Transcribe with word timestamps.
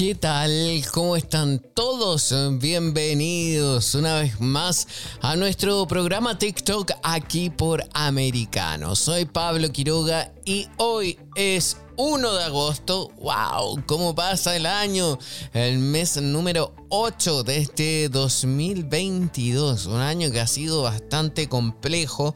¿Qué 0.00 0.14
tal? 0.14 0.82
¿Cómo 0.94 1.14
están 1.14 1.60
todos? 1.74 2.34
Bienvenidos 2.58 3.94
una 3.94 4.20
vez 4.20 4.40
más 4.40 4.88
a 5.20 5.36
nuestro 5.36 5.86
programa 5.86 6.38
TikTok 6.38 6.92
aquí 7.02 7.50
por 7.50 7.84
Americano. 7.92 8.96
Soy 8.96 9.26
Pablo 9.26 9.70
Quiroga 9.70 10.32
y 10.46 10.66
hoy 10.78 11.18
es 11.34 11.76
1 12.02 12.32
de 12.32 12.44
agosto. 12.44 13.10
¡Wow! 13.20 13.82
¿Cómo 13.84 14.14
pasa 14.14 14.56
el 14.56 14.64
año? 14.64 15.18
El 15.52 15.80
mes 15.80 16.16
número 16.16 16.72
8 16.88 17.42
de 17.42 17.58
este 17.58 18.08
2022. 18.08 19.84
Un 19.84 20.00
año 20.00 20.30
que 20.30 20.40
ha 20.40 20.46
sido 20.46 20.80
bastante 20.80 21.50
complejo, 21.50 22.34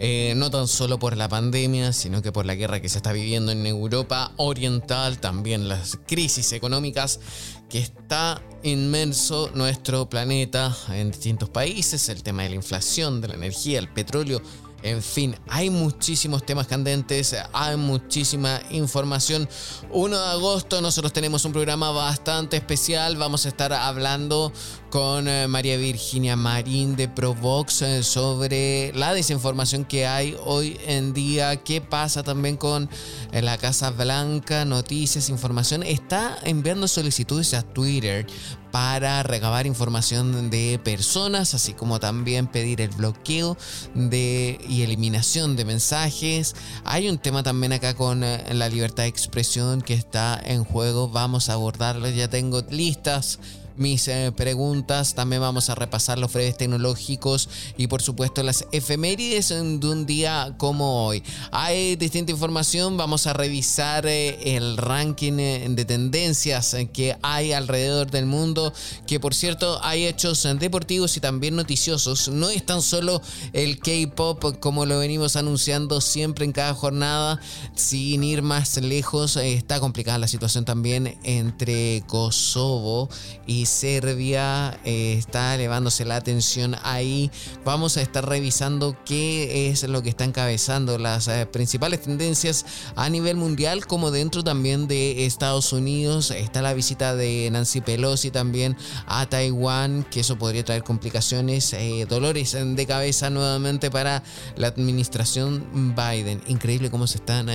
eh, 0.00 0.32
no 0.34 0.50
tan 0.50 0.66
solo 0.66 0.98
por 0.98 1.16
la 1.16 1.28
pandemia, 1.28 1.92
sino 1.92 2.22
que 2.22 2.32
por 2.32 2.44
la 2.44 2.56
guerra 2.56 2.80
que 2.80 2.88
se 2.88 2.96
está 2.96 3.12
viviendo 3.12 3.52
en 3.52 3.64
Europa 3.66 4.32
Oriental, 4.36 5.20
también 5.20 5.68
las 5.68 5.96
crisis 6.08 6.50
económicas 6.50 7.20
que 7.68 7.78
está 7.78 8.42
inmenso 8.64 9.48
nuestro 9.54 10.08
planeta 10.08 10.76
en 10.88 11.12
distintos 11.12 11.50
países, 11.50 12.08
el 12.08 12.24
tema 12.24 12.42
de 12.42 12.48
la 12.48 12.56
inflación, 12.56 13.20
de 13.20 13.28
la 13.28 13.34
energía, 13.34 13.78
el 13.78 13.88
petróleo 13.88 14.42
en 14.84 15.02
fin, 15.02 15.34
hay 15.48 15.70
muchísimos 15.70 16.44
temas 16.44 16.66
candentes, 16.66 17.34
hay 17.54 17.76
muchísima 17.78 18.60
información. 18.70 19.48
1 19.90 20.18
de 20.18 20.26
agosto 20.26 20.82
nosotros 20.82 21.10
tenemos 21.10 21.46
un 21.46 21.52
programa 21.52 21.90
bastante 21.90 22.58
especial. 22.58 23.16
Vamos 23.16 23.46
a 23.46 23.48
estar 23.48 23.72
hablando 23.72 24.52
con 24.94 25.26
eh, 25.26 25.48
María 25.48 25.76
Virginia 25.76 26.36
Marín 26.36 26.94
de 26.94 27.08
Provox 27.08 27.82
eh, 27.82 28.04
sobre 28.04 28.92
la 28.94 29.12
desinformación 29.12 29.84
que 29.84 30.06
hay 30.06 30.36
hoy 30.44 30.78
en 30.86 31.12
día. 31.12 31.56
¿Qué 31.64 31.80
pasa 31.80 32.22
también 32.22 32.56
con 32.56 32.88
eh, 33.32 33.42
la 33.42 33.58
Casa 33.58 33.90
Blanca? 33.90 34.64
Noticias, 34.64 35.30
información. 35.30 35.82
Está 35.82 36.38
enviando 36.44 36.86
solicitudes 36.86 37.54
a 37.54 37.62
Twitter 37.62 38.24
para 38.70 39.24
recabar 39.24 39.66
información 39.66 40.48
de 40.48 40.80
personas, 40.84 41.54
así 41.54 41.72
como 41.72 41.98
también 41.98 42.46
pedir 42.46 42.80
el 42.80 42.90
bloqueo 42.90 43.56
de, 43.94 44.60
y 44.68 44.82
eliminación 44.82 45.56
de 45.56 45.64
mensajes. 45.64 46.54
Hay 46.84 47.08
un 47.08 47.18
tema 47.18 47.42
también 47.42 47.72
acá 47.72 47.94
con 47.94 48.20
la 48.20 48.68
libertad 48.68 49.02
de 49.02 49.08
expresión 49.08 49.82
que 49.82 49.94
está 49.94 50.40
en 50.44 50.62
juego. 50.62 51.08
Vamos 51.08 51.48
a 51.48 51.54
abordarlo. 51.54 52.08
Ya 52.10 52.28
tengo 52.28 52.62
listas 52.70 53.40
mis 53.76 54.08
eh, 54.08 54.32
preguntas. 54.36 55.14
También 55.14 55.42
vamos 55.42 55.70
a 55.70 55.74
repasar 55.74 56.18
los 56.18 56.32
breves 56.32 56.56
tecnológicos 56.56 57.48
y 57.76 57.86
por 57.86 58.02
supuesto 58.02 58.42
las 58.42 58.66
efemérides 58.72 59.48
de 59.48 59.88
un 59.88 60.06
día 60.06 60.54
como 60.58 61.06
hoy. 61.06 61.22
Hay 61.50 61.96
distinta 61.96 62.32
información. 62.32 62.96
Vamos 62.96 63.26
a 63.26 63.32
revisar 63.32 64.06
eh, 64.06 64.56
el 64.56 64.76
ranking 64.76 65.38
eh, 65.38 65.66
de 65.68 65.84
tendencias 65.84 66.76
que 66.92 67.16
hay 67.22 67.52
alrededor 67.52 68.10
del 68.10 68.26
mundo. 68.26 68.72
Que 69.06 69.20
por 69.20 69.34
cierto 69.34 69.80
hay 69.82 70.06
hechos 70.06 70.46
deportivos 70.58 71.16
y 71.16 71.20
también 71.20 71.56
noticiosos. 71.56 72.28
No 72.28 72.50
es 72.50 72.64
tan 72.64 72.82
solo 72.82 73.20
el 73.52 73.78
K-Pop 73.78 74.58
como 74.60 74.86
lo 74.86 74.98
venimos 74.98 75.36
anunciando 75.36 76.00
siempre 76.00 76.44
en 76.44 76.52
cada 76.52 76.74
jornada. 76.74 77.40
Sin 77.74 78.24
ir 78.24 78.42
más 78.42 78.76
lejos, 78.76 79.36
está 79.36 79.80
complicada 79.80 80.18
la 80.18 80.28
situación 80.28 80.64
también 80.64 81.18
entre 81.24 82.02
Kosovo 82.06 83.08
y 83.46 83.63
Serbia 83.66 84.78
eh, 84.84 85.14
está 85.18 85.54
elevándose 85.54 86.04
la 86.04 86.16
atención 86.16 86.76
ahí. 86.82 87.30
Vamos 87.64 87.96
a 87.96 88.02
estar 88.02 88.28
revisando 88.28 88.96
qué 89.04 89.70
es 89.70 89.82
lo 89.84 90.02
que 90.02 90.08
está 90.08 90.24
encabezando 90.24 90.98
las 90.98 91.28
eh, 91.28 91.46
principales 91.46 92.02
tendencias 92.02 92.64
a 92.96 93.08
nivel 93.08 93.36
mundial 93.36 93.86
como 93.86 94.10
dentro 94.10 94.42
también 94.42 94.88
de 94.88 95.26
Estados 95.26 95.72
Unidos. 95.72 96.30
Está 96.30 96.62
la 96.62 96.74
visita 96.74 97.14
de 97.14 97.48
Nancy 97.52 97.80
Pelosi 97.80 98.30
también 98.30 98.76
a 99.06 99.26
Taiwán, 99.26 100.04
que 100.10 100.20
eso 100.20 100.36
podría 100.36 100.64
traer 100.64 100.82
complicaciones, 100.82 101.72
eh, 101.72 102.06
dolores 102.08 102.56
de 102.58 102.86
cabeza 102.86 103.30
nuevamente 103.30 103.90
para 103.90 104.22
la 104.56 104.68
administración 104.68 105.94
Biden. 105.94 106.42
Increíble 106.46 106.90
cómo 106.90 107.06
se 107.06 107.18
están 107.18 107.48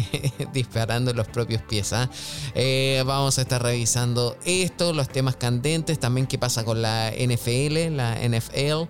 disparando 0.52 1.12
los 1.12 1.28
propios 1.28 1.62
pies. 1.62 1.92
¿ah? 1.92 2.10
vamos 3.04 3.38
a 3.38 3.42
estar 3.42 3.62
revisando 3.62 4.36
esto, 4.44 4.92
los 4.92 5.08
temas 5.08 5.36
también 5.98 6.26
qué 6.26 6.38
pasa 6.38 6.64
con 6.64 6.82
la 6.82 7.10
NFL, 7.10 7.96
la 7.96 8.16
NFL. 8.16 8.88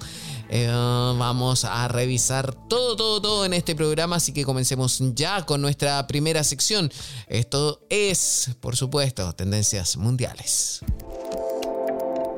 Eh, 0.51 0.69
vamos 0.69 1.65
a 1.65 1.89
revisar 1.89 2.55
todo, 2.69 2.97
todo, 2.97 3.21
todo 3.21 3.45
en 3.45 3.55
este 3.55 3.75
programa, 3.75 4.17
así 4.17 4.33
que 4.33 4.45
comencemos 4.45 5.01
ya 5.15 5.45
con 5.47 5.61
nuestra 5.61 6.07
primera 6.07 6.45
sección. 6.45 6.93
Esto 7.27 7.81
es, 7.89 8.51
por 8.61 8.77
supuesto, 8.77 9.33
tendencias 9.35 9.97
mundiales. 9.97 10.81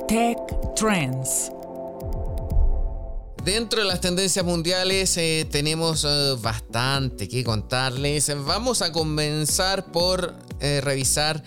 Tech 0.07 0.37
Trends. 0.75 1.51
Dentro 3.43 3.81
de 3.81 3.87
las 3.87 4.01
tendencias 4.01 4.43
mundiales 4.43 5.15
eh, 5.17 5.47
tenemos 5.49 6.05
eh, 6.05 6.35
bastante 6.41 7.27
que 7.27 7.43
contarles. 7.43 8.31
Vamos 8.45 8.81
a 8.81 8.91
comenzar 8.91 9.91
por 9.91 10.33
revisar 10.59 11.43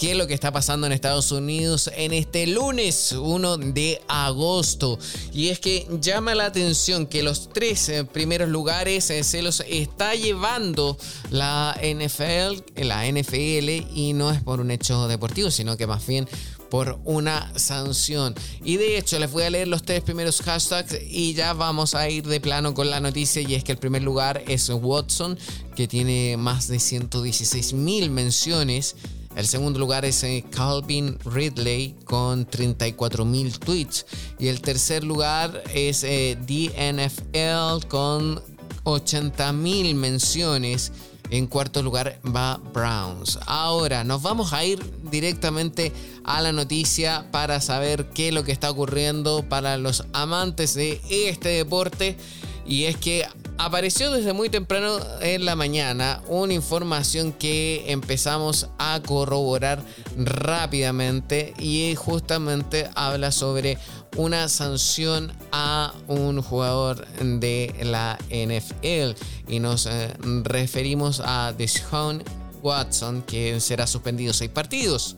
qué 0.00 0.12
es 0.12 0.16
lo 0.16 0.26
que 0.26 0.32
está 0.32 0.50
pasando 0.50 0.86
en 0.86 0.94
Estados 0.94 1.30
Unidos 1.30 1.90
en 1.94 2.14
este 2.14 2.46
lunes 2.46 3.12
1 3.12 3.58
de 3.58 4.00
agosto. 4.08 4.98
Y 5.34 5.48
es 5.48 5.60
que 5.60 5.86
llama 6.00 6.34
la 6.34 6.46
atención 6.46 7.06
que 7.06 7.22
los 7.22 7.50
tres 7.52 7.86
eh, 7.90 8.04
primeros 8.04 8.48
lugares 8.48 9.10
eh, 9.10 9.22
se 9.22 9.42
los 9.42 9.60
está 9.68 10.14
llevando 10.14 10.96
la 11.30 11.78
NFL, 11.82 12.82
la 12.82 13.06
NFL, 13.12 13.68
y 13.94 14.14
no 14.14 14.30
es 14.30 14.42
por 14.42 14.62
un 14.62 14.70
hecho 14.70 15.06
deportivo, 15.06 15.50
sino 15.50 15.76
que 15.76 15.86
más 15.86 16.06
bien 16.06 16.26
por 16.70 16.98
una 17.04 17.52
sanción. 17.58 18.34
Y 18.64 18.78
de 18.78 18.96
hecho 18.96 19.18
les 19.18 19.30
voy 19.30 19.42
a 19.42 19.50
leer 19.50 19.68
los 19.68 19.82
tres 19.82 20.00
primeros 20.00 20.40
hashtags 20.40 20.96
y 21.10 21.34
ya 21.34 21.52
vamos 21.52 21.94
a 21.94 22.08
ir 22.08 22.24
de 22.26 22.40
plano 22.40 22.72
con 22.72 22.88
la 22.88 23.00
noticia 23.00 23.42
y 23.42 23.54
es 23.54 23.64
que 23.64 23.72
el 23.72 23.78
primer 23.78 24.02
lugar 24.02 24.42
es 24.48 24.70
Watson 24.70 25.38
que 25.76 25.86
tiene 25.86 26.38
más 26.38 26.68
de 26.68 26.78
116 26.78 27.74
mil 27.74 28.10
menciones. 28.10 28.96
El 29.36 29.46
segundo 29.46 29.78
lugar 29.78 30.04
es 30.04 30.22
eh, 30.24 30.44
Calvin 30.50 31.16
Ridley 31.24 31.94
con 32.04 32.46
34.000 32.46 33.58
tweets. 33.58 34.06
Y 34.38 34.48
el 34.48 34.60
tercer 34.60 35.04
lugar 35.04 35.62
es 35.72 36.02
eh, 36.02 36.36
DNFL 36.40 37.86
con 37.86 38.42
80.000 38.84 39.94
menciones. 39.94 40.92
En 41.30 41.46
cuarto 41.46 41.80
lugar 41.80 42.18
va 42.26 42.60
Browns. 42.74 43.38
Ahora 43.46 44.02
nos 44.02 44.20
vamos 44.20 44.52
a 44.52 44.64
ir 44.64 44.80
directamente 45.12 45.92
a 46.24 46.42
la 46.42 46.50
noticia 46.50 47.30
para 47.30 47.60
saber 47.60 48.10
qué 48.10 48.28
es 48.28 48.34
lo 48.34 48.42
que 48.42 48.50
está 48.50 48.68
ocurriendo 48.68 49.48
para 49.48 49.76
los 49.76 50.04
amantes 50.12 50.74
de 50.74 51.00
este 51.08 51.50
deporte. 51.50 52.16
Y 52.66 52.84
es 52.84 52.96
que 52.96 53.26
apareció 53.64 54.10
desde 54.10 54.32
muy 54.32 54.48
temprano 54.48 54.98
en 55.20 55.44
la 55.44 55.54
mañana 55.54 56.22
una 56.28 56.54
información 56.54 57.30
que 57.30 57.84
empezamos 57.92 58.68
a 58.78 59.02
corroborar 59.04 59.82
rápidamente 60.16 61.52
y 61.58 61.94
justamente 61.94 62.88
habla 62.94 63.30
sobre 63.32 63.76
una 64.16 64.48
sanción 64.48 65.30
a 65.52 65.92
un 66.08 66.40
jugador 66.40 67.06
de 67.18 67.74
la 67.82 68.18
NFL 68.30 69.20
y 69.46 69.60
nos 69.60 69.84
eh, 69.84 70.08
referimos 70.42 71.20
a 71.22 71.52
Deshaun 71.52 72.24
Watson 72.62 73.20
que 73.22 73.60
será 73.60 73.86
suspendido 73.86 74.32
seis 74.32 74.50
partidos. 74.50 75.16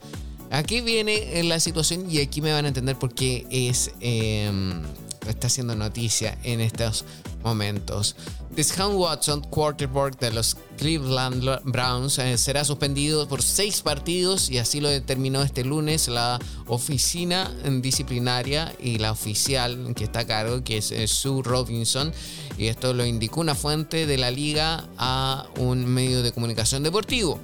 Aquí 0.50 0.80
viene 0.80 1.44
la 1.44 1.60
situación 1.60 2.10
y 2.10 2.18
aquí 2.18 2.42
me 2.42 2.52
van 2.52 2.64
a 2.64 2.68
entender 2.68 2.98
por 2.98 3.14
qué 3.14 3.46
es... 3.50 3.92
Em, 4.00 4.82
está 5.28 5.46
haciendo 5.46 5.76
noticia 5.76 6.36
en 6.42 6.60
estos 6.60 7.04
momentos. 7.42 8.16
Deshaun 8.54 8.96
Watson, 8.96 9.40
quarterback 9.40 10.18
de 10.18 10.30
los 10.30 10.56
Cleveland 10.76 11.62
Browns, 11.64 12.18
eh, 12.18 12.36
será 12.36 12.64
suspendido 12.64 13.26
por 13.26 13.42
seis 13.42 13.80
partidos 13.80 14.50
y 14.50 14.58
así 14.58 14.80
lo 14.80 14.90
determinó 14.90 15.42
este 15.42 15.64
lunes 15.64 16.08
la 16.08 16.38
oficina 16.66 17.50
disciplinaria 17.80 18.74
y 18.78 18.98
la 18.98 19.12
oficial 19.12 19.94
que 19.96 20.04
está 20.04 20.20
a 20.20 20.26
cargo, 20.26 20.62
que 20.62 20.78
es 20.78 21.10
Sue 21.10 21.42
Robinson. 21.42 22.12
Y 22.58 22.66
esto 22.66 22.92
lo 22.92 23.06
indicó 23.06 23.40
una 23.40 23.54
fuente 23.54 24.06
de 24.06 24.18
la 24.18 24.30
liga 24.30 24.84
a 24.98 25.46
un 25.58 25.86
medio 25.86 26.22
de 26.22 26.32
comunicación 26.32 26.82
deportivo. 26.82 27.40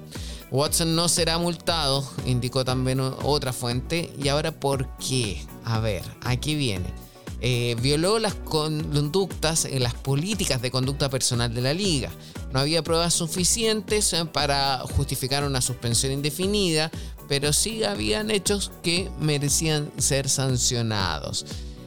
Watson 0.51 0.95
no 0.95 1.09
será 1.09 1.39
multado, 1.39 2.09
indicó 2.25 2.65
también 2.65 3.01
otra 3.01 3.53
fuente. 3.53 4.13
¿Y 4.19 4.29
ahora 4.29 4.53
por 4.53 4.89
qué? 4.97 5.45
A 5.65 5.81
ver, 5.81 6.03
aquí 6.23 6.55
viene. 6.55 7.08
Eh, 7.41 7.77
violó 7.81 8.19
las 8.19 8.35
conductas, 8.35 9.65
eh, 9.65 9.79
las 9.79 9.95
políticas 9.95 10.61
de 10.61 10.73
conducta 10.73 11.09
personal 11.09 11.55
de 11.55 11.61
la 11.61 11.73
liga. 11.73 12.11
No 12.53 12.59
había 12.59 12.83
pruebas 12.83 13.15
suficientes 13.15 14.13
eh, 14.13 14.25
para 14.25 14.79
justificar 14.97 15.45
una 15.45 15.61
suspensión 15.61 16.13
indefinida, 16.13 16.91
pero 17.29 17.53
sí 17.53 17.85
habían 17.85 18.33
hechos 18.33 18.73
que 18.83 19.09
merecían 19.21 19.91
ser 19.99 20.29
sancionados. 20.29 21.47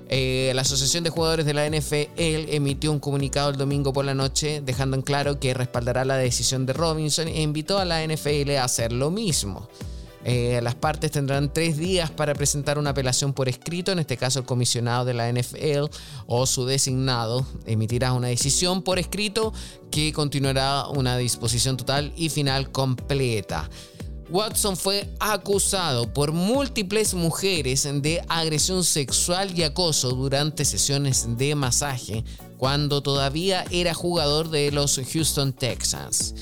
la 0.09 0.61
Asociación 0.61 1.03
de 1.03 1.09
Jugadores 1.09 1.45
de 1.45 1.53
la 1.53 1.65
NFL 1.69 2.53
emitió 2.53 2.91
un 2.91 2.99
comunicado 2.99 3.49
el 3.49 3.57
domingo 3.57 3.91
por 3.93 4.05
la 4.05 4.13
noche 4.13 4.61
dejando 4.63 4.95
en 4.95 5.01
claro 5.01 5.39
que 5.39 5.53
respaldará 5.53 6.05
la 6.05 6.17
decisión 6.17 6.65
de 6.65 6.73
Robinson 6.73 7.27
e 7.27 7.41
invitó 7.41 7.79
a 7.79 7.85
la 7.85 8.05
NFL 8.05 8.57
a 8.57 8.65
hacer 8.65 8.91
lo 8.91 9.09
mismo. 9.09 9.67
Eh, 10.23 10.59
las 10.61 10.75
partes 10.75 11.11
tendrán 11.11 11.51
tres 11.51 11.77
días 11.77 12.11
para 12.11 12.35
presentar 12.35 12.77
una 12.77 12.91
apelación 12.91 13.33
por 13.33 13.49
escrito, 13.49 13.91
en 13.91 13.99
este 13.99 14.17
caso 14.17 14.39
el 14.39 14.45
comisionado 14.45 15.03
de 15.05 15.13
la 15.13 15.31
NFL 15.31 15.89
o 16.27 16.45
su 16.45 16.65
designado 16.65 17.45
emitirá 17.65 18.13
una 18.13 18.27
decisión 18.27 18.83
por 18.83 18.99
escrito 18.99 19.51
que 19.89 20.13
continuará 20.13 20.87
una 20.87 21.17
disposición 21.17 21.75
total 21.75 22.13
y 22.15 22.29
final 22.29 22.71
completa. 22.71 23.69
Watson 24.29 24.77
fue 24.77 25.13
acusado 25.19 26.13
por 26.13 26.31
múltiples 26.31 27.13
mujeres 27.13 27.85
de 28.01 28.23
agresión 28.29 28.85
sexual 28.85 29.57
y 29.57 29.63
acoso 29.63 30.11
durante 30.11 30.63
sesiones 30.63 31.37
de 31.37 31.53
masaje 31.53 32.23
cuando 32.55 33.01
todavía 33.01 33.65
era 33.71 33.93
jugador 33.93 34.49
de 34.49 34.71
los 34.71 35.01
Houston 35.11 35.51
Texans. 35.51 36.33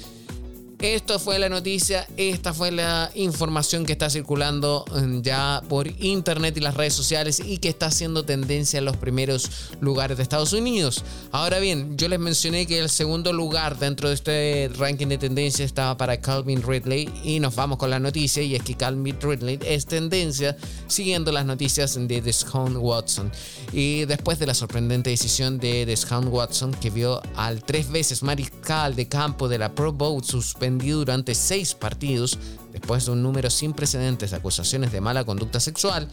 Esto 0.81 1.19
fue 1.19 1.39
la 1.39 1.49
noticia, 1.49 2.07
esta 2.15 2.53
fue 2.53 2.71
la 2.71 3.11
información 3.13 3.85
que 3.85 3.91
está 3.91 4.09
circulando 4.09 4.85
mm, 4.89 5.19
ya 5.19 5.61
por 5.67 5.87
internet 6.01 6.55
y 6.55 6.61
las 6.61 6.73
redes 6.73 6.93
sociales 6.93 7.41
y 7.45 7.57
que 7.57 7.67
está 7.67 7.87
haciendo 7.87 8.23
tendencia 8.23 8.77
en 8.77 8.85
los 8.85 8.95
primeros 8.95 9.51
lugares 9.81 10.15
de 10.15 10.23
Estados 10.23 10.53
Unidos. 10.53 11.03
Ahora 11.33 11.59
bien, 11.59 11.97
yo 11.97 12.07
les 12.07 12.17
mencioné 12.17 12.65
que 12.65 12.79
el 12.79 12.89
segundo 12.89 13.33
lugar 13.33 13.77
dentro 13.77 14.07
de 14.07 14.15
este 14.15 14.71
ranking 14.77 15.07
de 15.07 15.17
tendencia 15.17 15.65
estaba 15.65 15.97
para 15.97 16.21
Calvin 16.21 16.63
Ridley 16.63 17.09
y 17.25 17.41
nos 17.41 17.57
vamos 17.57 17.77
con 17.77 17.89
la 17.89 17.99
noticia 17.99 18.41
y 18.41 18.55
es 18.55 18.63
que 18.63 18.75
Calvin 18.75 19.19
Ridley 19.19 19.59
es 19.65 19.85
tendencia 19.85 20.55
siguiendo 20.87 21.33
las 21.33 21.45
noticias 21.45 21.95
de 22.07 22.21
Deshaun 22.21 22.77
Watson. 22.77 23.29
Y 23.73 24.05
después 24.05 24.39
de 24.39 24.47
la 24.47 24.53
sorprendente 24.53 25.09
decisión 25.09 25.59
de 25.59 25.85
Deshaun 25.85 26.29
Watson 26.29 26.71
que 26.71 26.89
vio 26.89 27.21
al 27.35 27.65
tres 27.65 27.91
veces 27.91 28.23
mariscal 28.23 28.95
de 28.95 29.09
campo 29.09 29.49
de 29.49 29.57
la 29.57 29.75
Pro 29.75 29.91
Bowl 29.91 30.23
suspendido 30.23 30.68
durante 30.77 31.35
seis 31.35 31.73
partidos 31.73 32.37
después 32.71 33.05
de 33.05 33.11
un 33.11 33.23
número 33.23 33.49
sin 33.49 33.73
precedentes 33.73 34.31
de 34.31 34.37
acusaciones 34.37 34.91
de 34.91 35.01
mala 35.01 35.23
conducta 35.23 35.59
sexual, 35.59 36.07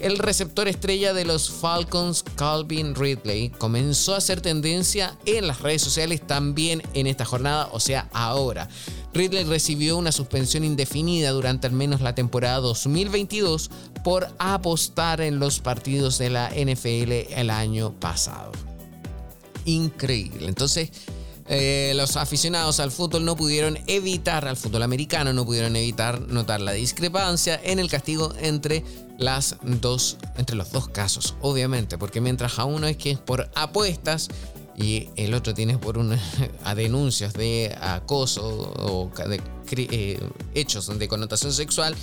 el 0.00 0.18
receptor 0.18 0.66
estrella 0.68 1.12
de 1.14 1.24
los 1.24 1.50
Falcons, 1.50 2.24
Calvin 2.34 2.94
Ridley, 2.94 3.50
comenzó 3.50 4.14
a 4.14 4.18
hacer 4.18 4.40
tendencia 4.40 5.16
en 5.26 5.46
las 5.46 5.60
redes 5.60 5.82
sociales 5.82 6.26
también 6.26 6.82
en 6.94 7.06
esta 7.06 7.24
jornada, 7.24 7.68
o 7.72 7.80
sea, 7.80 8.08
ahora. 8.12 8.68
Ridley 9.14 9.44
recibió 9.44 9.96
una 9.96 10.10
suspensión 10.10 10.64
indefinida 10.64 11.30
durante 11.30 11.66
al 11.66 11.72
menos 11.72 12.00
la 12.00 12.14
temporada 12.14 12.58
2022 12.58 13.70
por 14.02 14.28
apostar 14.38 15.20
en 15.20 15.38
los 15.38 15.60
partidos 15.60 16.18
de 16.18 16.30
la 16.30 16.50
NFL 16.50 17.32
el 17.36 17.50
año 17.50 17.92
pasado. 17.92 18.52
Increíble. 19.64 20.48
Entonces, 20.48 20.90
eh, 21.54 21.92
los 21.96 22.16
aficionados 22.16 22.80
al 22.80 22.90
fútbol 22.90 23.26
no 23.26 23.36
pudieron 23.36 23.78
evitar, 23.86 24.48
al 24.48 24.56
fútbol 24.56 24.84
americano, 24.84 25.34
no 25.34 25.44
pudieron 25.44 25.76
evitar 25.76 26.18
notar 26.18 26.62
la 26.62 26.72
discrepancia 26.72 27.60
en 27.62 27.78
el 27.78 27.90
castigo 27.90 28.32
entre 28.40 28.82
las 29.18 29.56
dos, 29.62 30.16
entre 30.38 30.56
los 30.56 30.72
dos 30.72 30.88
casos, 30.88 31.34
obviamente, 31.42 31.98
porque 31.98 32.22
mientras 32.22 32.58
a 32.58 32.64
uno 32.64 32.86
es 32.86 32.96
que 32.96 33.10
es 33.10 33.18
por 33.18 33.50
apuestas 33.54 34.28
y 34.78 35.10
el 35.16 35.34
otro 35.34 35.52
tiene 35.52 35.76
por 35.76 35.98
una, 35.98 36.18
a 36.64 36.74
denuncias 36.74 37.34
de 37.34 37.76
acoso 37.82 38.48
o 38.48 39.10
eh, 39.76 40.20
hechos 40.54 40.98
de 40.98 41.06
connotación 41.06 41.52
sexual, 41.52 41.94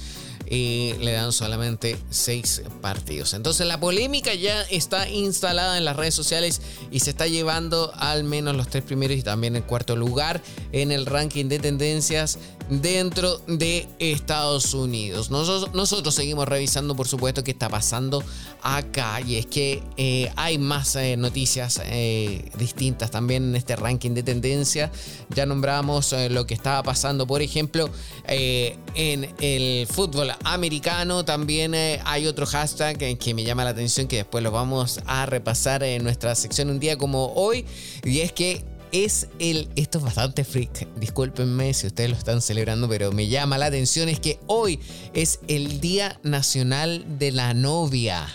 y 0.50 0.94
le 1.00 1.12
dan 1.12 1.32
solamente 1.32 1.98
seis 2.10 2.64
partidos. 2.82 3.34
Entonces 3.34 3.68
la 3.68 3.80
polémica 3.80 4.34
ya 4.34 4.64
está 4.64 5.08
instalada 5.08 5.78
en 5.78 5.86
las 5.86 5.96
redes 5.96 6.16
sociales 6.16 6.62
y 6.92 7.02
se 7.02 7.12
está 7.12 7.28
llevando 7.28 7.94
al 7.96 8.24
menos 8.24 8.56
los 8.56 8.68
tres 8.68 8.84
primeros 8.84 9.18
y 9.18 9.22
también 9.22 9.56
el 9.56 9.64
cuarto 9.64 9.96
lugar 9.96 10.42
en 10.72 10.92
el 10.92 11.06
ranking 11.06 11.46
de 11.46 11.60
tendencias 11.60 12.40
dentro 12.70 13.42
de 13.48 13.88
Estados 14.00 14.74
Unidos. 14.74 15.32
Nosotros, 15.32 16.16
seguimos 16.16 16.48
revisando, 16.48 16.96
por 16.96 17.08
supuesto, 17.08 17.44
qué 17.44 17.52
está 17.52 17.70
pasando 17.70 18.24
acá 18.62 19.22
y 19.22 19.36
es 19.36 19.46
que 19.46 19.82
eh, 19.98 20.32
hay 20.36 20.58
más 20.58 20.96
eh, 20.96 21.16
noticias 21.18 21.82
eh, 21.86 22.50
distintas 22.58 23.12
también 23.12 23.44
en 23.50 23.56
este 23.56 23.76
ranking 23.76 24.12
de 24.12 24.24
tendencias. 24.24 24.92
Ya 25.30 25.46
nombramos 25.46 26.16
lo 26.30 26.46
que 26.46 26.54
estaba 26.54 26.84
pasando, 26.84 27.26
por 27.28 27.42
ejemplo, 27.42 27.90
en 28.26 29.36
el 29.40 29.88
fútbol 29.88 30.32
americano. 30.44 31.26
También 31.26 31.74
hay 31.76 32.28
otro 32.28 32.46
hashtag 32.46 32.98
que 33.18 33.34
me 33.34 33.44
llama 33.44 33.64
la 33.64 33.72
atención 33.72 34.08
que 34.08 34.18
después 34.18 34.44
lo 34.44 34.52
vamos 34.52 35.00
a 35.06 35.26
repasar 35.26 35.84
en 35.84 36.04
nuestra 36.04 36.36
sección 36.36 36.70
un 36.70 36.80
día 36.80 36.98
como 36.98 37.34
hoy 37.34 37.66
y 38.04 38.20
es 38.20 38.32
que 38.32 38.64
es 38.92 39.28
el. 39.40 39.70
Esto 39.76 40.00
es 40.00 40.04
bastante 40.04 40.44
freak. 40.44 40.88
Discúlpenme 41.00 41.74
si 41.74 41.88
ustedes 41.88 42.10
lo 42.10 42.16
están 42.16 42.42
celebrando, 42.42 42.88
pero 42.90 43.12
me 43.12 43.28
llama 43.28 43.58
la 43.58 43.68
atención. 43.68 44.10
Es 44.10 44.20
que 44.20 44.40
hoy 44.48 44.80
es 45.14 45.40
el 45.48 45.80
Día 45.80 46.20
Nacional 46.24 47.06
de 47.20 47.32
la 47.32 47.54
Novia. 47.54 48.28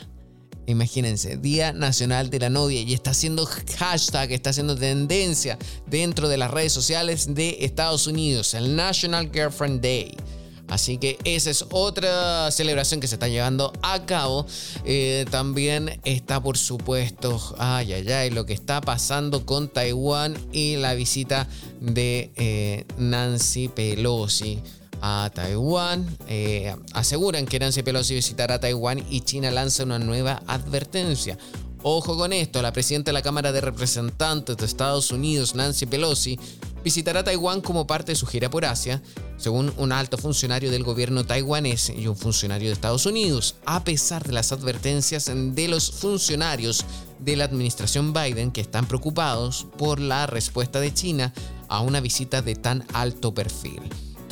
Imagínense, 0.67 1.37
Día 1.37 1.73
Nacional 1.73 2.31
de 2.31 2.39
la 2.39 2.49
Novia 2.49 2.81
y 2.81 2.95
está 2.95 3.11
haciendo 3.11 3.47
hashtag, 3.79 4.33
está 4.33 4.51
haciendo 4.51 4.77
tendencia 4.77 5.59
dentro 5.87 6.29
de 6.29 6.39
las 6.39 6.51
redes 6.51 6.73
sociales 6.73 7.35
de 7.35 7.59
Estados 7.61 8.07
Unidos, 8.07 8.55
el 8.55 8.75
National 8.75 9.31
Girlfriend 9.33 9.83
Day. 9.83 10.17
Así 10.69 10.99
que 10.99 11.19
esa 11.25 11.51
es 11.51 11.65
otra 11.71 12.51
celebración 12.51 13.01
que 13.01 13.07
se 13.07 13.17
está 13.17 13.29
llevando 13.29 13.73
a 13.83 14.07
cabo. 14.07 14.47
Eh, 14.85 15.27
también 15.31 16.01
está, 16.05 16.43
por 16.43 16.59
supuesto, 16.59 17.41
ay, 17.59 17.93
ay, 17.93 18.11
ay, 18.11 18.31
lo 18.31 18.47
que 18.47 18.55
está 18.55 18.81
pasando 18.81 19.45
con 19.45 19.69
Taiwán 19.69 20.37
y 20.53 20.77
la 20.77 20.95
visita 20.95 21.47
de 21.81 22.31
eh, 22.37 22.85
Nancy 22.99 23.69
Pelosi 23.69 24.61
a 25.01 25.31
Taiwán. 25.35 26.07
Eh, 26.29 26.75
aseguran 26.95 27.47
que 27.47 27.59
Nancy 27.59 27.83
Pelosi 27.83 28.15
visitará 28.15 28.59
Taiwán 28.59 29.05
y 29.11 29.21
China 29.21 29.51
lanza 29.51 29.85
una 29.85 29.99
nueva 29.99 30.43
advertencia. 30.47 31.37
Ojo 31.83 32.17
con 32.17 32.33
esto, 32.33 32.63
la 32.63 32.73
presidenta 32.73 33.11
de 33.11 33.13
la 33.13 33.21
Cámara 33.21 33.53
de 33.53 33.61
Representantes 33.61 34.57
de 34.57 34.65
Estados 34.65 35.11
Unidos, 35.11 35.55
Nancy 35.55 35.85
Pelosi, 35.85 36.41
visitará 36.85 37.25
Taiwán 37.25 37.63
como 37.63 37.87
parte 37.87 38.13
de 38.13 38.17
su 38.17 38.27
gira 38.27 38.51
por 38.51 38.67
Asia, 38.67 39.03
según 39.39 39.73
un 39.79 39.91
alto 39.91 40.19
funcionario 40.19 40.71
del 40.71 40.85
gobierno 40.85 41.25
taiwanés 41.25 41.91
y 41.91 42.07
un 42.07 42.17
funcionario 42.17 42.69
de 42.69 42.75
Estados 42.75 43.07
Unidos, 43.07 43.57
a 43.65 43.83
pesar 43.83 44.23
de 44.23 44.35
las 44.35 44.53
advertencias 44.53 45.33
de 45.35 45.69
los 45.69 45.91
funcionarios 45.91 46.85
de 47.19 47.37
la 47.37 47.45
administración 47.45 48.13
Biden 48.13 48.53
que 48.53 48.61
están 48.61 48.87
preocupados 48.87 49.67
por 49.79 49.99
la 49.99 50.27
respuesta 50.27 50.79
de 50.79 50.93
China 50.93 51.33
a 51.69 51.81
una 51.81 52.01
visita 52.01 52.43
de 52.43 52.55
tan 52.55 52.85
alto 52.93 53.33
perfil. 53.33 53.81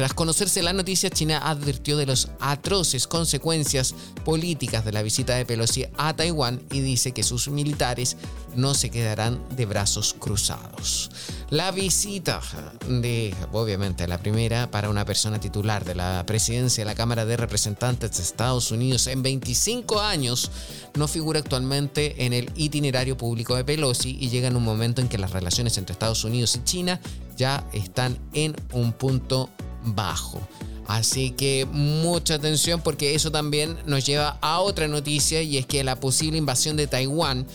Tras 0.02 0.14
conocerse 0.14 0.64
la 0.64 0.72
noticia, 0.72 1.10
China 1.10 1.48
advirtió 1.48 1.96
de 1.96 2.06
las 2.06 2.28
atroces 2.40 3.06
consecuencias 3.06 3.94
políticas 4.24 4.84
de 4.84 4.90
la 4.90 5.00
visita 5.00 5.36
de 5.36 5.46
Pelosi 5.46 5.86
a 5.96 6.12
Taiwán 6.12 6.60
y 6.72 6.80
dice 6.80 7.12
que 7.12 7.22
sus 7.22 7.46
militares 7.46 8.16
no 8.56 8.74
se 8.74 8.90
quedarán 8.90 9.40
de 9.54 9.64
brazos 9.64 10.16
cruzados. 10.18 11.08
La 11.50 11.70
visita 11.70 12.40
de, 12.88 13.32
obviamente, 13.52 14.08
la 14.08 14.18
primera 14.18 14.68
para 14.68 14.90
una 14.90 15.04
persona 15.04 15.38
titular 15.38 15.84
de 15.84 15.94
la 15.94 16.26
presidencia 16.26 16.82
de 16.82 16.90
la 16.90 16.96
Cámara 16.96 17.24
de 17.24 17.36
Representantes 17.36 18.16
de 18.16 18.24
Estados 18.24 18.72
Unidos 18.72 19.06
en 19.06 19.22
25 19.22 20.00
años 20.00 20.50
no 20.96 21.06
figura 21.06 21.38
actualmente 21.38 22.26
en 22.26 22.32
el 22.32 22.50
itinerario 22.56 23.16
público 23.16 23.54
de 23.54 23.64
Pelosi 23.64 24.16
y 24.18 24.30
llega 24.30 24.48
en 24.48 24.56
un 24.56 24.64
momento 24.64 25.00
en 25.00 25.08
que 25.08 25.18
las 25.18 25.30
relaciones 25.30 25.78
entre 25.78 25.92
Estados 25.92 26.24
Unidos 26.24 26.56
y 26.56 26.64
China 26.64 27.00
ya 27.36 27.64
están 27.72 28.18
en 28.32 28.56
un 28.72 28.92
punto 28.92 29.48
bajo. 29.84 30.40
Así 30.86 31.30
que 31.30 31.66
mucha 31.70 32.34
atención 32.34 32.80
porque 32.80 33.14
eso 33.14 33.30
también 33.30 33.78
nos 33.86 34.04
lleva 34.04 34.38
a 34.40 34.60
otra 34.60 34.88
noticia 34.88 35.40
y 35.42 35.56
es 35.56 35.66
que 35.66 35.84
la 35.84 36.00
posible 36.00 36.38
invasión 36.38 36.76
de 36.76 36.86
Taiwán 36.86 37.46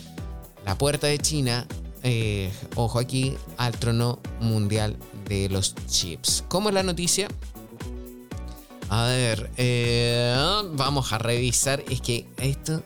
la 0.68 0.78
puerta 0.78 1.08
de 1.08 1.18
China, 1.18 1.66
eh, 2.04 2.52
ojo 2.76 3.00
aquí, 3.00 3.38
al 3.56 3.72
trono 3.80 4.20
mundial 4.42 4.98
de 5.30 5.48
los 5.48 5.74
chips. 5.88 6.44
¿Cómo 6.50 6.68
es 6.68 6.76
la 6.76 6.84
noticia? 6.84 7.30
A 8.90 9.06
ver, 9.06 9.50
eh, 9.56 10.36
vamos 10.74 11.14
a 11.14 11.20
revisar. 11.20 11.86
Es 11.90 12.02
que 12.02 12.26
esto 12.36 12.84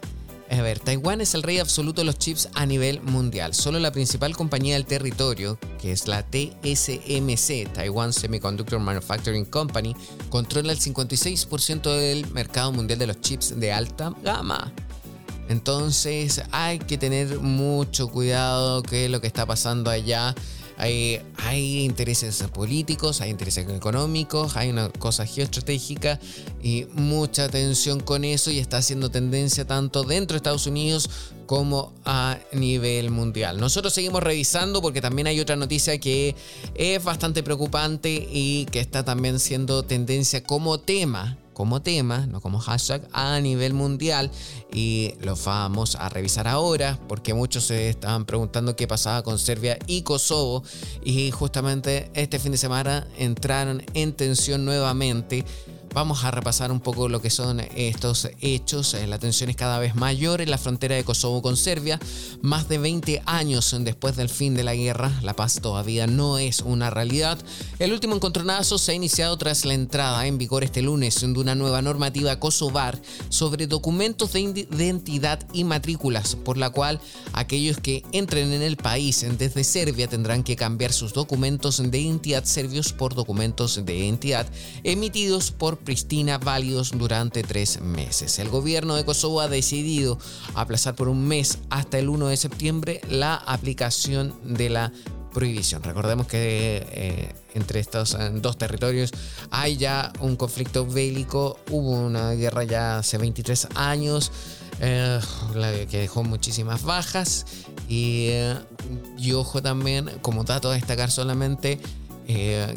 a 0.60 0.62
ver, 0.62 0.80
Taiwán 0.80 1.22
es 1.22 1.34
el 1.34 1.44
rey 1.44 1.60
absoluto 1.60 2.02
de 2.02 2.06
los 2.06 2.18
chips 2.18 2.50
a 2.56 2.66
nivel 2.66 3.02
mundial. 3.02 3.54
Solo 3.54 3.80
la 3.80 3.92
principal 3.92 4.36
compañía 4.36 4.76
del 4.76 4.86
territorio, 4.86 5.58
que 5.80 5.94
es 5.94 6.08
la 6.08 6.24
TSMC, 6.24 7.72
Taiwan 7.72 8.12
Semiconductor 8.12 8.80
Manufacturing 8.80 9.46
Company, 9.46 9.96
controla 10.30 10.74
el 10.74 10.80
56% 10.80 11.96
del 11.96 12.30
mercado 12.32 12.74
mundial 12.74 13.00
de 13.00 13.08
los 13.08 13.22
chips 13.22 13.58
de 13.60 13.72
alta 13.72 14.14
gama. 14.24 14.74
Entonces 15.48 16.42
hay 16.52 16.80
que 16.80 16.98
tener 16.98 17.40
mucho 17.40 18.10
cuidado 18.10 18.84
qué 18.84 19.06
es 19.06 19.12
lo 19.12 19.22
que 19.22 19.28
está 19.28 19.46
pasando 19.46 19.90
allá 19.90 20.36
hay, 20.82 21.84
intereses 21.84 22.42
políticos, 22.54 23.22
hay 23.22 23.30
intereses 23.30 23.68
económicos, 23.70 24.58
hay 24.58 24.70
una 24.70 24.90
cosa 24.90 25.26
geoestratégica 25.26 26.20
y 26.62 26.88
mucha 26.94 27.50
tensión 27.50 28.00
con 28.00 28.26
eso 28.26 28.50
y 28.50 28.58
está 28.58 28.78
haciendo 28.78 29.12
tendencia 29.12 29.66
tanto 29.66 30.04
dentro 30.04 30.34
de 30.34 30.38
Estados 30.38 30.66
Unidos 30.66 31.10
como 31.46 31.94
a 32.04 32.40
nivel 32.52 33.12
mundial. 33.12 33.60
Nosotros 33.60 33.94
seguimos 33.94 34.24
revisando 34.24 34.82
porque 34.82 35.02
también 35.02 35.28
hay 35.28 35.40
otra 35.40 35.56
noticia 35.56 36.00
que 36.00 36.36
es 36.74 37.04
bastante 37.04 37.44
preocupante 37.44 38.28
y 38.32 38.66
que 38.72 38.80
está 38.80 39.06
también 39.06 39.40
siendo 39.40 39.84
tendencia 39.84 40.42
como 40.44 40.80
tema 40.80 41.38
como 41.62 41.80
tema, 41.84 42.26
no 42.26 42.42
como 42.42 42.58
hashtag, 42.58 43.08
a 43.14 43.40
nivel 43.40 43.76
mundial 43.76 44.32
y 44.74 45.14
lo 45.22 45.36
vamos 45.36 45.96
a 45.96 46.10
revisar 46.10 46.48
ahora 46.48 47.00
porque 47.08 47.36
muchos 47.36 47.66
se 47.66 47.88
estaban 47.90 48.26
preguntando 48.26 48.76
qué 48.76 48.88
pasaba 48.88 49.22
con 49.22 49.38
Serbia 49.38 49.78
y 49.86 50.02
Kosovo. 50.02 50.64
Y 51.04 51.30
justamente 51.30 52.10
este 52.16 52.40
fin 52.40 52.54
de 52.54 52.58
semana 52.58 53.06
entraron 53.16 53.84
en 53.94 54.14
tensión 54.14 54.66
nuevamente 54.66 55.46
Vamos 55.94 56.24
a 56.24 56.32
repasar 56.32 56.72
un 56.72 56.80
poco 56.80 57.10
lo 57.10 57.22
que 57.22 57.30
son 57.30 57.60
estos 57.76 58.30
hechos. 58.40 58.94
Eh, 58.94 59.08
la 59.08 59.20
tensión 59.20 59.50
es 59.50 59.58
cada 59.58 59.78
vez 59.78 59.94
mayor 59.94 60.40
en 60.40 60.50
la 60.50 60.58
frontera 60.58 60.96
de 60.96 61.04
Kosovo 61.04 61.42
con 61.42 61.58
Serbia. 61.58 62.00
Más 62.42 62.70
de 62.70 62.78
20 62.78 63.24
años 63.26 63.76
después 63.82 64.16
del 64.16 64.30
fin 64.30 64.56
de 64.56 64.64
la 64.64 64.74
guerra, 64.74 65.12
la 65.22 65.36
paz 65.36 65.60
todavía 65.62 66.08
no 66.08 66.38
es 66.38 66.62
una 66.62 66.92
realidad. 66.92 67.38
El 67.78 67.92
último 67.92 68.16
encontronazo 68.16 68.78
se 68.78 68.94
ha 68.94 68.96
iniciado 68.96 69.38
tras 69.38 69.66
la 69.66 69.74
entrada 69.74 70.26
en 70.28 70.38
vigor 70.38 70.64
este 70.64 70.82
lunes 70.82 71.20
de 71.20 71.28
una 71.28 71.56
nueva 71.56 71.82
normativa 71.82 72.40
kosovar 72.40 73.02
sobre 73.28 73.68
documentos 73.68 74.32
de 74.32 74.40
identidad 74.40 75.46
y 75.52 75.66
matrículas, 75.66 76.38
por 76.38 76.56
la 76.56 76.70
cual 76.70 77.02
aquellos 77.34 77.78
que 77.78 78.04
entren 78.14 78.54
en 78.54 78.62
el 78.62 78.78
país 78.78 79.26
desde 79.38 79.66
Serbia 79.66 80.08
tendrán 80.08 80.44
que 80.44 80.56
cambiar 80.56 80.94
sus 80.94 81.12
documentos 81.12 81.84
de 81.84 82.00
identidad 82.00 82.46
serbios 82.46 82.94
por 82.94 83.14
documentos 83.14 83.84
de 83.86 83.98
identidad 83.98 84.48
emitidos 84.84 85.52
por 85.52 85.81
Pristina 85.84 86.38
válidos 86.38 86.92
durante 86.98 87.44
tres 87.44 87.82
meses. 87.82 88.40
El 88.40 88.50
gobierno 88.50 88.96
de 88.96 89.06
Kosovo 89.06 89.42
ha 89.42 89.48
decidido 89.48 90.18
aplazar 90.54 90.96
por 90.96 91.08
un 91.08 91.28
mes 91.28 91.60
hasta 91.70 92.00
el 92.00 92.10
1 92.10 92.28
de 92.28 92.38
septiembre 92.38 93.02
la 93.10 93.36
aplicación 93.36 94.34
de 94.44 94.70
la 94.70 94.92
prohibición. 95.34 95.82
Recordemos 95.84 96.28
que 96.28 96.86
eh, 96.92 97.36
entre 97.54 97.80
estos 97.80 98.14
eh, 98.14 98.32
dos 98.36 98.58
territorios 98.58 99.12
hay 99.50 99.78
ya 99.78 100.12
un 100.20 100.36
conflicto 100.36 100.86
bélico, 100.86 101.58
hubo 101.70 101.92
una 101.92 102.32
guerra 102.32 102.64
ya 102.64 103.00
hace 103.00 103.18
23 103.18 103.70
años. 103.76 104.32
Eh, 104.84 105.20
que 105.92 106.00
dejó 106.00 106.24
muchísimas 106.24 106.82
bajas 106.82 107.46
y, 107.88 108.30
y, 109.16 109.34
ojo 109.34 109.62
también 109.62 110.10
como 110.24 110.44
dato 110.44 110.72
a 110.72 110.74
destacar 110.74 111.12
solamente 111.12 111.80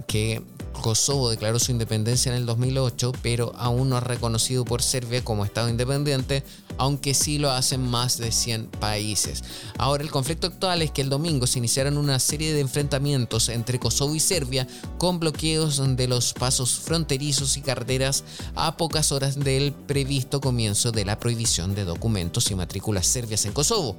que 0.06 0.42
Kosovo 0.80 1.30
declaró 1.30 1.58
su 1.58 1.72
independencia 1.72 2.30
en 2.30 2.36
el 2.36 2.46
2008, 2.46 3.12
pero 3.22 3.52
aún 3.56 3.88
no 3.88 3.98
es 3.98 4.02
reconocido 4.02 4.64
por 4.64 4.82
Serbia 4.82 5.24
como 5.24 5.44
Estado 5.44 5.68
independiente, 5.68 6.44
aunque 6.78 7.14
sí 7.14 7.38
lo 7.38 7.50
hacen 7.50 7.80
más 7.88 8.18
de 8.18 8.32
100 8.32 8.66
países. 8.66 9.42
Ahora, 9.78 10.02
el 10.02 10.10
conflicto 10.10 10.46
actual 10.46 10.82
es 10.82 10.90
que 10.90 11.02
el 11.02 11.08
domingo 11.08 11.46
se 11.46 11.58
iniciaron 11.58 11.96
una 11.96 12.18
serie 12.18 12.52
de 12.52 12.60
enfrentamientos 12.60 13.48
entre 13.48 13.78
Kosovo 13.78 14.14
y 14.14 14.20
Serbia 14.20 14.66
con 14.98 15.20
bloqueos 15.20 15.82
de 15.96 16.08
los 16.08 16.32
pasos 16.34 16.78
fronterizos 16.78 17.56
y 17.56 17.62
carreteras 17.62 18.24
a 18.54 18.76
pocas 18.76 19.12
horas 19.12 19.38
del 19.38 19.72
previsto 19.72 20.40
comienzo 20.40 20.92
de 20.92 21.04
la 21.04 21.18
prohibición 21.18 21.74
de 21.74 21.84
documentos 21.84 22.50
y 22.50 22.54
matrículas 22.54 23.06
serbias 23.06 23.44
en 23.46 23.52
Kosovo. 23.52 23.96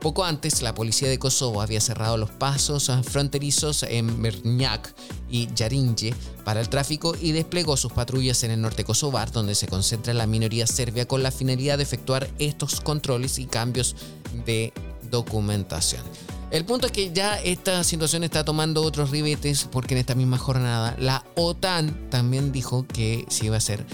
Poco 0.00 0.24
antes, 0.24 0.62
la 0.62 0.74
policía 0.74 1.08
de 1.08 1.18
Kosovo 1.18 1.62
había 1.62 1.80
cerrado 1.80 2.16
los 2.16 2.30
pasos 2.30 2.90
fronterizos 3.02 3.82
en 3.82 4.20
Mernjak 4.20 4.94
y 5.30 5.48
Jarinje 5.56 6.14
para 6.44 6.60
el 6.60 6.68
tráfico 6.68 7.16
y 7.20 7.32
desplegó 7.32 7.76
sus 7.76 7.92
patrullas 7.92 8.44
en 8.44 8.50
el 8.52 8.60
norte 8.60 8.84
kosovar, 8.84 9.32
donde 9.32 9.54
se 9.54 9.66
concentra 9.66 10.14
la 10.14 10.26
minoría 10.26 10.66
serbia 10.66 11.08
con 11.08 11.22
la 11.22 11.30
finalidad 11.30 11.78
de 11.78 11.84
efectuar 11.84 12.28
estos 12.38 12.80
controles 12.80 13.38
y 13.38 13.46
cambios 13.46 13.96
de 14.44 14.72
documentación. 15.10 16.02
El 16.50 16.64
punto 16.64 16.86
es 16.86 16.92
que 16.92 17.12
ya 17.12 17.40
esta 17.40 17.82
situación 17.82 18.22
está 18.22 18.44
tomando 18.44 18.82
otros 18.82 19.10
ribetes 19.10 19.68
porque 19.70 19.94
en 19.94 19.98
esta 19.98 20.14
misma 20.14 20.38
jornada 20.38 20.94
la 20.98 21.24
OTAN 21.34 22.08
también 22.08 22.52
dijo 22.52 22.86
que 22.86 23.24
se 23.28 23.46
iba 23.46 23.56
a 23.56 23.58
hacer 23.58 23.84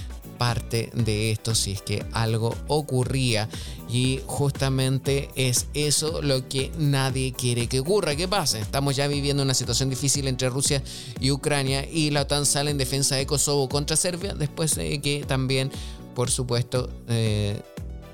parte 0.43 0.91
de 0.93 1.31
esto 1.31 1.55
si 1.55 1.71
es 1.71 1.83
que 1.83 2.05
algo 2.11 2.53
ocurría. 2.67 3.49
Y 3.89 4.21
justamente 4.27 5.29
es 5.37 5.69
eso 5.73 6.21
lo 6.21 6.49
que 6.49 6.73
nadie 6.79 7.33
quiere 7.33 7.69
que 7.69 7.79
ocurra, 7.79 8.17
que 8.17 8.27
pase. 8.27 8.59
Estamos 8.59 8.97
ya 8.97 9.07
viviendo 9.07 9.45
una 9.45 9.55
situación 9.55 9.89
difícil 9.89 10.27
entre 10.27 10.49
Rusia 10.49 10.83
y 11.21 11.31
Ucrania 11.31 11.89
y 11.89 12.11
la 12.11 12.23
OTAN 12.23 12.45
sale 12.45 12.73
en 12.73 12.79
defensa 12.79 13.15
de 13.15 13.25
Kosovo 13.25 13.69
contra 13.69 13.95
Serbia 13.95 14.35
después 14.35 14.75
de 14.75 15.01
que 15.01 15.25
también, 15.25 15.71
por 16.17 16.29
supuesto, 16.29 16.91
eh, 17.09 17.61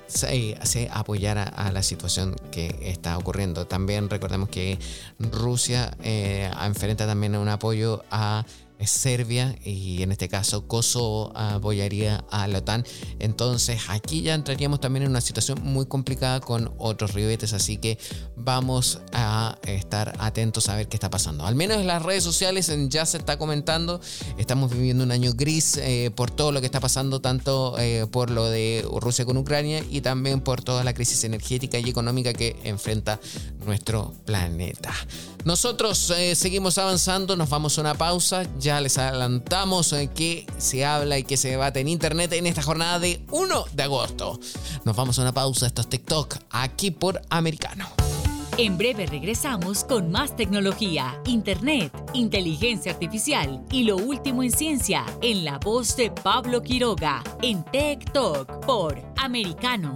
se, 0.05 0.87
apoyara 0.93 1.45
a 1.45 1.71
la 1.71 1.81
situación 1.81 2.35
que 2.51 2.77
está 2.83 3.17
ocurriendo. 3.17 3.65
También 3.65 4.07
recordemos 4.07 4.49
que 4.49 4.77
Rusia 5.17 5.97
eh, 6.03 6.51
enfrenta 6.63 7.07
también 7.07 7.35
un 7.35 7.49
apoyo 7.49 8.03
a 8.11 8.45
Serbia 8.85 9.55
y 9.63 10.01
en 10.03 10.11
este 10.11 10.29
caso 10.29 10.67
Kosovo 10.67 11.31
apoyaría 11.35 12.23
a 12.29 12.47
la 12.47 12.59
OTAN. 12.59 12.85
Entonces 13.19 13.81
aquí 13.89 14.21
ya 14.21 14.33
entraríamos 14.33 14.79
también 14.79 15.03
en 15.03 15.11
una 15.11 15.21
situación 15.21 15.59
muy 15.63 15.85
complicada 15.85 16.39
con 16.39 16.71
otros 16.77 17.13
ribetes, 17.13 17.53
así 17.53 17.77
que 17.77 17.97
vamos 18.35 18.99
a 19.11 19.57
estar 19.63 20.15
atentos 20.19 20.69
a 20.69 20.75
ver 20.75 20.87
qué 20.87 20.95
está 20.95 21.09
pasando. 21.09 21.45
Al 21.45 21.55
menos 21.55 21.77
en 21.77 21.87
las 21.87 22.03
redes 22.03 22.23
sociales 22.23 22.71
ya 22.89 23.05
se 23.05 23.17
está 23.17 23.37
comentando, 23.37 23.99
estamos 24.37 24.71
viviendo 24.71 25.03
un 25.03 25.11
año 25.11 25.33
gris 25.33 25.77
eh, 25.77 26.11
por 26.15 26.31
todo 26.31 26.51
lo 26.51 26.59
que 26.59 26.65
está 26.65 26.79
pasando, 26.79 27.21
tanto 27.21 27.75
eh, 27.79 28.05
por 28.11 28.29
lo 28.29 28.49
de 28.49 28.85
Rusia 28.99 29.25
con 29.25 29.37
Ucrania 29.37 29.83
y 29.89 30.01
también 30.01 30.41
por 30.41 30.61
toda 30.61 30.83
la 30.83 30.93
crisis 30.93 31.23
energética 31.23 31.79
y 31.79 31.89
económica 31.89 32.33
que 32.33 32.55
enfrenta 32.63 33.19
nuestro 33.65 34.13
planeta. 34.25 34.93
Nosotros 35.45 36.09
eh, 36.11 36.35
seguimos 36.35 36.77
avanzando, 36.77 37.35
nos 37.35 37.49
vamos 37.49 37.77
a 37.77 37.81
una 37.81 37.95
pausa. 37.95 38.43
Ya 38.59 38.68
les 38.79 38.97
adelantamos 38.97 39.91
eh, 39.93 40.09
que 40.13 40.45
se 40.57 40.85
habla 40.85 41.17
y 41.17 41.23
que 41.23 41.37
se 41.37 41.49
debate 41.49 41.79
en 41.79 41.87
internet 41.87 42.31
en 42.33 42.45
esta 42.45 42.61
jornada 42.61 42.99
de 42.99 43.25
1 43.31 43.65
de 43.73 43.83
agosto. 43.83 44.39
Nos 44.85 44.95
vamos 44.95 45.17
a 45.17 45.23
una 45.23 45.33
pausa. 45.33 45.65
Esto 45.65 45.81
es 45.81 45.89
TikTok, 45.89 46.35
aquí 46.51 46.91
por 46.91 47.21
Americano. 47.29 47.89
En 48.57 48.77
breve 48.77 49.05
regresamos 49.05 49.83
con 49.85 50.11
más 50.11 50.35
tecnología, 50.35 51.19
internet, 51.25 51.91
inteligencia 52.13 52.91
artificial 52.91 53.63
y 53.71 53.83
lo 53.83 53.95
último 53.95 54.43
en 54.43 54.51
ciencia 54.51 55.05
en 55.21 55.45
la 55.45 55.57
voz 55.57 55.95
de 55.95 56.11
Pablo 56.11 56.61
Quiroga 56.61 57.23
en 57.41 57.63
TikTok 57.63 58.65
por 58.65 59.01
Americano. 59.17 59.95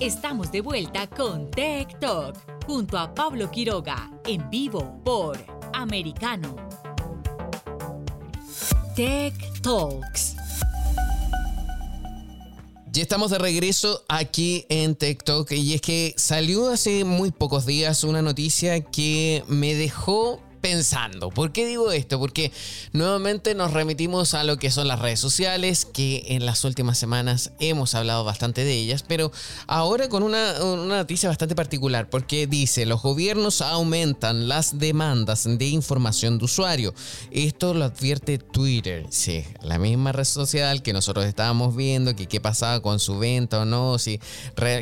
Estamos 0.00 0.52
de 0.52 0.60
vuelta 0.60 1.06
con 1.06 1.50
Tech 1.50 1.98
Talk 1.98 2.36
junto 2.66 2.98
a 2.98 3.14
Pablo 3.14 3.50
Quiroga 3.50 4.10
en 4.26 4.50
vivo 4.50 5.00
por 5.02 5.38
Americano. 5.72 6.54
Tech 8.94 9.32
Talks. 9.62 10.36
Ya 12.92 13.02
estamos 13.02 13.30
de 13.30 13.38
regreso 13.38 14.04
aquí 14.06 14.66
en 14.68 14.96
TikTok 14.96 15.52
y 15.52 15.72
es 15.72 15.80
que 15.80 16.14
salió 16.18 16.68
hace 16.68 17.04
muy 17.04 17.30
pocos 17.30 17.64
días 17.64 18.04
una 18.04 18.20
noticia 18.20 18.82
que 18.82 19.44
me 19.48 19.74
dejó 19.74 20.42
¿Por 21.30 21.52
qué 21.52 21.66
digo 21.66 21.92
esto? 21.92 22.18
Porque 22.18 22.50
nuevamente 22.92 23.54
nos 23.54 23.72
remitimos 23.72 24.34
a 24.34 24.44
lo 24.44 24.58
que 24.58 24.70
son 24.70 24.88
las 24.88 24.98
redes 24.98 25.20
sociales, 25.20 25.84
que 25.84 26.24
en 26.28 26.44
las 26.44 26.64
últimas 26.64 26.98
semanas 26.98 27.52
hemos 27.60 27.94
hablado 27.94 28.24
bastante 28.24 28.64
de 28.64 28.72
ellas, 28.72 29.04
pero 29.06 29.30
ahora 29.66 30.08
con 30.08 30.22
una, 30.22 30.58
noticia 30.58 31.28
bastante 31.28 31.54
particular, 31.54 32.10
porque 32.10 32.46
dice, 32.46 32.84
los 32.84 33.02
gobiernos 33.02 33.62
aumentan 33.62 34.48
las 34.48 34.78
demandas 34.78 35.44
de 35.46 35.66
información 35.66 36.38
de 36.38 36.44
usuario. 36.46 36.94
Esto 37.30 37.72
lo 37.72 37.84
advierte 37.84 38.38
Twitter, 38.38 39.06
sí, 39.10 39.44
la 39.62 39.78
misma 39.78 40.12
red 40.12 40.24
social 40.24 40.82
que 40.82 40.92
nosotros 40.92 41.26
estábamos 41.26 41.76
viendo, 41.76 42.16
que 42.16 42.26
qué 42.26 42.40
pasaba 42.40 42.80
con 42.80 42.98
su 42.98 43.18
venta 43.18 43.60
o 43.60 43.64
no, 43.64 43.98
si, 43.98 44.20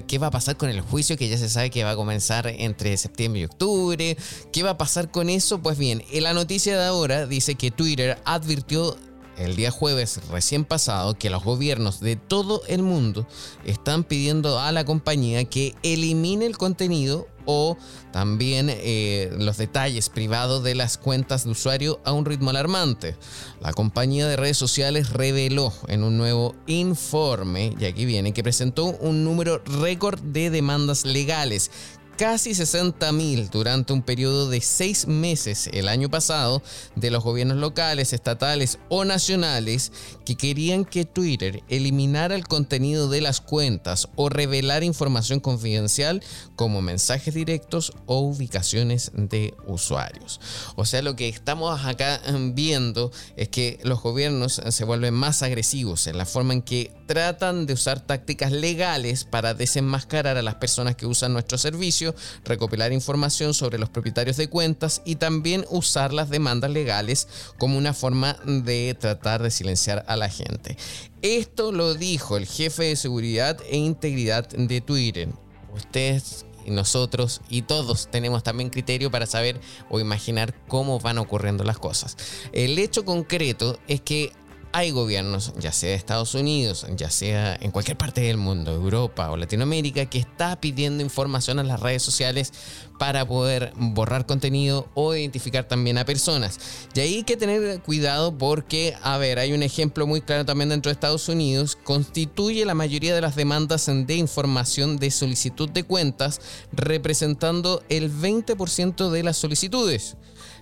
qué 0.06 0.18
va 0.18 0.28
a 0.28 0.30
pasar 0.30 0.56
con 0.56 0.70
el 0.70 0.80
juicio 0.80 1.16
que 1.16 1.28
ya 1.28 1.36
se 1.36 1.48
sabe 1.48 1.70
que 1.70 1.84
va 1.84 1.90
a 1.90 1.96
comenzar 1.96 2.46
entre 2.46 2.96
septiembre 2.96 3.42
y 3.42 3.44
octubre, 3.44 4.16
qué 4.52 4.62
va 4.62 4.70
a 4.70 4.78
pasar 4.78 5.10
con 5.10 5.28
eso, 5.28 5.58
pues 5.58 5.73
bien, 5.78 6.04
en 6.10 6.22
la 6.22 6.34
noticia 6.34 6.78
de 6.78 6.84
ahora 6.84 7.26
dice 7.26 7.54
que 7.54 7.70
Twitter 7.70 8.18
advirtió 8.24 8.96
el 9.36 9.56
día 9.56 9.70
jueves 9.70 10.20
recién 10.30 10.64
pasado 10.64 11.14
que 11.14 11.30
los 11.30 11.42
gobiernos 11.42 12.00
de 12.00 12.16
todo 12.16 12.62
el 12.68 12.82
mundo 12.82 13.26
están 13.64 14.04
pidiendo 14.04 14.60
a 14.60 14.72
la 14.72 14.84
compañía 14.84 15.44
que 15.44 15.74
elimine 15.82 16.46
el 16.46 16.56
contenido 16.56 17.26
o 17.46 17.76
también 18.12 18.68
eh, 18.70 19.30
los 19.38 19.58
detalles 19.58 20.08
privados 20.08 20.62
de 20.62 20.74
las 20.74 20.96
cuentas 20.96 21.44
de 21.44 21.50
usuario 21.50 22.00
a 22.04 22.12
un 22.12 22.24
ritmo 22.24 22.50
alarmante. 22.50 23.16
La 23.60 23.72
compañía 23.72 24.26
de 24.26 24.36
redes 24.36 24.56
sociales 24.56 25.10
reveló 25.10 25.72
en 25.88 26.04
un 26.04 26.16
nuevo 26.16 26.54
informe, 26.66 27.74
y 27.78 27.84
aquí 27.84 28.06
viene, 28.06 28.32
que 28.32 28.42
presentó 28.42 28.86
un 28.86 29.24
número 29.24 29.62
récord 29.66 30.20
de 30.20 30.48
demandas 30.48 31.04
legales 31.04 31.70
casi 32.16 32.50
60.000 32.50 33.50
durante 33.50 33.92
un 33.92 34.02
periodo 34.02 34.48
de 34.48 34.60
seis 34.60 35.06
meses 35.06 35.68
el 35.72 35.88
año 35.88 36.08
pasado 36.08 36.62
de 36.94 37.10
los 37.10 37.24
gobiernos 37.24 37.56
locales, 37.56 38.12
estatales 38.12 38.78
o 38.88 39.04
nacionales 39.04 39.92
que 40.24 40.36
querían 40.36 40.84
que 40.84 41.04
Twitter 41.04 41.62
eliminara 41.68 42.34
el 42.34 42.46
contenido 42.46 43.08
de 43.08 43.20
las 43.20 43.40
cuentas 43.40 44.08
o 44.16 44.28
revelar 44.28 44.84
información 44.84 45.40
confidencial 45.40 46.22
como 46.56 46.82
mensajes 46.82 47.34
directos 47.34 47.92
o 48.06 48.20
ubicaciones 48.20 49.10
de 49.14 49.54
usuarios. 49.66 50.40
O 50.76 50.84
sea, 50.84 51.02
lo 51.02 51.16
que 51.16 51.28
estamos 51.28 51.84
acá 51.84 52.20
em, 52.26 52.54
viendo 52.54 53.10
es 53.36 53.48
que 53.48 53.80
los 53.82 54.02
gobiernos 54.02 54.60
se 54.68 54.84
vuelven 54.84 55.14
más 55.14 55.42
agresivos 55.42 56.06
en 56.06 56.18
la 56.18 56.26
forma 56.26 56.54
en 56.54 56.62
que 56.62 56.92
tratan 57.06 57.66
de 57.66 57.74
usar 57.74 58.00
tácticas 58.00 58.52
legales 58.52 59.24
para 59.24 59.54
desenmascarar 59.54 60.36
a 60.36 60.42
las 60.42 60.56
personas 60.56 60.96
que 60.96 61.06
usan 61.06 61.32
nuestro 61.32 61.58
servicio, 61.58 62.03
recopilar 62.44 62.92
información 62.92 63.54
sobre 63.54 63.78
los 63.78 63.88
propietarios 63.88 64.36
de 64.36 64.48
cuentas 64.48 65.00
y 65.04 65.16
también 65.16 65.64
usar 65.70 66.12
las 66.12 66.30
demandas 66.30 66.70
legales 66.70 67.28
como 67.58 67.78
una 67.78 67.94
forma 67.94 68.36
de 68.44 68.96
tratar 68.98 69.42
de 69.42 69.50
silenciar 69.50 70.04
a 70.08 70.16
la 70.16 70.28
gente. 70.28 70.76
Esto 71.22 71.72
lo 71.72 71.94
dijo 71.94 72.36
el 72.36 72.46
jefe 72.46 72.84
de 72.84 72.96
seguridad 72.96 73.58
e 73.70 73.76
integridad 73.76 74.48
de 74.48 74.80
Twitter. 74.80 75.28
Ustedes 75.74 76.44
y 76.66 76.70
nosotros 76.70 77.40
y 77.48 77.62
todos 77.62 78.08
tenemos 78.10 78.42
también 78.42 78.70
criterio 78.70 79.10
para 79.10 79.26
saber 79.26 79.60
o 79.90 80.00
imaginar 80.00 80.54
cómo 80.68 80.98
van 80.98 81.18
ocurriendo 81.18 81.64
las 81.64 81.78
cosas. 81.78 82.16
El 82.52 82.78
hecho 82.78 83.04
concreto 83.04 83.78
es 83.88 84.00
que 84.00 84.32
hay 84.76 84.90
gobiernos, 84.90 85.52
ya 85.56 85.70
sea 85.70 85.90
de 85.90 85.94
Estados 85.94 86.34
Unidos, 86.34 86.84
ya 86.96 87.08
sea 87.08 87.54
en 87.54 87.70
cualquier 87.70 87.96
parte 87.96 88.22
del 88.22 88.38
mundo, 88.38 88.72
Europa 88.72 89.30
o 89.30 89.36
Latinoamérica, 89.36 90.06
que 90.06 90.18
está 90.18 90.60
pidiendo 90.60 91.00
información 91.00 91.60
a 91.60 91.62
las 91.62 91.78
redes 91.78 92.02
sociales 92.02 92.52
para 92.98 93.24
poder 93.24 93.72
borrar 93.76 94.26
contenido 94.26 94.88
o 94.94 95.14
identificar 95.14 95.68
también 95.68 95.96
a 95.96 96.04
personas. 96.04 96.58
Y 96.92 96.98
ahí 96.98 97.14
hay 97.14 97.22
que 97.22 97.36
tener 97.36 97.82
cuidado 97.82 98.36
porque, 98.36 98.96
a 99.00 99.16
ver, 99.16 99.38
hay 99.38 99.52
un 99.52 99.62
ejemplo 99.62 100.08
muy 100.08 100.20
claro 100.20 100.44
también 100.44 100.70
dentro 100.70 100.90
de 100.90 100.94
Estados 100.94 101.28
Unidos, 101.28 101.78
constituye 101.84 102.64
la 102.64 102.74
mayoría 102.74 103.14
de 103.14 103.20
las 103.20 103.36
demandas 103.36 103.86
de 103.86 104.14
información 104.16 104.96
de 104.96 105.12
solicitud 105.12 105.70
de 105.70 105.84
cuentas, 105.84 106.40
representando 106.72 107.80
el 107.88 108.10
20% 108.12 109.08
de 109.08 109.22
las 109.22 109.36
solicitudes. 109.36 110.16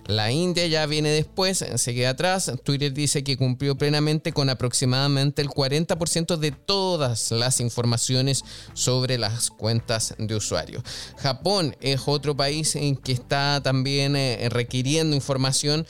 La 0.07 0.31
India 0.31 0.67
ya 0.67 0.85
viene 0.85 1.09
después, 1.09 1.63
se 1.75 1.93
queda 1.93 2.09
atrás. 2.09 2.51
Twitter 2.63 2.93
dice 2.93 3.23
que 3.23 3.37
cumplió 3.37 3.77
plenamente 3.77 4.33
con 4.33 4.49
aproximadamente 4.49 5.41
el 5.41 5.49
40% 5.49 6.37
de 6.37 6.51
todas 6.51 7.31
las 7.31 7.61
informaciones 7.61 8.43
sobre 8.73 9.17
las 9.17 9.49
cuentas 9.49 10.15
de 10.17 10.35
usuario. 10.35 10.83
Japón 11.17 11.75
es 11.79 12.01
otro 12.05 12.35
país 12.35 12.75
en 12.75 12.97
que 12.97 13.13
está 13.13 13.61
también 13.63 14.15
eh, 14.15 14.49
requiriendo 14.49 15.15
información 15.15 15.85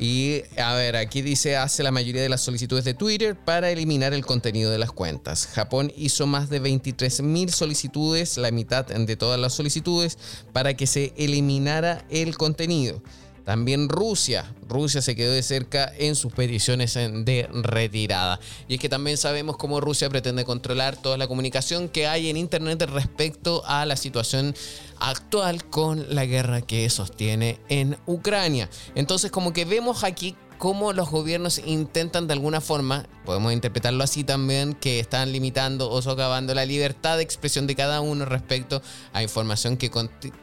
y 0.00 0.42
a 0.56 0.74
ver, 0.74 0.96
aquí 0.96 1.22
dice 1.22 1.56
hace 1.56 1.82
la 1.82 1.90
mayoría 1.90 2.22
de 2.22 2.28
las 2.28 2.40
solicitudes 2.40 2.84
de 2.84 2.94
Twitter 2.94 3.36
para 3.36 3.70
eliminar 3.70 4.14
el 4.14 4.24
contenido 4.24 4.70
de 4.70 4.78
las 4.78 4.92
cuentas. 4.92 5.46
Japón 5.46 5.92
hizo 5.96 6.26
más 6.26 6.48
de 6.48 6.62
23.000 6.62 7.48
solicitudes, 7.50 8.36
la 8.38 8.50
mitad 8.50 8.86
de 8.86 9.16
todas 9.16 9.40
las 9.40 9.54
solicitudes, 9.54 10.16
para 10.52 10.74
que 10.74 10.86
se 10.86 11.12
eliminara 11.16 12.06
el 12.10 12.36
contenido. 12.36 13.02
También 13.48 13.88
Rusia. 13.88 14.44
Rusia 14.68 15.00
se 15.00 15.16
quedó 15.16 15.32
de 15.32 15.42
cerca 15.42 15.90
en 15.96 16.16
sus 16.16 16.34
peticiones 16.34 16.92
de 16.92 17.48
retirada. 17.50 18.38
Y 18.68 18.74
es 18.74 18.80
que 18.80 18.90
también 18.90 19.16
sabemos 19.16 19.56
cómo 19.56 19.80
Rusia 19.80 20.10
pretende 20.10 20.44
controlar 20.44 20.98
toda 20.98 21.16
la 21.16 21.28
comunicación 21.28 21.88
que 21.88 22.06
hay 22.06 22.28
en 22.28 22.36
Internet 22.36 22.82
respecto 22.82 23.62
a 23.64 23.86
la 23.86 23.96
situación 23.96 24.54
actual 25.00 25.64
con 25.64 26.14
la 26.14 26.26
guerra 26.26 26.60
que 26.60 26.90
sostiene 26.90 27.58
en 27.70 27.96
Ucrania. 28.04 28.68
Entonces 28.94 29.30
como 29.30 29.54
que 29.54 29.64
vemos 29.64 30.04
aquí 30.04 30.36
cómo 30.58 30.92
los 30.92 31.10
gobiernos 31.10 31.60
intentan 31.64 32.26
de 32.26 32.34
alguna 32.34 32.60
forma, 32.60 33.06
podemos 33.24 33.52
interpretarlo 33.52 34.04
así 34.04 34.24
también, 34.24 34.74
que 34.74 35.00
están 35.00 35.32
limitando 35.32 35.90
o 35.90 36.02
socavando 36.02 36.54
la 36.54 36.66
libertad 36.66 37.16
de 37.16 37.22
expresión 37.22 37.66
de 37.66 37.76
cada 37.76 38.00
uno 38.00 38.24
respecto 38.24 38.82
a 39.12 39.22
información 39.22 39.76
que, 39.76 39.90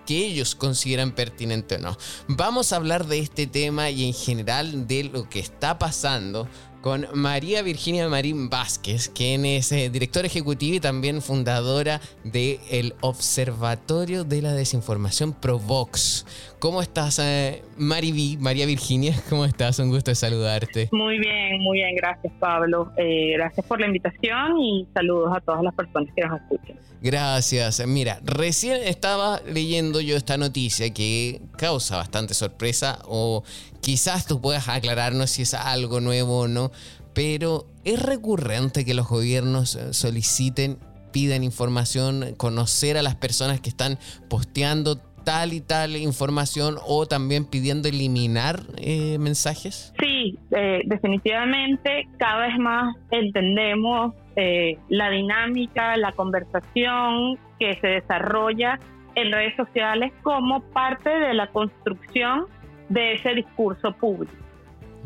ellos 0.07 0.55
consideran 0.55 1.11
pertinente 1.11 1.75
o 1.75 1.79
no. 1.79 1.97
Vamos 2.27 2.71
a 2.71 2.77
hablar 2.77 3.05
de 3.05 3.19
este 3.19 3.45
tema 3.45 3.89
y 3.89 4.05
en 4.05 4.13
general 4.13 4.87
de 4.87 5.03
lo 5.03 5.29
que 5.29 5.39
está 5.39 5.77
pasando 5.77 6.47
con 6.85 7.07
María 7.13 7.63
Virginia 7.63 8.07
Marín 8.07 8.47
Vázquez, 8.47 9.09
quien 9.09 9.43
es 9.43 9.71
eh, 9.71 9.89
directora 9.89 10.27
ejecutiva 10.27 10.75
y 10.75 10.79
también 10.79 11.23
fundadora 11.23 11.99
del 12.23 12.59
el 12.69 12.95
Observatorio 13.01 14.23
de 14.23 14.43
la 14.43 14.53
Desinformación 14.53 15.33
Provox. 15.33 16.27
¿Cómo 16.65 16.81
estás, 16.81 17.19
eh, 17.19 17.61
María 17.77 18.65
Virginia? 18.65 19.13
¿Cómo 19.29 19.45
estás? 19.45 19.77
Un 19.77 19.91
gusto 19.91 20.15
saludarte. 20.15 20.89
Muy 20.91 21.19
bien, 21.19 21.61
muy 21.61 21.77
bien. 21.77 21.95
Gracias, 21.95 22.33
Pablo. 22.39 22.91
Eh, 22.97 23.33
gracias 23.37 23.63
por 23.67 23.79
la 23.79 23.85
invitación 23.85 24.59
y 24.59 24.87
saludos 24.91 25.29
a 25.37 25.41
todas 25.41 25.61
las 25.61 25.75
personas 25.75 26.09
que 26.15 26.23
nos 26.23 26.41
escuchan. 26.41 26.75
Gracias. 27.03 27.85
Mira, 27.85 28.19
recién 28.23 28.81
estaba 28.83 29.41
leyendo 29.45 30.01
yo 30.01 30.17
esta 30.17 30.37
noticia 30.37 30.91
que 30.91 31.39
causa 31.55 31.97
bastante 31.97 32.33
sorpresa 32.33 32.97
o 33.05 33.43
quizás 33.81 34.25
tú 34.25 34.41
puedas 34.41 34.67
aclararnos 34.67 35.29
si 35.29 35.43
es 35.43 35.53
algo 35.53 36.01
nuevo 36.01 36.39
o 36.39 36.47
no, 36.47 36.71
pero 37.13 37.67
es 37.83 38.01
recurrente 38.01 38.85
que 38.85 38.95
los 38.95 39.07
gobiernos 39.07 39.75
eh, 39.75 39.93
soliciten, 39.93 40.79
pidan 41.11 41.43
información, 41.43 42.33
conocer 42.37 42.97
a 42.97 43.03
las 43.03 43.13
personas 43.13 43.61
que 43.61 43.69
están 43.69 43.99
posteando 44.29 44.99
tal 45.25 45.53
y 45.53 45.61
tal 45.61 45.97
información 45.97 46.77
o 46.87 47.05
también 47.05 47.45
pidiendo 47.45 47.89
eliminar 47.89 48.61
eh, 48.77 49.17
mensajes? 49.19 49.93
Sí, 49.99 50.37
eh, 50.51 50.81
definitivamente 50.85 52.07
cada 52.17 52.47
vez 52.47 52.57
más 52.59 52.95
entendemos 53.11 54.13
eh, 54.35 54.77
la 54.89 55.09
dinámica, 55.09 55.97
la 55.97 56.11
conversación 56.13 57.37
que 57.59 57.75
se 57.81 57.87
desarrolla 57.87 58.79
en 59.15 59.31
redes 59.31 59.55
sociales 59.55 60.13
como 60.21 60.61
parte 60.61 61.09
de 61.09 61.33
la 61.33 61.47
construcción 61.47 62.45
de 62.89 63.13
ese 63.13 63.33
discurso 63.33 63.91
público. 63.93 64.33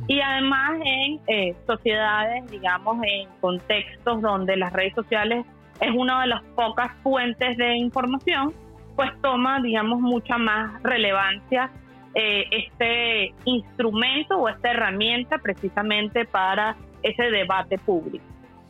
Y 0.08 0.20
además 0.22 0.80
en 0.86 1.56
sociedades, 1.68 2.50
digamos, 2.50 2.98
en 3.04 3.28
contextos 3.42 4.22
donde 4.22 4.56
las 4.58 4.74
redes 4.74 4.94
sociales 4.96 5.46
es 5.82 5.92
una 5.96 6.22
de 6.22 6.28
las 6.28 6.44
pocas 6.56 6.92
fuentes 7.04 7.58
de 7.58 7.78
información, 7.78 8.54
pues 9.00 9.12
toma, 9.22 9.62
digamos, 9.62 10.02
mucha 10.02 10.38
más 10.38 10.84
relevancia 10.84 11.72
eh, 12.16 12.44
este 12.52 13.34
instrumento 13.46 14.36
o 14.36 14.50
esta 14.50 14.72
herramienta 14.72 15.38
precisamente 15.38 16.26
para 16.26 16.76
ese 17.02 17.32
debate 17.32 17.78
público. 17.78 18.26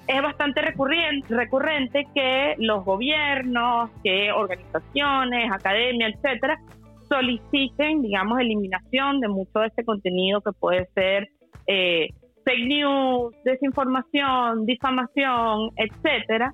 Es 0.06 0.22
bastante 0.22 0.62
recurrente, 0.62 2.06
que 2.14 2.54
los 2.60 2.86
gobiernos, 2.86 3.90
que 4.04 4.32
organizaciones, 4.32 5.52
academias, 5.52 6.14
etcétera, 6.14 6.60
soliciten, 7.08 8.04
digamos, 8.04 8.40
eliminación 8.40 9.22
de 9.22 9.30
mucho 9.30 9.62
de 9.62 9.68
este 9.70 9.84
contenido 9.84 10.42
que 10.42 10.52
puede 10.52 10.86
ser 10.94 11.28
eh, 11.66 12.10
fake 12.46 12.68
news, 12.68 13.36
desinformación, 13.44 14.68
difamación, 14.68 15.72
etcétera, 15.76 16.54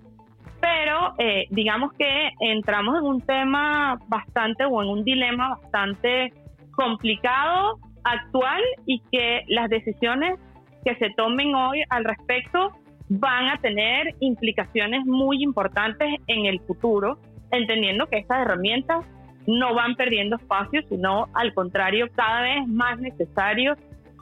pero 0.65 1.13
eh, 1.19 1.45
digamos 1.51 1.93
que 1.93 2.31
entramos 2.39 2.97
en 2.97 3.05
un 3.05 3.21
tema 3.21 3.99
bastante 4.07 4.65
o 4.65 4.81
en 4.81 4.89
un 4.89 5.03
dilema 5.03 5.49
bastante 5.49 6.33
complicado, 6.71 7.77
actual 8.03 8.63
y 8.87 8.99
que 9.11 9.43
las 9.47 9.69
decisiones 9.69 10.39
que 10.83 10.95
se 10.95 11.11
tomen 11.15 11.53
hoy 11.53 11.83
al 11.89 12.03
respecto 12.03 12.71
van 13.09 13.49
a 13.49 13.57
tener 13.57 14.15
implicaciones 14.19 15.05
muy 15.05 15.43
importantes 15.43 16.07
en 16.25 16.47
el 16.47 16.59
futuro, 16.61 17.19
entendiendo 17.51 18.07
que 18.07 18.17
estas 18.17 18.41
herramientas 18.41 19.05
no 19.45 19.75
van 19.75 19.95
perdiendo 19.95 20.37
espacio, 20.37 20.81
sino 20.89 21.27
al 21.35 21.53
contrario, 21.53 22.07
cada 22.15 22.41
vez 22.41 22.67
más 22.67 22.99
necesario 22.99 23.75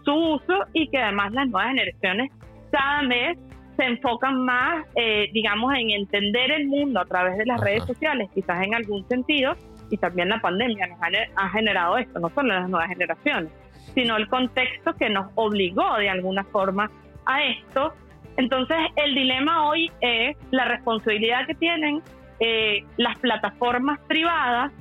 su 0.04 0.14
uso 0.14 0.56
y 0.74 0.90
que 0.90 0.98
además 0.98 1.32
las 1.32 1.48
nuevas 1.48 1.70
generaciones 1.70 2.32
cada 2.70 3.08
vez 3.08 3.38
se 3.76 3.84
enfocan 3.84 4.42
más, 4.44 4.86
eh, 4.96 5.30
digamos, 5.34 5.74
en 5.76 5.92
entender 5.92 6.52
el 6.52 6.68
mundo 6.68 7.00
a 7.00 7.06
través 7.06 7.38
de 7.38 7.46
las 7.46 7.60
redes 7.60 7.86
sociales, 7.86 8.30
quizás 8.34 8.64
en 8.64 8.76
algún 8.76 9.08
sentido, 9.08 9.56
y 9.90 9.98
también 9.98 10.30
la 10.30 10.40
pandemia 10.40 10.88
nos 10.88 11.00
ha, 11.36 11.50
generado 11.50 11.98
esto, 11.98 12.20
no 12.20 12.30
solo 12.30 12.54
las 12.54 12.70
nuevas 12.70 12.90
generaciones, 12.90 13.52
sino 13.94 14.18
el 14.18 14.28
contexto 14.28 14.94
que 14.96 15.10
nos 15.10 15.32
obligó 15.36 15.98
de 15.98 16.10
alguna 16.10 16.44
forma 16.46 16.90
a 17.26 17.44
esto. 17.44 17.94
Entonces, 18.38 18.78
el 18.96 19.14
dilema 19.14 19.68
hoy 19.68 19.92
es 20.02 20.36
la 20.52 20.66
responsabilidad 20.66 21.46
que 21.46 21.54
tienen 21.54 22.02
eh, 22.40 22.84
las 22.98 23.18
plataformas 23.20 24.00
privadas 24.08 24.72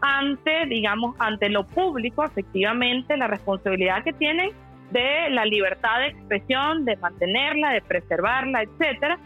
ante, 0.00 0.66
digamos, 0.66 1.16
ante 1.18 1.48
lo 1.48 1.66
público, 1.66 2.24
efectivamente, 2.24 3.16
la 3.16 3.26
responsabilidad 3.26 4.04
que 4.04 4.12
tienen 4.12 4.50
de 4.90 5.30
la 5.30 5.44
libertad 5.44 6.00
de 6.00 6.08
expresión, 6.08 6.84
de 6.84 6.96
mantenerla, 6.96 7.72
de 7.72 7.82
preservarla, 7.82 8.62
etcétera, 8.62 9.18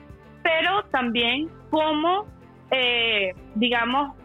pero 0.42 0.83
también 0.90 1.48
cómo, 1.70 2.27
eh, 2.70 3.33
digamos, 3.55 4.16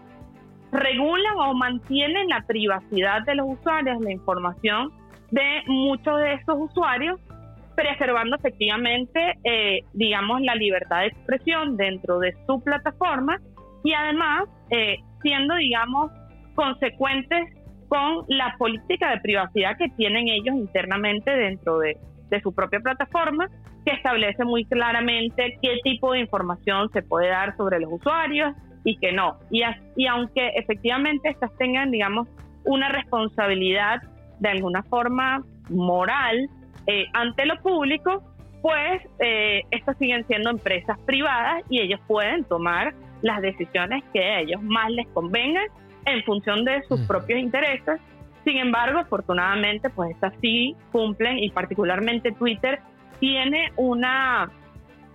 regulan 0.71 1.36
o 1.38 1.54
mantienen 1.54 2.28
la 2.30 2.41
privacidad 2.45 3.23
de 3.23 3.36
los 3.36 3.47
usuarios, 3.50 4.02
la 4.02 4.12
información 4.12 4.91
de 5.32 5.62
muchos 5.67 6.19
de 6.19 6.34
esos 6.34 6.56
usuarios, 6.58 7.19
preservando 7.76 8.36
efectivamente, 8.38 9.38
eh, 9.43 9.82
digamos, 9.93 10.41
la 10.41 10.56
libertad 10.56 11.02
de 11.02 11.08
expresión 11.08 11.78
dentro 11.78 12.19
de 12.19 12.36
su 12.47 12.62
plataforma 12.63 13.39
y 13.84 13.93
además 13.93 14.45
eh, 14.71 14.97
siendo, 15.21 15.56
digamos, 15.56 16.12
consecuentes 16.56 17.54
con 17.88 18.26
la 18.28 18.56
política 18.58 19.12
de 19.12 19.21
privacidad 19.21 19.78
que 19.78 19.89
tienen 19.89 20.28
ellos 20.28 20.56
internamente 20.56 21.32
dentro 21.32 21.80
de, 21.80 21.97
su 22.43 22.54
propia 22.54 22.82
plataforma, 22.82 23.47
que 23.86 23.93
establece 23.93 24.43
muy 24.43 24.65
claramente 24.65 25.58
qué 25.62 25.78
tipo 25.84 26.12
de 26.12 26.19
información 26.19 26.89
se 26.91 27.02
puede 27.02 27.30
dar 27.30 27.56
sobre 27.56 27.80
los 27.80 27.93
usuarios 27.93 28.54
y 28.84 28.97
qué 28.97 29.13
no. 29.13 29.38
Y, 29.50 29.63
aunque 30.08 30.50
efectivamente 30.56 31.30
estas 31.30 31.56
tengan, 31.58 31.89
digamos, 31.89 32.28
una 32.65 32.89
responsabilidad 32.89 34.02
de 34.39 34.50
alguna 34.50 34.84
forma 34.84 35.41
moral 35.69 36.50
eh, 36.86 37.06
ante 37.13 37.45
lo 37.45 37.56
público, 37.62 38.21
pues 38.62 39.02
eh, 39.19 39.62
estas 39.71 39.97
siguen 39.97 40.26
siendo 40.28 40.50
empresas 40.50 41.00
privadas 41.06 41.63
y 41.69 41.80
ellos 41.80 42.02
pueden 42.08 42.43
tomar 42.43 42.93
las 43.21 43.41
decisiones 43.41 44.04
que 44.13 44.19
a 44.19 44.41
ellos 44.41 44.62
más 44.62 44.89
les 44.91 45.08
convengan 45.08 45.65
en 46.07 46.23
función 46.23 46.63
de 46.63 46.81
sus 46.87 47.01
propios 47.01 47.39
intereses. 47.39 47.99
Sin 48.43 48.57
embargo, 48.57 48.99
afortunadamente, 48.99 49.89
pues 49.89 50.11
estas 50.11 50.33
sí 50.41 50.75
cumplen 50.91 51.37
y 51.39 51.49
particularmente 51.49 52.31
Twitter 52.31 52.79
tiene 53.19 53.71
una 53.75 54.49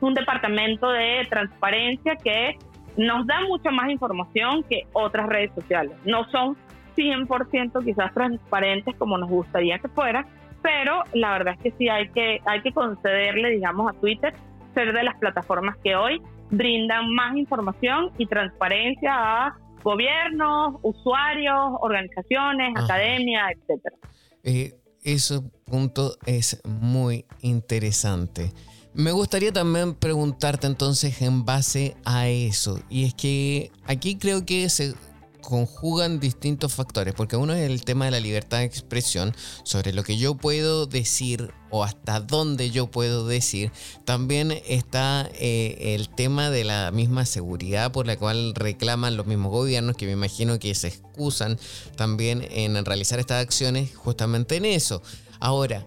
un 0.00 0.14
departamento 0.14 0.90
de 0.90 1.26
transparencia 1.30 2.16
que 2.16 2.58
nos 2.96 3.26
da 3.26 3.40
mucha 3.46 3.70
más 3.70 3.88
información 3.88 4.64
que 4.68 4.82
otras 4.92 5.28
redes 5.28 5.52
sociales. 5.54 5.96
No 6.04 6.28
son 6.30 6.56
100% 6.96 7.84
quizás 7.84 8.12
transparentes 8.12 8.94
como 8.96 9.16
nos 9.16 9.30
gustaría 9.30 9.78
que 9.78 9.88
fuera, 9.88 10.26
pero 10.60 11.04
la 11.14 11.32
verdad 11.32 11.54
es 11.54 11.60
que 11.62 11.70
sí 11.78 11.88
hay 11.88 12.08
que 12.08 12.40
hay 12.44 12.60
que 12.62 12.72
concederle, 12.72 13.50
digamos, 13.50 13.90
a 13.90 13.98
Twitter 13.98 14.34
ser 14.74 14.92
de 14.92 15.02
las 15.02 15.16
plataformas 15.18 15.76
que 15.82 15.94
hoy 15.96 16.20
brindan 16.50 17.12
más 17.14 17.36
información 17.36 18.10
y 18.18 18.26
transparencia 18.26 19.12
a 19.14 19.56
gobiernos, 19.82 20.76
usuarios, 20.82 21.72
organizaciones, 21.80 22.74
academia, 22.76 23.50
etcétera. 23.50 23.96
Eh, 24.42 24.74
ese 25.02 25.40
punto 25.64 26.16
es 26.26 26.60
muy 26.64 27.24
interesante. 27.40 28.52
Me 28.94 29.10
gustaría 29.10 29.52
también 29.52 29.94
preguntarte 29.94 30.66
entonces 30.66 31.22
en 31.22 31.44
base 31.44 31.96
a 32.04 32.28
eso, 32.28 32.78
y 32.90 33.04
es 33.04 33.14
que 33.14 33.70
aquí 33.86 34.18
creo 34.18 34.44
que 34.44 34.68
se 34.68 34.94
conjugan 35.42 36.20
distintos 36.20 36.72
factores, 36.72 37.12
porque 37.12 37.36
uno 37.36 37.52
es 37.52 37.68
el 37.68 37.84
tema 37.84 38.06
de 38.06 38.12
la 38.12 38.20
libertad 38.20 38.58
de 38.58 38.64
expresión, 38.64 39.34
sobre 39.64 39.92
lo 39.92 40.02
que 40.04 40.16
yo 40.16 40.34
puedo 40.34 40.86
decir 40.86 41.52
o 41.70 41.84
hasta 41.84 42.20
dónde 42.20 42.70
yo 42.70 42.90
puedo 42.90 43.26
decir. 43.26 43.70
También 44.06 44.52
está 44.66 45.28
eh, 45.34 45.94
el 45.94 46.08
tema 46.08 46.48
de 46.48 46.64
la 46.64 46.90
misma 46.90 47.26
seguridad 47.26 47.92
por 47.92 48.06
la 48.06 48.16
cual 48.16 48.54
reclaman 48.54 49.16
los 49.16 49.26
mismos 49.26 49.52
gobiernos, 49.52 49.96
que 49.96 50.06
me 50.06 50.12
imagino 50.12 50.58
que 50.58 50.74
se 50.74 50.88
excusan 50.88 51.58
también 51.96 52.46
en 52.50 52.82
realizar 52.84 53.18
estas 53.18 53.42
acciones 53.42 53.94
justamente 53.94 54.56
en 54.56 54.64
eso. 54.64 55.02
Ahora, 55.40 55.84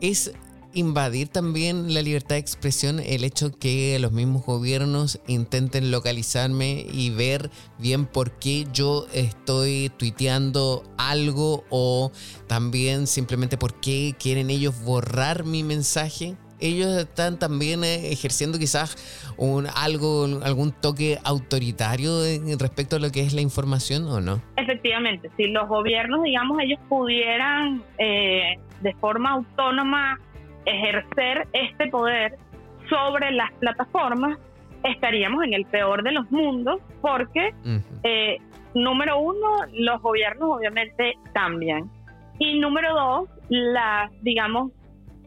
es 0.00 0.32
invadir 0.72 1.28
también 1.28 1.92
la 1.94 2.02
libertad 2.02 2.36
de 2.36 2.40
expresión 2.40 3.00
el 3.00 3.24
hecho 3.24 3.50
que 3.58 3.98
los 3.98 4.12
mismos 4.12 4.44
gobiernos 4.44 5.20
intenten 5.26 5.90
localizarme 5.90 6.86
y 6.92 7.10
ver 7.10 7.50
bien 7.78 8.06
por 8.06 8.32
qué 8.32 8.66
yo 8.72 9.06
estoy 9.12 9.90
tuiteando 9.96 10.82
algo 10.96 11.64
o 11.70 12.12
también 12.46 13.06
simplemente 13.06 13.56
por 13.56 13.80
qué 13.80 14.14
quieren 14.18 14.50
ellos 14.50 14.82
borrar 14.84 15.44
mi 15.44 15.62
mensaje? 15.62 16.36
ellos 16.60 16.96
están 16.96 17.38
también 17.38 17.84
eh, 17.84 18.12
ejerciendo 18.12 18.58
quizás 18.58 18.96
un, 19.36 19.66
algo, 19.66 20.26
algún 20.44 20.72
toque 20.72 21.18
autoritario 21.24 22.20
respecto 22.58 22.96
a 22.96 22.98
lo 22.98 23.10
que 23.10 23.20
es 23.20 23.32
la 23.32 23.40
información 23.40 24.06
o 24.08 24.20
no? 24.20 24.42
Efectivamente, 24.56 25.30
si 25.36 25.46
los 25.46 25.68
gobiernos, 25.68 26.22
digamos, 26.22 26.58
ellos 26.60 26.78
pudieran 26.88 27.82
eh, 27.98 28.58
de 28.82 28.94
forma 28.94 29.32
autónoma 29.32 30.20
ejercer 30.64 31.46
este 31.52 31.88
poder 31.88 32.36
sobre 32.88 33.30
las 33.32 33.52
plataformas, 33.54 34.38
estaríamos 34.84 35.44
en 35.44 35.54
el 35.54 35.64
peor 35.66 36.02
de 36.02 36.12
los 36.12 36.30
mundos 36.30 36.80
porque 37.00 37.52
eh, 38.02 38.38
número 38.74 39.18
uno, 39.18 39.48
los 39.72 40.00
gobiernos 40.02 40.58
obviamente 40.58 41.14
cambian. 41.32 41.90
Y 42.38 42.58
número 42.58 42.94
dos, 42.94 43.28
la, 43.48 44.10
digamos, 44.22 44.72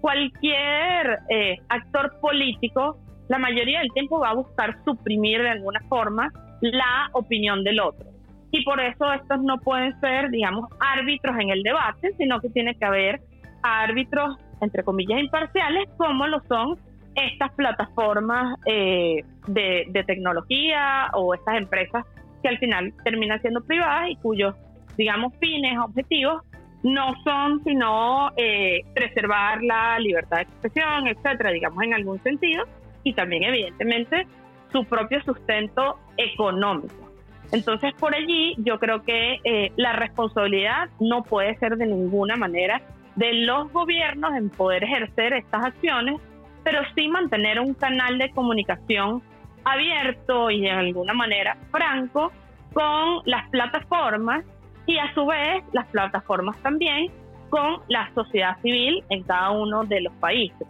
cualquier 0.01 1.19
eh, 1.29 1.57
actor 1.69 2.19
político, 2.19 2.97
la 3.29 3.37
mayoría 3.37 3.79
del 3.79 3.91
tiempo 3.93 4.19
va 4.19 4.31
a 4.31 4.35
buscar 4.35 4.75
suprimir 4.83 5.41
de 5.41 5.51
alguna 5.51 5.79
forma 5.87 6.31
la 6.61 7.09
opinión 7.13 7.63
del 7.63 7.79
otro. 7.79 8.07
Y 8.51 8.63
por 8.63 8.79
eso 8.79 9.11
estos 9.13 9.41
no 9.41 9.57
pueden 9.59 9.99
ser, 9.99 10.29
digamos, 10.29 10.69
árbitros 10.79 11.35
en 11.39 11.49
el 11.49 11.63
debate, 11.63 12.13
sino 12.17 12.39
que 12.39 12.49
tiene 12.49 12.75
que 12.75 12.85
haber 12.85 13.21
árbitros, 13.63 14.37
entre 14.61 14.83
comillas, 14.83 15.19
imparciales, 15.19 15.89
como 15.97 16.27
lo 16.27 16.41
son 16.47 16.77
estas 17.15 17.51
plataformas 17.53 18.57
eh, 18.65 19.23
de, 19.47 20.03
tecnología 20.05 21.09
o 21.13 21.33
estas 21.33 21.57
empresas 21.57 22.05
que 22.41 22.49
al 22.49 22.57
final 22.57 22.93
terminan 23.03 23.39
siendo 23.41 23.61
privadas 23.61 24.09
y 24.09 24.15
cuyos, 24.17 24.55
digamos, 24.97 25.33
fines, 25.39 25.77
objetivos 25.79 26.41
no 26.81 27.13
son 27.23 27.63
sino 27.63 28.29
eh, 28.35 28.81
preservar 28.93 29.63
la 29.63 29.97
libertad 29.99 30.37
de 30.37 30.43
expresión, 30.43 31.07
etcétera, 31.07 31.51
digamos, 31.51 31.81
en 31.83 31.93
algún 31.93 32.21
sentido, 32.23 32.65
y 33.03 33.13
también, 33.13 33.43
evidentemente, 33.43 34.27
su 34.71 34.83
propio 34.85 35.21
sustento 35.23 35.99
económico. 36.17 37.13
Entonces, 37.51 37.93
por 37.99 38.15
allí 38.15 38.55
yo 38.57 38.79
creo 38.79 39.03
que 39.03 39.39
eh, 39.43 39.71
la 39.77 39.93
responsabilidad 39.93 40.89
no 40.99 41.23
puede 41.23 41.55
ser 41.59 41.77
de 41.77 41.85
ninguna 41.85 42.35
manera 42.35 42.81
de 43.15 43.33
los 43.33 43.71
gobiernos 43.71 44.35
en 44.35 44.49
poder 44.49 44.83
ejercer 44.83 45.33
estas 45.33 45.65
acciones, 45.65 46.19
pero 46.63 46.81
sí 46.95 47.07
mantener 47.07 47.59
un 47.59 47.73
canal 47.73 48.17
de 48.17 48.31
comunicación 48.31 49.21
abierto 49.65 50.49
y 50.49 50.61
de 50.61 50.71
alguna 50.71 51.13
manera 51.13 51.57
franco 51.71 52.31
con 52.73 53.21
las 53.25 53.47
plataformas 53.49 54.43
y 54.85 54.97
a 54.97 55.13
su 55.13 55.25
vez 55.25 55.63
las 55.71 55.87
plataformas 55.87 56.57
también 56.61 57.11
con 57.49 57.81
la 57.87 58.11
sociedad 58.13 58.57
civil 58.61 59.03
en 59.09 59.23
cada 59.23 59.51
uno 59.51 59.83
de 59.83 60.01
los 60.01 60.13
países. 60.13 60.67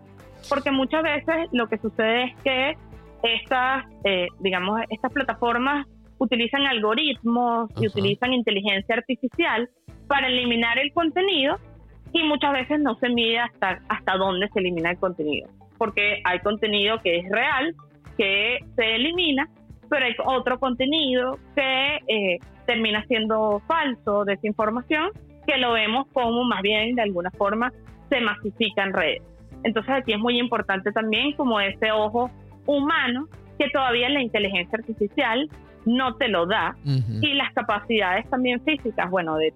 Porque 0.50 0.72
muchas 0.72 1.02
veces 1.04 1.48
lo 1.52 1.68
que 1.68 1.78
sucede 1.78 2.26
es 2.26 2.36
que 2.44 2.78
estas, 3.24 3.86
eh, 4.04 4.28
digamos, 4.40 4.82
estas 4.90 5.12
plataformas 5.14 5.88
utilizan 6.18 6.66
algoritmos 6.66 7.70
y 7.80 7.88
utilizan 7.88 8.34
inteligencia 8.34 8.96
artificial 8.96 9.70
para 10.08 10.28
eliminar 10.28 10.78
el 10.78 10.92
contenido 10.92 11.58
y 12.14 12.24
muchas 12.24 12.54
veces 12.54 12.80
no 12.80 12.96
se 12.96 13.10
mide 13.10 13.40
hasta, 13.40 13.80
hasta 13.90 14.18
dónde 14.18 14.48
se 14.50 14.60
elimina 14.60 14.92
el 14.92 14.98
contenido, 14.98 15.50
porque 15.78 16.22
hay 16.24 16.40
contenido 16.40 17.00
que 17.02 17.18
es 17.18 17.30
real, 17.30 17.76
que 18.18 18.60
se 18.76 18.96
elimina, 18.96 19.50
pero 19.90 20.06
hay 20.06 20.14
otro 20.26 20.60
contenido 20.60 21.40
que 21.56 21.96
eh, 22.08 22.40
termina 22.66 23.04
siendo 23.06 23.62
falso, 23.68 24.26
desinformación, 24.26 25.10
que 25.46 25.58
lo 25.58 25.74
vemos 25.74 26.08
como 26.14 26.44
más 26.46 26.62
bien 26.62 26.96
de 26.96 27.02
alguna 27.02 27.32
forma 27.32 27.72
se 28.10 28.22
masifica 28.22 28.84
en 28.84 28.94
redes. 28.94 29.22
Entonces 29.64 29.94
aquí 29.94 30.14
es 30.14 30.20
muy 30.20 30.40
importante 30.40 30.92
también 30.92 31.34
como 31.34 31.60
ese 31.60 31.92
ojo 31.92 32.30
humano 32.66 33.28
que 33.58 33.70
todavía 33.70 34.10
la 34.10 34.22
inteligencia 34.22 34.78
artificial 34.78 35.50
no 35.86 36.16
te 36.16 36.28
lo 36.28 36.46
da 36.46 36.76
y 36.86 37.34
las 37.34 37.54
capacidades 37.54 38.30
también 38.30 38.62
físicas, 38.64 39.10
bueno, 39.10 39.36
de, 39.38 39.54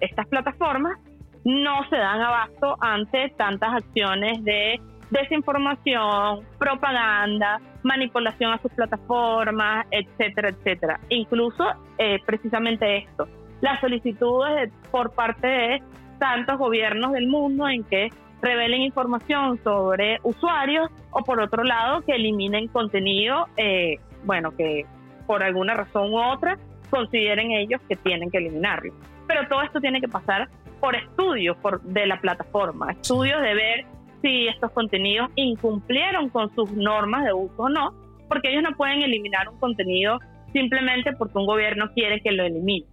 estas 0.00 0.26
plataformas 0.28 0.98
no 1.44 1.88
se 1.88 1.96
dan 1.96 2.20
abasto 2.20 2.76
ante 2.80 3.30
tantas 3.36 3.74
acciones 3.74 4.42
de 4.44 4.80
desinformación, 5.10 6.40
propaganda, 6.58 7.60
manipulación 7.82 8.52
a 8.52 8.58
sus 8.58 8.72
plataformas, 8.72 9.86
etcétera, 9.90 10.48
etcétera. 10.48 11.00
Incluso 11.10 11.64
eh, 11.98 12.18
precisamente 12.24 12.98
esto, 12.98 13.28
las 13.60 13.80
solicitudes 13.80 14.72
por 14.90 15.12
parte 15.12 15.46
de 15.46 15.82
tantos 16.18 16.58
gobiernos 16.58 17.12
del 17.12 17.26
mundo 17.26 17.68
en 17.68 17.84
que 17.84 18.10
revelen 18.40 18.82
información 18.82 19.62
sobre 19.62 20.18
usuarios 20.22 20.90
o 21.10 21.22
por 21.22 21.40
otro 21.40 21.62
lado 21.62 22.02
que 22.02 22.12
eliminen 22.12 22.68
contenido, 22.68 23.46
eh, 23.56 23.98
bueno, 24.24 24.50
que 24.56 24.86
por 25.26 25.42
alguna 25.42 25.74
razón 25.74 26.12
u 26.12 26.18
otra 26.18 26.58
consideren 26.90 27.52
ellos 27.52 27.80
que 27.88 27.96
tienen 27.96 28.30
que 28.30 28.38
eliminarlo. 28.38 28.92
Pero 29.26 29.46
todo 29.48 29.62
esto 29.62 29.80
tiene 29.80 30.00
que 30.00 30.08
pasar 30.08 30.48
por 30.82 30.96
estudios 30.96 31.56
por, 31.58 31.80
de 31.82 32.06
la 32.06 32.20
plataforma, 32.20 32.90
estudios 32.90 33.40
de 33.40 33.54
ver 33.54 33.86
si 34.20 34.48
estos 34.48 34.72
contenidos 34.72 35.30
incumplieron 35.36 36.28
con 36.28 36.52
sus 36.56 36.72
normas 36.72 37.24
de 37.24 37.32
uso 37.32 37.54
o 37.62 37.68
no, 37.68 37.94
porque 38.28 38.50
ellos 38.50 38.64
no 38.64 38.76
pueden 38.76 39.00
eliminar 39.02 39.48
un 39.48 39.60
contenido 39.60 40.18
simplemente 40.52 41.12
porque 41.12 41.38
un 41.38 41.46
gobierno 41.46 41.92
quiere 41.94 42.20
que 42.20 42.32
lo 42.32 42.42
elimine. 42.42 42.84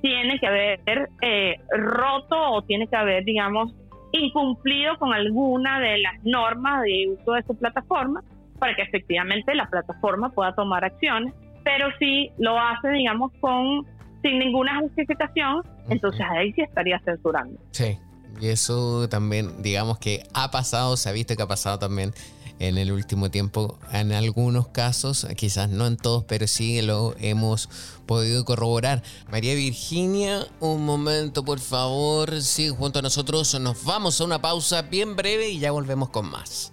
Tiene 0.00 0.38
que 0.38 0.46
haber 0.46 0.80
eh, 1.20 1.56
roto 1.76 2.36
o 2.50 2.62
tiene 2.62 2.86
que 2.88 2.96
haber, 2.96 3.24
digamos, 3.24 3.74
incumplido 4.12 4.96
con 4.98 5.12
alguna 5.12 5.80
de 5.80 5.98
las 5.98 6.24
normas 6.24 6.82
de 6.84 7.08
uso 7.10 7.32
de 7.32 7.42
su 7.42 7.58
plataforma 7.58 8.22
para 8.58 8.74
que 8.74 8.82
efectivamente 8.82 9.54
la 9.54 9.68
plataforma 9.68 10.30
pueda 10.30 10.54
tomar 10.54 10.82
acciones 10.82 11.34
pero 11.64 11.88
si 11.98 12.30
lo 12.38 12.58
hace, 12.58 12.90
digamos, 12.90 13.32
con 13.40 13.86
sin 14.24 14.38
ninguna 14.38 14.80
justificación, 14.80 15.62
entonces 15.90 16.22
ahí 16.30 16.50
sí 16.54 16.62
estaría 16.62 16.98
censurando. 17.04 17.60
Sí, 17.72 17.98
y 18.40 18.48
eso 18.48 19.06
también, 19.10 19.62
digamos 19.62 19.98
que 19.98 20.24
ha 20.32 20.50
pasado, 20.50 20.96
se 20.96 21.10
ha 21.10 21.12
visto 21.12 21.36
que 21.36 21.42
ha 21.42 21.46
pasado 21.46 21.78
también 21.78 22.14
en 22.58 22.78
el 22.78 22.90
último 22.90 23.30
tiempo, 23.30 23.78
en 23.92 24.12
algunos 24.12 24.68
casos, 24.68 25.26
quizás 25.36 25.68
no 25.68 25.86
en 25.86 25.98
todos, 25.98 26.24
pero 26.24 26.46
sí 26.46 26.80
lo 26.80 27.14
hemos 27.20 27.68
podido 28.06 28.44
corroborar. 28.46 29.02
María 29.30 29.54
Virginia, 29.54 30.46
un 30.60 30.86
momento 30.86 31.44
por 31.44 31.60
favor, 31.60 32.40
sigue 32.40 32.70
junto 32.70 33.00
a 33.00 33.02
nosotros, 33.02 33.60
nos 33.60 33.84
vamos 33.84 34.20
a 34.20 34.24
una 34.24 34.40
pausa 34.40 34.82
bien 34.82 35.16
breve 35.16 35.50
y 35.50 35.58
ya 35.58 35.70
volvemos 35.70 36.08
con 36.08 36.30
más. 36.30 36.72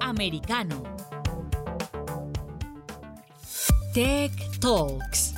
Americano. 0.00 0.82
Tech 3.92 4.32
Talks. 4.60 5.34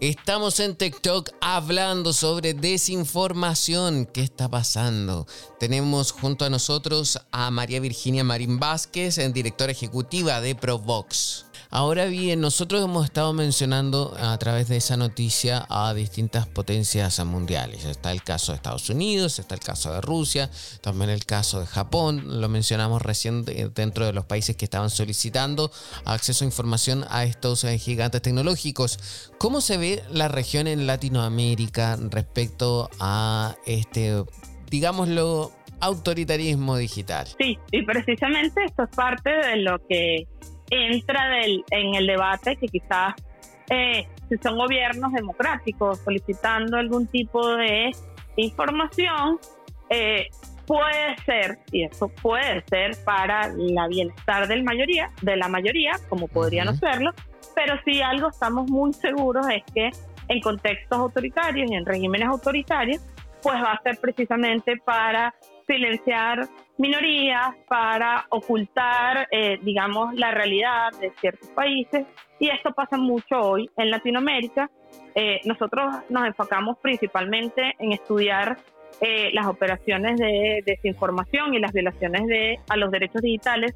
Estamos 0.00 0.60
en 0.60 0.76
TikTok 0.76 1.30
hablando 1.40 2.12
sobre 2.12 2.52
desinformación. 2.52 4.04
¿Qué 4.04 4.20
está 4.20 4.48
pasando? 4.48 5.26
Tenemos 5.58 6.12
junto 6.12 6.44
a 6.44 6.50
nosotros 6.50 7.18
a 7.32 7.50
María 7.50 7.80
Virginia 7.80 8.22
Marín 8.22 8.60
Vázquez, 8.60 9.18
directora 9.32 9.72
ejecutiva 9.72 10.42
de 10.42 10.54
Provox. 10.54 11.45
Ahora 11.70 12.06
bien, 12.06 12.40
nosotros 12.40 12.82
hemos 12.82 13.04
estado 13.04 13.32
mencionando 13.32 14.16
a 14.18 14.38
través 14.38 14.68
de 14.68 14.76
esa 14.76 14.96
noticia 14.96 15.66
a 15.68 15.92
distintas 15.94 16.46
potencias 16.46 17.24
mundiales. 17.24 17.84
Está 17.84 18.12
el 18.12 18.22
caso 18.22 18.52
de 18.52 18.56
Estados 18.56 18.88
Unidos, 18.88 19.38
está 19.38 19.54
el 19.54 19.60
caso 19.60 19.92
de 19.92 20.00
Rusia, 20.00 20.48
también 20.80 21.10
el 21.10 21.24
caso 21.24 21.60
de 21.60 21.66
Japón. 21.66 22.40
Lo 22.40 22.48
mencionamos 22.48 23.02
recién 23.02 23.44
dentro 23.44 24.06
de 24.06 24.12
los 24.12 24.24
países 24.24 24.56
que 24.56 24.64
estaban 24.64 24.90
solicitando 24.90 25.70
acceso 26.04 26.44
a 26.44 26.46
información 26.46 27.04
a 27.08 27.24
estos 27.24 27.64
eh, 27.64 27.78
gigantes 27.78 28.22
tecnológicos. 28.22 29.30
¿Cómo 29.38 29.60
se 29.60 29.76
ve 29.76 30.02
la 30.10 30.28
región 30.28 30.66
en 30.66 30.86
Latinoamérica 30.86 31.96
respecto 32.10 32.90
a 33.00 33.56
este, 33.66 34.24
digámoslo, 34.70 35.52
autoritarismo 35.80 36.76
digital? 36.76 37.26
Sí, 37.38 37.58
y 37.72 37.82
precisamente 37.84 38.64
esto 38.64 38.84
es 38.84 38.90
parte 38.96 39.30
de 39.30 39.56
lo 39.56 39.78
que 39.88 40.26
entra 40.70 41.28
del, 41.28 41.64
en 41.70 41.94
el 41.94 42.06
debate 42.06 42.56
que 42.56 42.68
quizás 42.68 43.14
eh, 43.70 44.06
si 44.28 44.36
son 44.38 44.56
gobiernos 44.56 45.12
democráticos 45.12 46.00
solicitando 46.00 46.76
algún 46.76 47.06
tipo 47.06 47.46
de 47.56 47.90
información, 48.36 49.38
eh, 49.90 50.28
puede 50.66 51.16
ser, 51.24 51.58
y 51.70 51.84
eso 51.84 52.08
puede 52.08 52.62
ser 52.68 52.96
para 53.04 53.48
la 53.56 53.86
bienestar 53.88 54.48
del 54.48 54.64
mayoría, 54.64 55.10
de 55.22 55.36
la 55.36 55.48
mayoría, 55.48 55.92
como 56.08 56.28
podría 56.28 56.64
no 56.64 56.74
serlo, 56.74 57.12
pero 57.54 57.74
si 57.84 58.02
algo 58.02 58.28
estamos 58.28 58.68
muy 58.70 58.92
seguros 58.92 59.46
es 59.48 59.62
que 59.72 59.90
en 60.28 60.40
contextos 60.40 60.98
autoritarios 60.98 61.70
y 61.70 61.74
en 61.74 61.86
regímenes 61.86 62.28
autoritarios, 62.28 63.00
pues 63.42 63.56
va 63.56 63.72
a 63.72 63.82
ser 63.82 63.98
precisamente 64.00 64.76
para 64.84 65.34
silenciar 65.66 66.48
minorías, 66.78 67.54
para 67.68 68.26
ocultar, 68.30 69.28
eh, 69.30 69.58
digamos, 69.62 70.14
la 70.14 70.30
realidad 70.30 70.92
de 71.00 71.12
ciertos 71.20 71.48
países. 71.50 72.06
Y 72.38 72.48
esto 72.48 72.72
pasa 72.72 72.96
mucho 72.96 73.40
hoy 73.40 73.70
en 73.76 73.90
Latinoamérica. 73.90 74.70
Eh, 75.14 75.40
nosotros 75.44 75.94
nos 76.10 76.26
enfocamos 76.26 76.76
principalmente 76.82 77.74
en 77.78 77.92
estudiar 77.92 78.58
eh, 79.00 79.30
las 79.32 79.46
operaciones 79.46 80.18
de 80.18 80.62
desinformación 80.64 81.54
y 81.54 81.60
las 81.60 81.72
violaciones 81.72 82.26
de, 82.26 82.58
a 82.68 82.76
los 82.76 82.90
derechos 82.90 83.22
digitales 83.22 83.74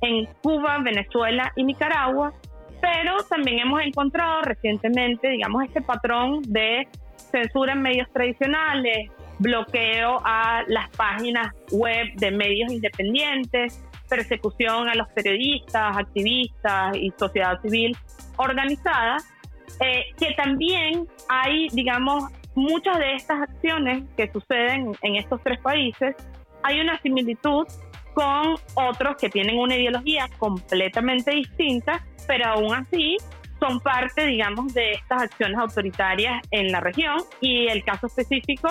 en 0.00 0.26
Cuba, 0.42 0.78
Venezuela 0.78 1.52
y 1.56 1.64
Nicaragua, 1.64 2.32
pero 2.80 3.16
también 3.28 3.60
hemos 3.60 3.80
encontrado 3.82 4.42
recientemente, 4.42 5.28
digamos, 5.28 5.64
este 5.64 5.80
patrón 5.80 6.42
de 6.48 6.88
censura 7.16 7.72
en 7.72 7.82
medios 7.82 8.10
tradicionales, 8.12 9.10
bloqueo 9.42 10.20
a 10.24 10.62
las 10.68 10.88
páginas 10.90 11.52
web 11.70 12.06
de 12.16 12.30
medios 12.30 12.72
independientes, 12.72 13.84
persecución 14.08 14.88
a 14.88 14.94
los 14.94 15.08
periodistas, 15.08 15.96
activistas 15.96 16.96
y 16.96 17.12
sociedad 17.18 17.60
civil 17.60 17.96
organizada, 18.36 19.16
eh, 19.80 20.04
que 20.18 20.32
también 20.34 21.06
hay, 21.28 21.68
digamos, 21.72 22.24
muchas 22.54 22.98
de 22.98 23.14
estas 23.14 23.42
acciones 23.42 24.04
que 24.16 24.30
suceden 24.30 24.92
en 25.02 25.16
estos 25.16 25.40
tres 25.42 25.58
países, 25.60 26.14
hay 26.62 26.80
una 26.80 27.00
similitud 27.00 27.66
con 28.14 28.54
otros 28.74 29.16
que 29.16 29.28
tienen 29.30 29.58
una 29.58 29.76
ideología 29.76 30.28
completamente 30.38 31.30
distinta, 31.32 32.04
pero 32.26 32.46
aún 32.46 32.74
así 32.74 33.16
son 33.58 33.80
parte, 33.80 34.26
digamos, 34.26 34.74
de 34.74 34.92
estas 34.92 35.22
acciones 35.22 35.56
autoritarias 35.58 36.42
en 36.50 36.72
la 36.72 36.80
región. 36.80 37.18
Y 37.40 37.68
el 37.68 37.84
caso 37.84 38.08
específico 38.08 38.68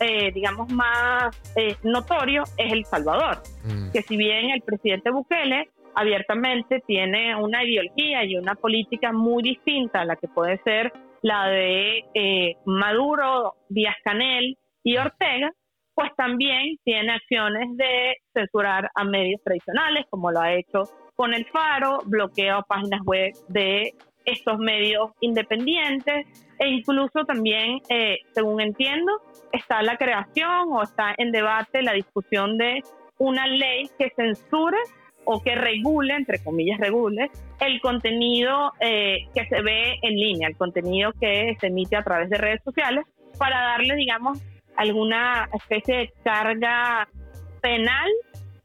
eh, 0.00 0.32
digamos, 0.32 0.70
más 0.70 1.36
eh, 1.56 1.76
notorio 1.82 2.44
es 2.56 2.72
El 2.72 2.84
Salvador, 2.84 3.38
mm. 3.64 3.92
que 3.92 4.02
si 4.02 4.16
bien 4.16 4.50
el 4.50 4.62
presidente 4.62 5.10
Bukele 5.10 5.70
abiertamente 5.94 6.80
tiene 6.86 7.34
una 7.34 7.64
ideología 7.64 8.24
y 8.24 8.36
una 8.36 8.54
política 8.54 9.12
muy 9.12 9.42
distinta 9.42 10.00
a 10.00 10.04
la 10.04 10.16
que 10.16 10.28
puede 10.28 10.58
ser 10.62 10.92
la 11.22 11.48
de 11.48 12.04
eh, 12.14 12.56
Maduro, 12.64 13.54
Díaz 13.68 13.96
Canel 14.04 14.56
y 14.84 14.96
Ortega, 14.96 15.50
pues 15.94 16.10
también 16.16 16.76
tiene 16.84 17.12
acciones 17.12 17.76
de 17.76 18.16
censurar 18.32 18.88
a 18.94 19.02
medios 19.02 19.42
tradicionales, 19.42 20.06
como 20.08 20.30
lo 20.30 20.40
ha 20.40 20.54
hecho 20.54 20.84
con 21.16 21.34
el 21.34 21.44
Faro, 21.46 21.98
bloqueo 22.04 22.58
a 22.58 22.62
páginas 22.62 23.00
web 23.04 23.32
de 23.48 23.94
estos 24.32 24.58
medios 24.58 25.10
independientes 25.20 26.26
e 26.58 26.68
incluso 26.68 27.24
también, 27.24 27.80
eh, 27.88 28.18
según 28.32 28.60
entiendo, 28.60 29.12
está 29.52 29.82
la 29.82 29.96
creación 29.96 30.68
o 30.70 30.82
está 30.82 31.14
en 31.16 31.32
debate 31.32 31.82
la 31.82 31.92
discusión 31.92 32.58
de 32.58 32.82
una 33.18 33.46
ley 33.46 33.88
que 33.98 34.10
censure 34.16 34.78
o 35.24 35.42
que 35.42 35.54
regule, 35.54 36.14
entre 36.14 36.42
comillas 36.42 36.78
regule, 36.78 37.30
el 37.60 37.80
contenido 37.80 38.72
eh, 38.80 39.26
que 39.34 39.46
se 39.46 39.60
ve 39.60 39.98
en 40.02 40.14
línea, 40.14 40.48
el 40.48 40.56
contenido 40.56 41.12
que 41.20 41.56
se 41.60 41.66
emite 41.66 41.96
a 41.96 42.02
través 42.02 42.30
de 42.30 42.38
redes 42.38 42.62
sociales, 42.64 43.04
para 43.38 43.60
darle, 43.60 43.94
digamos, 43.94 44.38
alguna 44.76 45.48
especie 45.52 45.96
de 45.96 46.12
carga 46.24 47.08
penal 47.60 48.08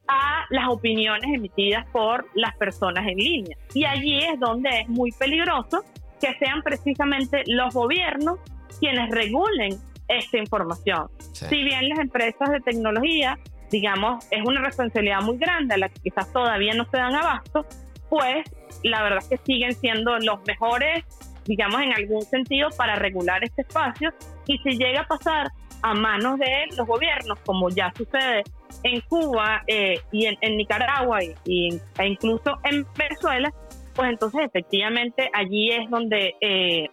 a 0.08 0.44
las 0.50 0.68
opiniones 0.68 1.24
emitidas 1.32 1.86
por 1.90 2.26
las 2.34 2.54
personas 2.56 3.06
en 3.06 3.16
línea. 3.16 3.56
Y 3.74 3.84
allí 3.84 4.18
es 4.18 4.38
donde 4.38 4.68
es 4.80 4.88
muy 4.88 5.12
peligroso 5.12 5.84
que 6.20 6.34
sean 6.38 6.62
precisamente 6.62 7.42
los 7.46 7.74
gobiernos 7.74 8.38
quienes 8.78 9.10
regulen 9.10 9.78
esta 10.08 10.38
información. 10.38 11.08
Si 11.32 11.62
bien 11.62 11.88
las 11.88 11.98
empresas 11.98 12.50
de 12.50 12.60
tecnología, 12.60 13.38
digamos, 13.70 14.26
es 14.30 14.44
una 14.44 14.60
responsabilidad 14.60 15.22
muy 15.22 15.38
grande 15.38 15.74
a 15.74 15.78
la 15.78 15.88
que 15.88 16.00
quizás 16.00 16.32
todavía 16.32 16.74
no 16.74 16.84
se 16.84 16.98
dan 16.98 17.14
abasto, 17.14 17.66
pues 18.08 18.44
la 18.82 19.02
verdad 19.02 19.18
es 19.18 19.28
que 19.28 19.38
siguen 19.44 19.74
siendo 19.74 20.18
los 20.18 20.40
mejores, 20.46 21.04
digamos, 21.46 21.80
en 21.80 21.92
algún 21.92 22.22
sentido 22.22 22.68
para 22.76 22.96
regular 22.96 23.42
este 23.42 23.62
espacio. 23.62 24.12
Y 24.46 24.58
si 24.58 24.76
llega 24.76 25.02
a 25.02 25.06
pasar 25.06 25.50
a 25.82 25.94
manos 25.94 26.38
de 26.38 26.66
los 26.76 26.86
gobiernos, 26.86 27.38
como 27.40 27.70
ya 27.70 27.92
sucede 27.96 28.44
en 28.82 29.00
Cuba 29.02 29.62
eh, 29.66 30.00
y 30.12 30.26
en, 30.26 30.56
Nicaragua 30.56 31.20
y, 31.44 31.80
e 31.98 32.06
incluso 32.06 32.58
en 32.64 32.86
Venezuela, 32.96 33.52
pues 33.94 34.10
entonces 34.10 34.42
efectivamente 34.44 35.30
allí 35.32 35.70
es 35.70 35.88
donde 35.88 36.34
eh, 36.40 36.88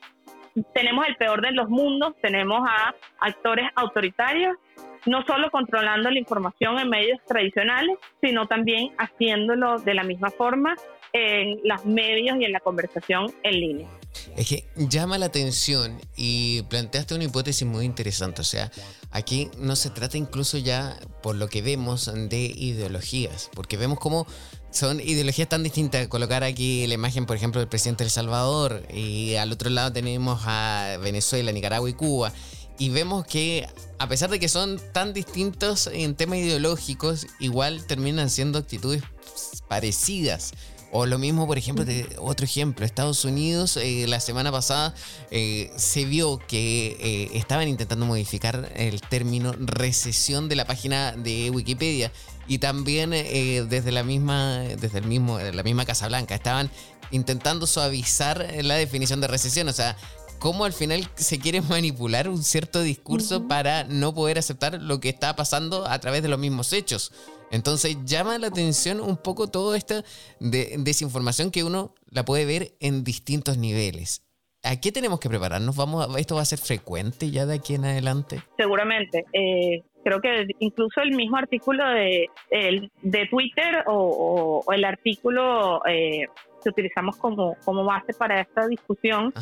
tenemos 0.74 1.08
el 1.08 1.16
peor 1.16 1.42
de 1.42 1.52
los 1.52 1.70
mundos, 1.70 2.14
tenemos 2.22 2.62
a 2.68 2.94
actores 3.20 3.70
autoritarios, 3.76 4.58
no 5.06 5.24
solo 5.26 5.50
controlando 5.50 6.12
la 6.12 6.20
información 6.20 6.78
en 6.80 6.90
medios 6.90 7.20
tradicionales, 7.26 7.98
sino 8.22 8.48
también 8.48 8.92
haciéndolo 8.98 9.80
de 9.80 9.94
la 9.94 10.04
misma 10.04 10.30
forma 10.30 10.76
en 11.14 11.60
los 11.64 11.86
medios 11.86 12.38
y 12.40 12.46
en 12.46 12.52
la 12.52 12.60
conversación 12.60 13.32
en 13.44 13.60
línea. 13.60 13.88
Es 14.38 14.48
que 14.48 14.68
llama 14.76 15.18
la 15.18 15.28
atención 15.28 16.00
y 16.16 16.64
planteaste 16.64 17.16
una 17.16 17.26
hipótesis 17.26 17.68
muy 17.68 17.86
interesante. 17.86 18.42
O 18.42 18.46
sea, 18.46 18.72
aquí 19.12 19.50
no 19.58 19.76
se 19.76 19.90
trata 19.90 20.18
incluso 20.18 20.58
ya, 20.58 21.00
por 21.22 21.36
lo 21.36 21.48
que 21.48 21.62
vemos, 21.62 22.10
de 22.14 22.54
ideologías, 22.56 23.50
porque 23.54 23.78
vemos 23.78 24.00
cómo 24.00 24.26
son 24.72 25.00
ideologías 25.00 25.50
tan 25.50 25.64
distintas. 25.64 26.08
Colocar 26.08 26.44
aquí 26.44 26.88
la 26.88 26.94
imagen, 26.94 27.26
por 27.26 27.36
ejemplo, 27.36 27.60
del 27.60 27.68
presidente 27.70 28.04
de 28.04 28.08
El 28.08 28.12
Salvador 28.12 28.84
y 28.94 29.36
al 29.36 29.52
otro 29.52 29.70
lado 29.70 29.92
tenemos 29.92 30.42
a 30.46 30.98
Venezuela, 31.02 31.52
Nicaragua 31.52 31.90
y 31.90 31.94
Cuba. 31.94 32.32
Y 32.80 32.90
vemos 32.90 33.28
que 33.28 33.68
a 34.00 34.08
pesar 34.08 34.32
de 34.32 34.40
que 34.40 34.50
son 34.50 34.82
tan 34.94 35.14
distintos 35.14 35.88
en 35.94 36.16
temas 36.16 36.40
ideológicos, 36.40 37.28
igual 37.40 37.86
terminan 37.86 38.30
siendo 38.32 38.58
actitudes 38.58 39.04
parecidas. 39.68 40.54
O 40.94 41.06
lo 41.06 41.18
mismo, 41.18 41.48
por 41.48 41.58
ejemplo, 41.58 41.86
de 41.86 42.06
otro 42.20 42.46
ejemplo, 42.46 42.86
Estados 42.86 43.24
Unidos 43.24 43.78
eh, 43.78 44.06
la 44.10 44.20
semana 44.20 44.52
pasada 44.52 44.94
eh, 45.32 45.72
se 45.78 46.04
vio 46.04 46.38
que 46.50 46.98
eh, 47.00 47.38
estaban 47.38 47.70
intentando 47.70 48.06
modificar 48.06 48.74
el 48.76 49.00
término 49.00 49.54
recesión 49.58 50.50
de 50.50 50.58
la 50.58 50.66
página 50.66 51.14
de 51.14 51.50
Wikipedia. 51.50 52.12
Y 52.48 52.58
también 52.58 53.12
desde 53.12 53.92
la 53.94 54.04
misma, 54.04 54.58
desde 54.60 54.98
el 54.98 55.06
mismo, 55.06 55.40
la 55.40 55.64
misma 55.64 55.86
Casa 55.86 56.08
Blanca 56.08 56.36
estaban 56.36 56.70
intentando 57.12 57.66
suavizar 57.66 58.46
la 58.64 58.76
definición 58.76 59.22
de 59.22 59.28
recesión, 59.28 59.70
o 59.70 59.74
sea, 59.74 59.96
cómo 60.40 60.66
al 60.66 60.74
final 60.74 61.08
se 61.16 61.40
quiere 61.40 61.62
manipular 61.62 62.28
un 62.28 62.44
cierto 62.44 62.82
discurso 62.82 63.48
para 63.48 63.86
no 63.86 64.14
poder 64.14 64.40
aceptar 64.40 64.82
lo 64.82 65.00
que 65.00 65.08
está 65.08 65.36
pasando 65.36 65.88
a 65.88 66.00
través 66.00 66.24
de 66.24 66.30
los 66.30 66.40
mismos 66.40 66.74
hechos. 66.74 67.14
Entonces 67.52 67.98
llama 68.06 68.38
la 68.38 68.48
atención 68.48 69.00
un 69.02 69.18
poco 69.18 69.48
toda 69.48 69.78
esta 69.78 70.04
desinformación 70.40 71.52
que 71.52 71.64
uno 71.64 71.94
la 72.10 72.24
puede 72.26 72.46
ver 72.46 72.74
en 72.80 73.04
distintos 73.04 73.58
niveles. 73.58 74.26
¿A 74.64 74.80
qué 74.80 74.92
tenemos 74.92 75.20
que 75.20 75.30
prepararnos? 75.30 75.76
¿Vamos 75.76 76.08
¿Esto 76.18 76.36
va 76.36 76.42
a 76.42 76.46
ser 76.46 76.60
frecuente 76.60 77.32
ya 77.32 77.46
de 77.46 77.56
aquí 77.56 77.76
en 77.76 77.86
adelante? 77.86 78.42
Seguramente. 78.58 79.26
Eh, 79.34 79.84
creo 80.04 80.22
que 80.22 80.48
incluso 80.60 81.02
el 81.02 81.16
mismo 81.16 81.38
artículo 81.38 81.84
de, 81.90 82.28
de 83.02 83.28
Twitter 83.28 83.84
o, 83.88 84.64
el 84.72 84.86
artículo 84.86 85.82
eh, 85.88 86.28
que 86.64 86.70
utilizamos 86.70 87.18
como, 87.18 87.56
como 87.66 87.84
base 87.84 88.14
para 88.14 88.42
esta 88.42 88.68
discusión, 88.68 89.34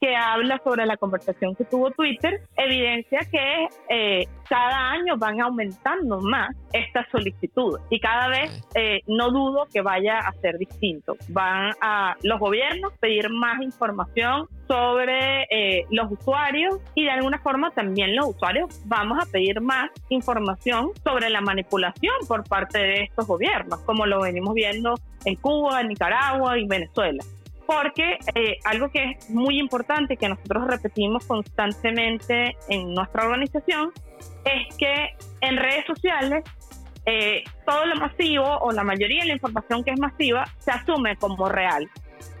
que 0.00 0.14
habla 0.14 0.60
sobre 0.62 0.86
la 0.86 0.96
conversación 0.96 1.54
que 1.56 1.64
tuvo 1.64 1.90
Twitter, 1.90 2.42
evidencia 2.56 3.20
que 3.30 3.68
eh, 3.88 4.28
cada 4.50 4.90
año 4.90 5.16
van 5.16 5.40
aumentando 5.40 6.20
más 6.20 6.50
estas 6.72 7.08
solicitudes 7.12 7.80
y 7.88 8.00
cada 8.00 8.26
vez 8.26 8.66
eh, 8.74 8.98
no 9.06 9.30
dudo 9.30 9.68
que 9.72 9.80
vaya 9.80 10.18
a 10.18 10.32
ser 10.40 10.58
distinto. 10.58 11.16
Van 11.28 11.70
a 11.80 12.16
los 12.24 12.40
gobiernos 12.40 12.92
pedir 12.98 13.30
más 13.30 13.62
información 13.62 14.48
sobre 14.66 15.44
eh, 15.50 15.86
los 15.90 16.10
usuarios 16.10 16.80
y 16.96 17.04
de 17.04 17.12
alguna 17.12 17.38
forma 17.38 17.70
también 17.70 18.16
los 18.16 18.30
usuarios 18.30 18.82
vamos 18.86 19.18
a 19.22 19.30
pedir 19.30 19.60
más 19.60 19.88
información 20.08 20.90
sobre 21.04 21.30
la 21.30 21.40
manipulación 21.40 22.14
por 22.26 22.42
parte 22.42 22.78
de 22.78 23.02
estos 23.04 23.28
gobiernos, 23.28 23.78
como 23.82 24.04
lo 24.04 24.20
venimos 24.20 24.54
viendo 24.54 24.94
en 25.26 25.36
Cuba, 25.36 25.80
en 25.80 25.88
Nicaragua 25.88 26.58
y 26.58 26.66
Venezuela. 26.66 27.22
Porque 27.70 28.18
eh, 28.34 28.58
algo 28.64 28.90
que 28.90 29.12
es 29.12 29.30
muy 29.30 29.60
importante 29.60 30.16
que 30.16 30.28
nosotros 30.28 30.66
repetimos 30.66 31.24
constantemente 31.24 32.56
en 32.68 32.92
nuestra 32.94 33.22
organización 33.22 33.92
es 34.44 34.76
que 34.76 35.10
en 35.40 35.56
redes 35.56 35.86
sociales 35.86 36.42
eh, 37.06 37.44
todo 37.64 37.86
lo 37.86 37.94
masivo 37.94 38.44
o 38.44 38.72
la 38.72 38.82
mayoría 38.82 39.20
de 39.20 39.28
la 39.28 39.34
información 39.34 39.84
que 39.84 39.92
es 39.92 40.00
masiva 40.00 40.46
se 40.58 40.72
asume 40.72 41.14
como 41.14 41.48
real. 41.48 41.88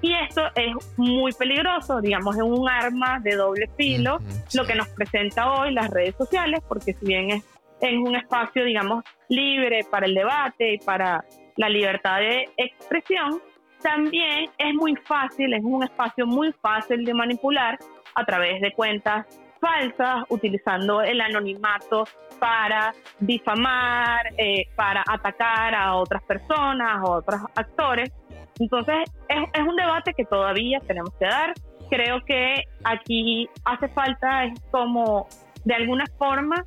Y 0.02 0.14
esto 0.14 0.42
es 0.56 0.74
muy 0.96 1.32
peligroso, 1.32 2.00
digamos, 2.00 2.34
es 2.34 2.42
un 2.42 2.68
arma 2.68 3.20
de 3.20 3.36
doble 3.36 3.70
filo 3.76 4.18
lo 4.52 4.66
que 4.66 4.74
nos 4.74 4.88
presenta 4.88 5.48
hoy 5.52 5.72
las 5.72 5.90
redes 5.90 6.16
sociales, 6.16 6.60
porque 6.66 6.92
si 6.94 7.06
bien 7.06 7.30
es, 7.30 7.44
es 7.80 7.96
un 7.96 8.16
espacio, 8.16 8.64
digamos, 8.64 9.04
libre 9.28 9.86
para 9.88 10.06
el 10.06 10.14
debate 10.14 10.74
y 10.74 10.78
para 10.78 11.24
la 11.56 11.68
libertad 11.68 12.18
de 12.18 12.48
expresión, 12.56 13.40
también 13.82 14.50
es 14.58 14.74
muy 14.74 14.94
fácil, 14.96 15.52
es 15.54 15.62
un 15.62 15.82
espacio 15.82 16.26
muy 16.26 16.52
fácil 16.52 17.04
de 17.04 17.14
manipular 17.14 17.78
a 18.14 18.24
través 18.24 18.60
de 18.60 18.72
cuentas 18.72 19.26
falsas, 19.60 20.24
utilizando 20.28 21.02
el 21.02 21.20
anonimato 21.20 22.04
para 22.38 22.92
difamar, 23.20 24.32
eh, 24.38 24.66
para 24.74 25.04
atacar 25.06 25.74
a 25.74 25.94
otras 25.96 26.22
personas 26.22 27.02
o 27.04 27.16
otros 27.16 27.40
actores. 27.54 28.10
Entonces, 28.58 29.10
es, 29.28 29.60
un 29.60 29.76
debate 29.76 30.14
que 30.14 30.24
todavía 30.24 30.80
tenemos 30.80 31.12
que 31.18 31.26
dar. 31.26 31.52
Creo 31.90 32.24
que 32.24 32.64
aquí 32.84 33.48
hace 33.64 33.88
falta, 33.88 34.44
como, 34.70 35.28
de 35.64 35.74
alguna 35.74 36.04
forma, 36.18 36.64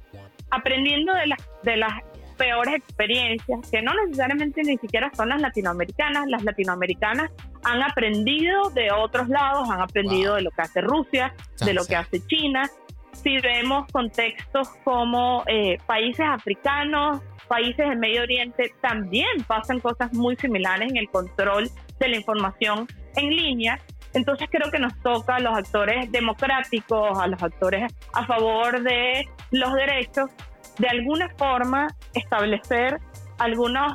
aprendiendo 0.51 1.13
de 1.13 1.27
las, 1.27 1.49
de 1.63 1.77
las 1.77 1.93
peores 2.33 2.75
experiencias, 2.75 3.71
que 3.71 3.81
no 3.81 3.91
necesariamente 4.05 4.63
ni 4.63 4.77
siquiera 4.77 5.11
son 5.15 5.29
las 5.29 5.41
latinoamericanas. 5.41 6.27
Las 6.27 6.43
latinoamericanas 6.43 7.31
han 7.63 7.81
aprendido 7.83 8.69
de 8.71 8.91
otros 8.91 9.29
lados, 9.29 9.69
han 9.69 9.81
aprendido 9.81 10.35
de 10.35 10.43
lo 10.43 10.51
que 10.51 10.61
hace 10.61 10.81
Rusia, 10.81 11.33
de 11.65 11.73
lo 11.73 11.85
que 11.85 11.95
hace 11.95 12.25
China. 12.27 12.69
Si 13.11 13.37
vemos 13.39 13.85
contextos 13.91 14.69
como 14.83 15.43
eh, 15.47 15.77
países 15.85 16.25
africanos, 16.27 17.21
países 17.47 17.87
del 17.87 17.97
Medio 17.97 18.23
Oriente, 18.23 18.73
también 18.81 19.43
pasan 19.47 19.79
cosas 19.79 20.11
muy 20.13 20.35
similares 20.35 20.89
en 20.89 20.97
el 20.97 21.09
control 21.09 21.69
de 21.99 22.07
la 22.07 22.17
información 22.17 22.87
en 23.15 23.29
línea. 23.29 23.79
Entonces 24.13 24.47
creo 24.51 24.69
que 24.71 24.79
nos 24.79 24.95
toca 25.01 25.35
a 25.35 25.39
los 25.39 25.57
actores 25.57 26.11
democráticos, 26.11 27.17
a 27.19 27.27
los 27.27 27.41
actores 27.41 27.91
a 28.13 28.25
favor 28.25 28.81
de 28.81 29.27
los 29.51 29.73
derechos, 29.73 30.29
de 30.79 30.87
alguna 30.87 31.29
forma 31.37 31.87
establecer 32.13 32.99
algunos 33.39 33.93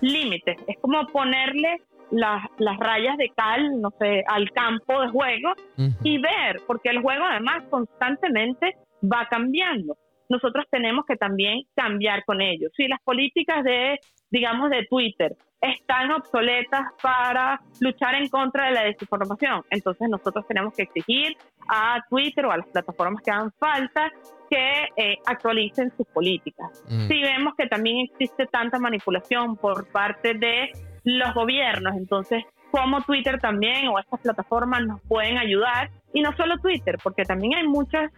límites. 0.00 0.56
Es 0.66 0.76
como 0.80 1.06
ponerle 1.08 1.80
las, 2.10 2.44
las 2.58 2.78
rayas 2.78 3.16
de 3.18 3.30
cal, 3.36 3.80
no 3.80 3.90
sé, 3.98 4.24
al 4.26 4.50
campo 4.52 5.00
de 5.00 5.08
juego 5.08 5.52
y 6.02 6.18
ver, 6.18 6.60
porque 6.66 6.90
el 6.90 7.02
juego 7.02 7.24
además 7.24 7.64
constantemente 7.70 8.76
va 9.02 9.26
cambiando. 9.28 9.96
Nosotros 10.28 10.66
tenemos 10.70 11.04
que 11.06 11.16
también 11.16 11.62
cambiar 11.74 12.24
con 12.24 12.40
ellos. 12.40 12.70
Si 12.76 12.86
las 12.86 13.00
políticas 13.02 13.64
de, 13.64 13.98
digamos, 14.30 14.70
de 14.70 14.86
Twitter 14.88 15.32
están 15.60 16.10
obsoletas 16.12 16.92
para 17.02 17.60
luchar 17.80 18.14
en 18.14 18.28
contra 18.28 18.66
de 18.66 18.72
la 18.72 18.82
desinformación. 18.84 19.64
Entonces 19.70 20.08
nosotros 20.08 20.46
tenemos 20.46 20.74
que 20.74 20.82
exigir 20.82 21.36
a 21.68 22.00
Twitter 22.08 22.46
o 22.46 22.52
a 22.52 22.58
las 22.58 22.66
plataformas 22.68 23.22
que 23.22 23.30
hagan 23.30 23.52
falta 23.58 24.10
que 24.48 24.88
eh, 24.96 25.18
actualicen 25.26 25.92
sus 25.96 26.06
políticas. 26.06 26.82
Mm. 26.88 27.08
Si 27.08 27.20
vemos 27.20 27.54
que 27.56 27.66
también 27.66 28.06
existe 28.10 28.46
tanta 28.46 28.78
manipulación 28.78 29.56
por 29.56 29.86
parte 29.90 30.34
de 30.34 30.70
los 31.04 31.34
gobiernos, 31.34 31.96
entonces 31.96 32.44
como 32.70 33.02
Twitter 33.02 33.38
también 33.40 33.88
o 33.88 33.98
estas 33.98 34.20
plataformas 34.20 34.86
nos 34.86 35.00
pueden 35.02 35.38
ayudar 35.38 35.90
y 36.12 36.22
no 36.22 36.34
solo 36.36 36.58
Twitter, 36.58 36.98
porque 37.02 37.24
también 37.24 37.54
hay 37.54 37.66
muchas 37.66 38.10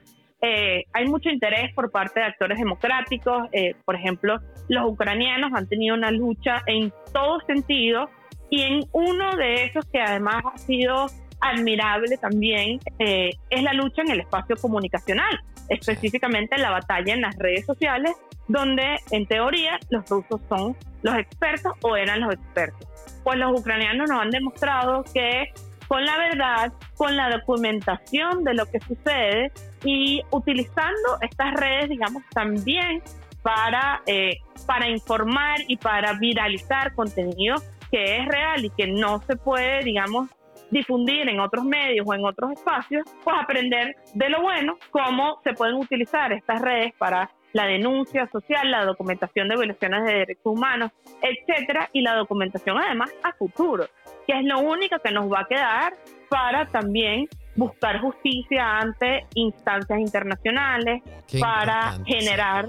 eh, 0.43 0.85
hay 0.93 1.07
mucho 1.07 1.29
interés 1.29 1.75
por 1.75 1.91
parte 1.91 2.21
de 2.21 2.27
actores 2.27 2.59
democráticos. 2.59 3.49
Eh, 3.53 3.75
por 3.85 3.95
ejemplo, 3.95 4.39
los 4.69 4.91
ucranianos 4.91 5.53
han 5.55 5.69
tenido 5.69 5.95
una 5.95 6.11
lucha 6.11 6.63
en 6.67 6.93
todo 7.13 7.41
sentido 7.41 8.09
y 8.49 8.63
en 8.63 8.85
uno 8.93 9.37
de 9.37 9.65
esos 9.65 9.85
que 9.87 10.01
además 10.01 10.43
ha 10.53 10.59
sido 10.59 11.07
admirable 11.41 12.17
también 12.19 12.81
eh, 12.99 13.31
es 13.49 13.63
la 13.63 13.73
lucha 13.73 14.03
en 14.03 14.11
el 14.11 14.21
espacio 14.21 14.57
comunicacional, 14.57 15.41
específicamente 15.69 16.59
la 16.59 16.71
batalla 16.71 17.15
en 17.15 17.23
las 17.23 17.37
redes 17.37 17.65
sociales, 17.65 18.13
donde 18.49 18.99
en 19.11 19.27
teoría 19.27 19.79
los 19.91 20.09
rusos 20.09 20.41
son 20.49 20.77
los 21.03 21.17
expertos 21.17 21.73
o 21.83 21.97
eran 21.97 22.21
los 22.21 22.35
expertos. 22.35 22.89
Pues 23.23 23.39
los 23.39 23.59
ucranianos 23.59 24.09
nos 24.09 24.21
han 24.21 24.31
demostrado 24.31 25.05
que 25.15 25.53
con 25.89 26.05
la 26.05 26.19
verdad, 26.19 26.73
con 26.97 27.17
la 27.17 27.31
documentación 27.31 28.45
de 28.45 28.55
lo 28.55 28.67
que 28.67 28.79
sucede 28.81 29.51
y 29.85 30.23
utilizando 30.31 31.19
estas 31.21 31.55
redes, 31.55 31.89
digamos, 31.89 32.23
también 32.33 33.03
para, 33.43 34.03
eh, 34.07 34.39
para 34.67 34.89
informar 34.89 35.61
y 35.67 35.77
para 35.77 36.13
viralizar 36.15 36.95
contenido 36.95 37.57
que 37.91 38.19
es 38.19 38.29
real 38.29 38.65
y 38.65 38.71
que 38.71 38.87
no 38.87 39.21
se 39.23 39.37
puede, 39.37 39.83
digamos, 39.83 40.29
difundir 40.71 41.29
en 41.29 41.41
otros 41.41 41.65
medios 41.65 42.07
o 42.09 42.15
en 42.15 42.25
otros 42.25 42.53
espacios, 42.53 43.05
pues 43.25 43.37
aprender 43.37 43.97
de 44.15 44.29
lo 44.29 44.43
bueno, 44.43 44.79
cómo 44.91 45.41
se 45.43 45.53
pueden 45.53 45.75
utilizar 45.75 46.33
estas 46.33 46.61
redes 46.61 46.93
para 46.97 47.31
la 47.53 47.67
denuncia 47.67 48.29
social, 48.31 48.71
la 48.71 48.85
documentación 48.85 49.49
de 49.49 49.57
violaciones 49.57 50.05
de 50.05 50.13
derechos 50.13 50.47
humanos, 50.47 50.93
etcétera, 51.21 51.91
y 51.93 52.03
la 52.03 52.15
documentación 52.15 52.79
además 52.79 53.11
a 53.25 53.33
futuro, 53.33 53.87
que 54.27 54.39
es 54.39 54.45
lo 54.45 54.61
único 54.61 55.01
que 55.01 55.11
nos 55.11 55.31
va 55.31 55.41
a 55.41 55.49
quedar 55.49 55.95
para 56.29 56.67
también 56.67 57.29
buscar 57.57 58.01
justicia 58.01 58.79
ante 58.79 59.27
instancias 59.35 59.99
internacionales, 59.99 61.03
para 61.41 61.99
generar, 62.07 62.69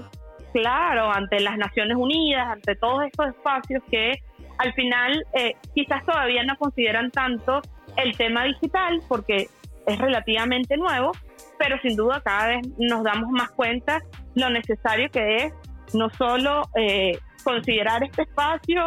claro, 0.52 1.10
ante 1.12 1.40
las 1.40 1.56
Naciones 1.56 1.96
Unidas, 1.96 2.48
ante 2.48 2.76
todos 2.76 3.04
estos 3.04 3.28
espacios 3.28 3.82
que 3.90 4.22
al 4.58 4.72
final 4.74 5.24
eh, 5.34 5.54
quizás 5.74 6.04
todavía 6.04 6.44
no 6.44 6.56
consideran 6.56 7.10
tanto 7.10 7.62
el 7.96 8.16
tema 8.16 8.44
digital, 8.44 9.00
porque 9.08 9.48
es 9.86 9.98
relativamente 9.98 10.76
nuevo, 10.76 11.12
pero 11.58 11.76
sin 11.82 11.96
duda 11.96 12.20
cada 12.24 12.48
vez 12.48 12.60
nos 12.78 13.02
damos 13.02 13.30
más 13.30 13.50
cuenta 13.50 14.00
lo 14.34 14.50
necesario 14.50 15.10
que 15.10 15.36
es 15.36 15.54
no 15.94 16.08
solo 16.10 16.62
eh, 16.76 17.18
considerar 17.44 18.02
este 18.04 18.22
espacio, 18.22 18.84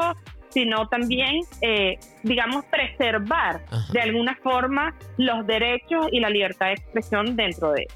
sino 0.56 0.88
también, 0.88 1.42
eh, 1.62 2.00
digamos, 2.24 2.64
preservar 2.72 3.62
de 3.92 4.00
alguna 4.00 4.38
forma 4.42 4.96
los 5.18 5.46
derechos 5.46 6.08
y 6.14 6.22
la 6.22 6.30
libertad 6.30 6.68
de 6.68 6.74
expresión 6.76 7.36
dentro 7.36 7.74
de 7.74 7.82
él. 7.82 7.88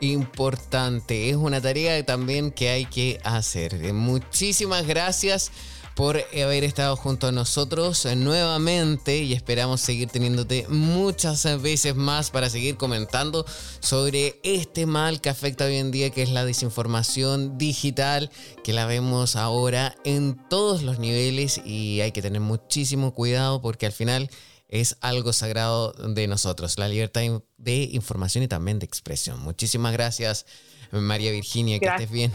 Importante, 0.00 1.30
es 1.30 1.36
una 1.36 1.62
tarea 1.62 2.04
también 2.04 2.50
que 2.50 2.68
hay 2.68 2.84
que 2.84 3.18
hacer. 3.24 3.72
Muchísimas 3.94 4.86
gracias 4.86 5.50
por 5.94 6.16
haber 6.32 6.64
estado 6.64 6.96
junto 6.96 7.26
a 7.26 7.32
nosotros 7.32 8.06
nuevamente 8.16 9.18
y 9.18 9.32
esperamos 9.32 9.80
seguir 9.80 10.08
teniéndote 10.08 10.66
muchas 10.68 11.60
veces 11.60 11.94
más 11.94 12.30
para 12.30 12.48
seguir 12.48 12.76
comentando 12.76 13.44
sobre 13.80 14.40
este 14.42 14.86
mal 14.86 15.20
que 15.20 15.30
afecta 15.30 15.66
hoy 15.66 15.76
en 15.76 15.90
día 15.90 16.10
que 16.10 16.22
es 16.22 16.30
la 16.30 16.44
desinformación 16.44 17.58
digital 17.58 18.30
que 18.64 18.72
la 18.72 18.86
vemos 18.86 19.36
ahora 19.36 19.94
en 20.04 20.36
todos 20.48 20.82
los 20.82 20.98
niveles 20.98 21.60
y 21.64 22.00
hay 22.00 22.12
que 22.12 22.22
tener 22.22 22.40
muchísimo 22.40 23.12
cuidado 23.12 23.60
porque 23.60 23.86
al 23.86 23.92
final 23.92 24.30
es 24.68 24.96
algo 25.02 25.34
sagrado 25.34 25.92
de 25.92 26.26
nosotros, 26.26 26.78
la 26.78 26.88
libertad 26.88 27.20
de 27.58 27.90
información 27.92 28.42
y 28.42 28.48
también 28.48 28.78
de 28.78 28.86
expresión. 28.86 29.38
Muchísimas 29.40 29.92
gracias, 29.92 30.46
María 30.90 31.30
Virginia, 31.30 31.78
que 31.78 31.86
estés 31.86 32.10
bien 32.10 32.32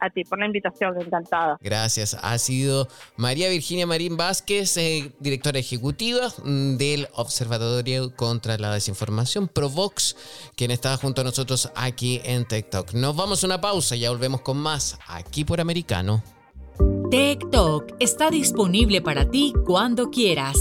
a 0.00 0.10
ti 0.10 0.24
por 0.24 0.38
la 0.38 0.46
invitación, 0.46 1.00
encantada. 1.00 1.58
Gracias. 1.60 2.16
Ha 2.20 2.38
sido 2.38 2.88
María 3.16 3.48
Virginia 3.48 3.86
Marín 3.86 4.16
Vázquez, 4.16 4.76
eh, 4.76 5.12
directora 5.20 5.58
ejecutiva 5.58 6.32
mm, 6.44 6.76
del 6.76 7.08
Observatorio 7.14 8.14
contra 8.14 8.58
la 8.58 8.72
Desinformación, 8.72 9.48
Provox, 9.48 10.16
quien 10.56 10.70
está 10.70 10.96
junto 10.96 11.20
a 11.20 11.24
nosotros 11.24 11.70
aquí 11.74 12.20
en 12.24 12.46
TikTok. 12.46 12.92
Nos 12.94 13.16
vamos 13.16 13.42
a 13.42 13.46
una 13.46 13.60
pausa 13.60 13.96
y 13.96 14.00
ya 14.00 14.10
volvemos 14.10 14.40
con 14.40 14.56
más 14.56 14.98
aquí 15.08 15.44
por 15.44 15.60
Americano. 15.60 16.22
TikTok 17.10 17.94
está 17.98 18.30
disponible 18.30 19.02
para 19.02 19.28
ti 19.28 19.52
cuando 19.66 20.10
quieras. 20.10 20.56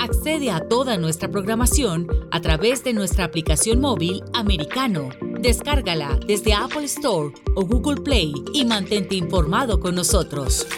Accede 0.00 0.50
a 0.50 0.66
toda 0.68 0.98
nuestra 0.98 1.30
programación 1.30 2.08
a 2.32 2.40
través 2.40 2.82
de 2.82 2.92
nuestra 2.92 3.24
aplicación 3.24 3.80
móvil 3.80 4.22
americano 4.34 5.10
Descárgala 5.42 6.20
desde 6.24 6.54
Apple 6.54 6.84
Store 6.84 7.34
o 7.56 7.66
Google 7.66 8.00
Play 8.00 8.32
y 8.54 8.64
mantente 8.64 9.16
informado 9.16 9.80
con 9.80 9.96
nosotros. 9.96 10.68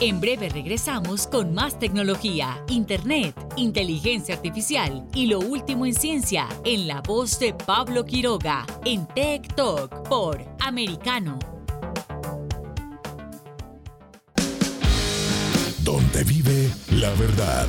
En 0.00 0.18
breve 0.18 0.48
regresamos 0.48 1.26
con 1.26 1.52
más 1.52 1.78
tecnología, 1.78 2.64
internet, 2.68 3.34
inteligencia 3.56 4.36
artificial 4.36 5.06
y 5.14 5.26
lo 5.26 5.40
último 5.40 5.84
en 5.84 5.92
ciencia 5.92 6.48
en 6.64 6.88
la 6.88 7.02
voz 7.02 7.38
de 7.38 7.52
Pablo 7.52 8.06
Quiroga 8.06 8.66
en 8.86 9.06
Tech 9.08 9.54
Talk 9.54 10.08
por 10.08 10.42
Americano. 10.60 11.38
Donde 15.84 16.24
vive 16.24 16.70
la 16.92 17.10
verdad. 17.10 17.68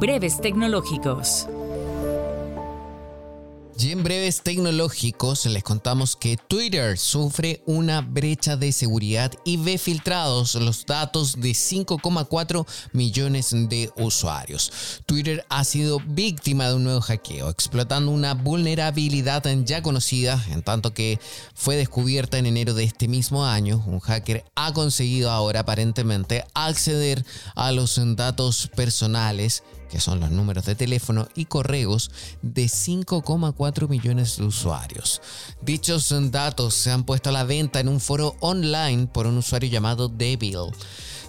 Breves 0.00 0.40
Tecnológicos. 0.40 1.46
Y 3.78 3.92
en 3.92 4.02
breves 4.02 4.42
tecnológicos 4.42 5.46
les 5.46 5.62
contamos 5.62 6.14
que 6.14 6.36
Twitter 6.36 6.98
sufre 6.98 7.62
una 7.64 8.02
brecha 8.02 8.56
de 8.56 8.72
seguridad 8.72 9.32
y 9.44 9.56
ve 9.56 9.78
filtrados 9.78 10.54
los 10.54 10.84
datos 10.84 11.40
de 11.40 11.50
5,4 11.50 12.66
millones 12.92 13.50
de 13.52 13.90
usuarios. 13.96 15.00
Twitter 15.06 15.46
ha 15.48 15.64
sido 15.64 15.98
víctima 16.06 16.68
de 16.68 16.74
un 16.74 16.84
nuevo 16.84 17.00
hackeo, 17.00 17.48
explotando 17.48 18.10
una 18.10 18.34
vulnerabilidad 18.34 19.44
ya 19.64 19.82
conocida, 19.82 20.42
en 20.50 20.62
tanto 20.62 20.92
que 20.92 21.18
fue 21.54 21.76
descubierta 21.76 22.36
en 22.36 22.46
enero 22.46 22.74
de 22.74 22.84
este 22.84 23.08
mismo 23.08 23.46
año. 23.46 23.82
Un 23.86 24.00
hacker 24.00 24.44
ha 24.56 24.74
conseguido 24.74 25.30
ahora 25.30 25.60
aparentemente 25.60 26.44
acceder 26.54 27.24
a 27.54 27.72
los 27.72 27.98
datos 28.14 28.68
personales 28.76 29.62
que 29.90 30.00
son 30.00 30.20
los 30.20 30.30
números 30.30 30.64
de 30.64 30.74
teléfono 30.74 31.28
y 31.34 31.46
correos 31.46 32.10
de 32.42 32.64
5,4 32.64 33.88
millones 33.88 34.36
de 34.36 34.44
usuarios. 34.44 35.20
Dichos 35.60 36.14
datos 36.30 36.74
se 36.74 36.90
han 36.90 37.04
puesto 37.04 37.30
a 37.30 37.32
la 37.32 37.44
venta 37.44 37.80
en 37.80 37.88
un 37.88 38.00
foro 38.00 38.36
online 38.40 39.08
por 39.08 39.26
un 39.26 39.38
usuario 39.38 39.68
llamado 39.68 40.08
Devil. 40.08 40.72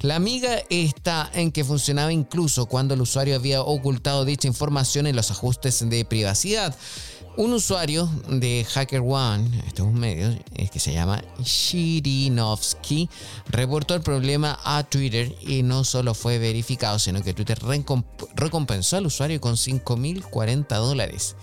La 0.00 0.16
amiga 0.16 0.62
está 0.70 1.30
en 1.34 1.52
que 1.52 1.64
funcionaba 1.64 2.12
incluso 2.12 2.66
cuando 2.66 2.94
el 2.94 3.00
usuario 3.00 3.36
había 3.36 3.62
ocultado 3.62 4.24
dicha 4.24 4.48
información 4.48 5.06
en 5.06 5.16
los 5.16 5.30
ajustes 5.30 5.88
de 5.88 6.04
privacidad. 6.04 6.74
Un 7.38 7.52
usuario 7.52 8.10
de 8.28 8.66
HackerOne, 8.74 9.62
este 9.68 9.82
es 9.82 9.86
un 9.86 9.94
medio 9.94 10.36
que 10.72 10.80
se 10.80 10.92
llama 10.92 11.22
Shirinovsky, 11.40 13.08
reportó 13.46 13.94
el 13.94 14.00
problema 14.00 14.58
a 14.64 14.82
Twitter 14.82 15.32
y 15.42 15.62
no 15.62 15.84
solo 15.84 16.14
fue 16.14 16.38
verificado, 16.38 16.98
sino 16.98 17.22
que 17.22 17.34
Twitter 17.34 17.56
recompensó 18.34 18.96
al 18.96 19.06
usuario 19.06 19.40
con 19.40 19.54
5.040 19.54 20.66
dólares. 20.78 21.36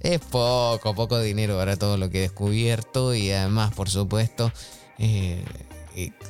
Es 0.00 0.18
poco, 0.18 0.92
poco 0.96 1.20
dinero 1.20 1.56
para 1.56 1.76
todo 1.76 1.96
lo 1.98 2.10
que 2.10 2.18
he 2.18 2.22
descubierto 2.22 3.14
y 3.14 3.30
además, 3.30 3.72
por 3.74 3.88
supuesto, 3.88 4.50
eh, 4.98 5.44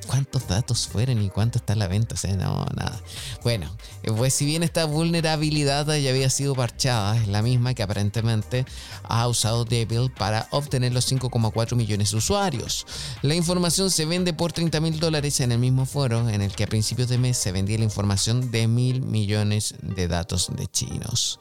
cuántos 0.07 0.47
datos 0.49 0.89
fueron 0.89 1.23
y 1.23 1.31
cuánto 1.31 1.59
está 1.59 1.75
la 1.75 1.89
venta. 1.89 2.15
No, 2.37 2.67
nada. 2.77 3.01
Bueno, 3.43 3.75
eh, 4.03 4.13
pues 4.13 4.35
si 4.35 4.47
bien 4.47 4.63
esta 4.63 4.85
vulnerabilidad 4.85 5.87
ya 5.97 6.11
había 6.11 6.31
sido 6.31 6.55
parchada, 6.55 7.17
es 7.17 7.29
la 7.29 7.43
misma 7.43 7.75
que 7.75 7.83
aparentemente 7.83 8.65
ha 9.05 9.29
usado 9.29 9.65
Devil 9.65 10.11
para 10.11 10.49
obtener 10.51 10.93
los 10.93 11.11
5,4 11.11 11.77
millones 11.77 12.11
de 12.11 12.17
usuarios. 12.17 12.87
La 13.23 13.35
información 13.35 13.91
se 13.91 14.05
vende 14.05 14.33
por 14.33 14.53
30 14.53 14.81
mil 14.81 14.99
dólares 14.99 15.41
en 15.41 15.53
el 15.53 15.59
mismo 15.59 15.87
foro 15.87 16.29
en 16.29 16.43
el 16.43 16.53
que 16.53 16.65
a 16.65 16.69
principios 16.69 17.09
de 17.09 17.19
mes 17.19 17.37
se 17.37 17.53
vendía 17.53 17.79
la 17.79 17.85
información 17.85 18.51
de 18.51 18.67
mil 18.67 19.03
millones 19.03 19.75
de 19.83 20.09
datos 20.09 20.51
de 20.55 20.67
chinos. 20.67 21.39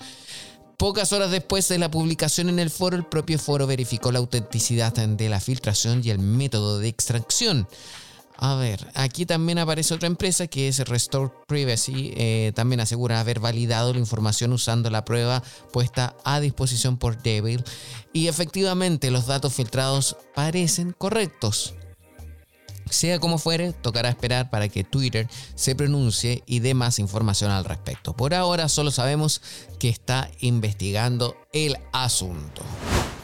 Pocas 0.77 1.11
horas 1.11 1.31
después 1.31 1.67
de 1.69 1.79
la 1.79 1.89
publicación 1.89 2.49
en 2.49 2.59
el 2.59 2.69
foro, 2.69 2.95
el 2.95 3.03
propio 3.03 3.39
foro 3.39 3.65
verificó 3.65 4.11
la 4.11 4.19
autenticidad 4.19 4.93
de 4.93 5.27
la 5.27 5.39
filtración 5.39 6.01
y 6.03 6.11
el 6.11 6.19
método 6.19 6.77
de 6.77 6.87
extracción. 6.87 7.67
A 8.39 8.55
ver, 8.55 8.87
aquí 8.93 9.25
también 9.25 9.57
aparece 9.57 9.95
otra 9.95 10.07
empresa 10.07 10.45
que 10.45 10.67
es 10.67 10.79
Restore 10.87 11.31
Privacy. 11.47 12.13
Eh, 12.15 12.51
también 12.55 12.79
asegura 12.79 13.19
haber 13.19 13.39
validado 13.39 13.93
la 13.93 13.99
información 13.99 14.53
usando 14.53 14.91
la 14.91 15.03
prueba 15.05 15.41
puesta 15.73 16.15
a 16.23 16.39
disposición 16.39 16.97
por 16.97 17.21
Devil. 17.21 17.63
Y 18.13 18.27
efectivamente 18.27 19.09
los 19.09 19.25
datos 19.25 19.53
filtrados 19.53 20.17
parecen 20.35 20.93
correctos. 20.93 21.73
Sea 22.89 23.19
como 23.19 23.37
fuere, 23.37 23.73
tocará 23.73 24.09
esperar 24.09 24.49
para 24.49 24.69
que 24.69 24.83
Twitter 24.83 25.27
se 25.55 25.75
pronuncie 25.75 26.43
y 26.45 26.59
dé 26.59 26.73
más 26.73 26.99
información 26.99 27.51
al 27.51 27.65
respecto. 27.65 28.15
Por 28.15 28.33
ahora 28.33 28.69
solo 28.69 28.91
sabemos 28.91 29.41
que 29.79 29.89
está 29.89 30.29
investigando 30.39 31.35
el 31.53 31.77
asunto. 31.91 32.61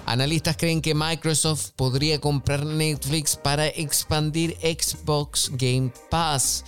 Analistas 0.05 0.57
creen 0.57 0.81
que 0.81 0.93
Microsoft 0.93 1.71
podría 1.75 2.19
comprar 2.19 2.65
Netflix 2.65 3.35
para 3.35 3.67
expandir 3.67 4.57
Xbox 4.61 5.49
Game 5.53 5.91
Pass. 6.09 6.63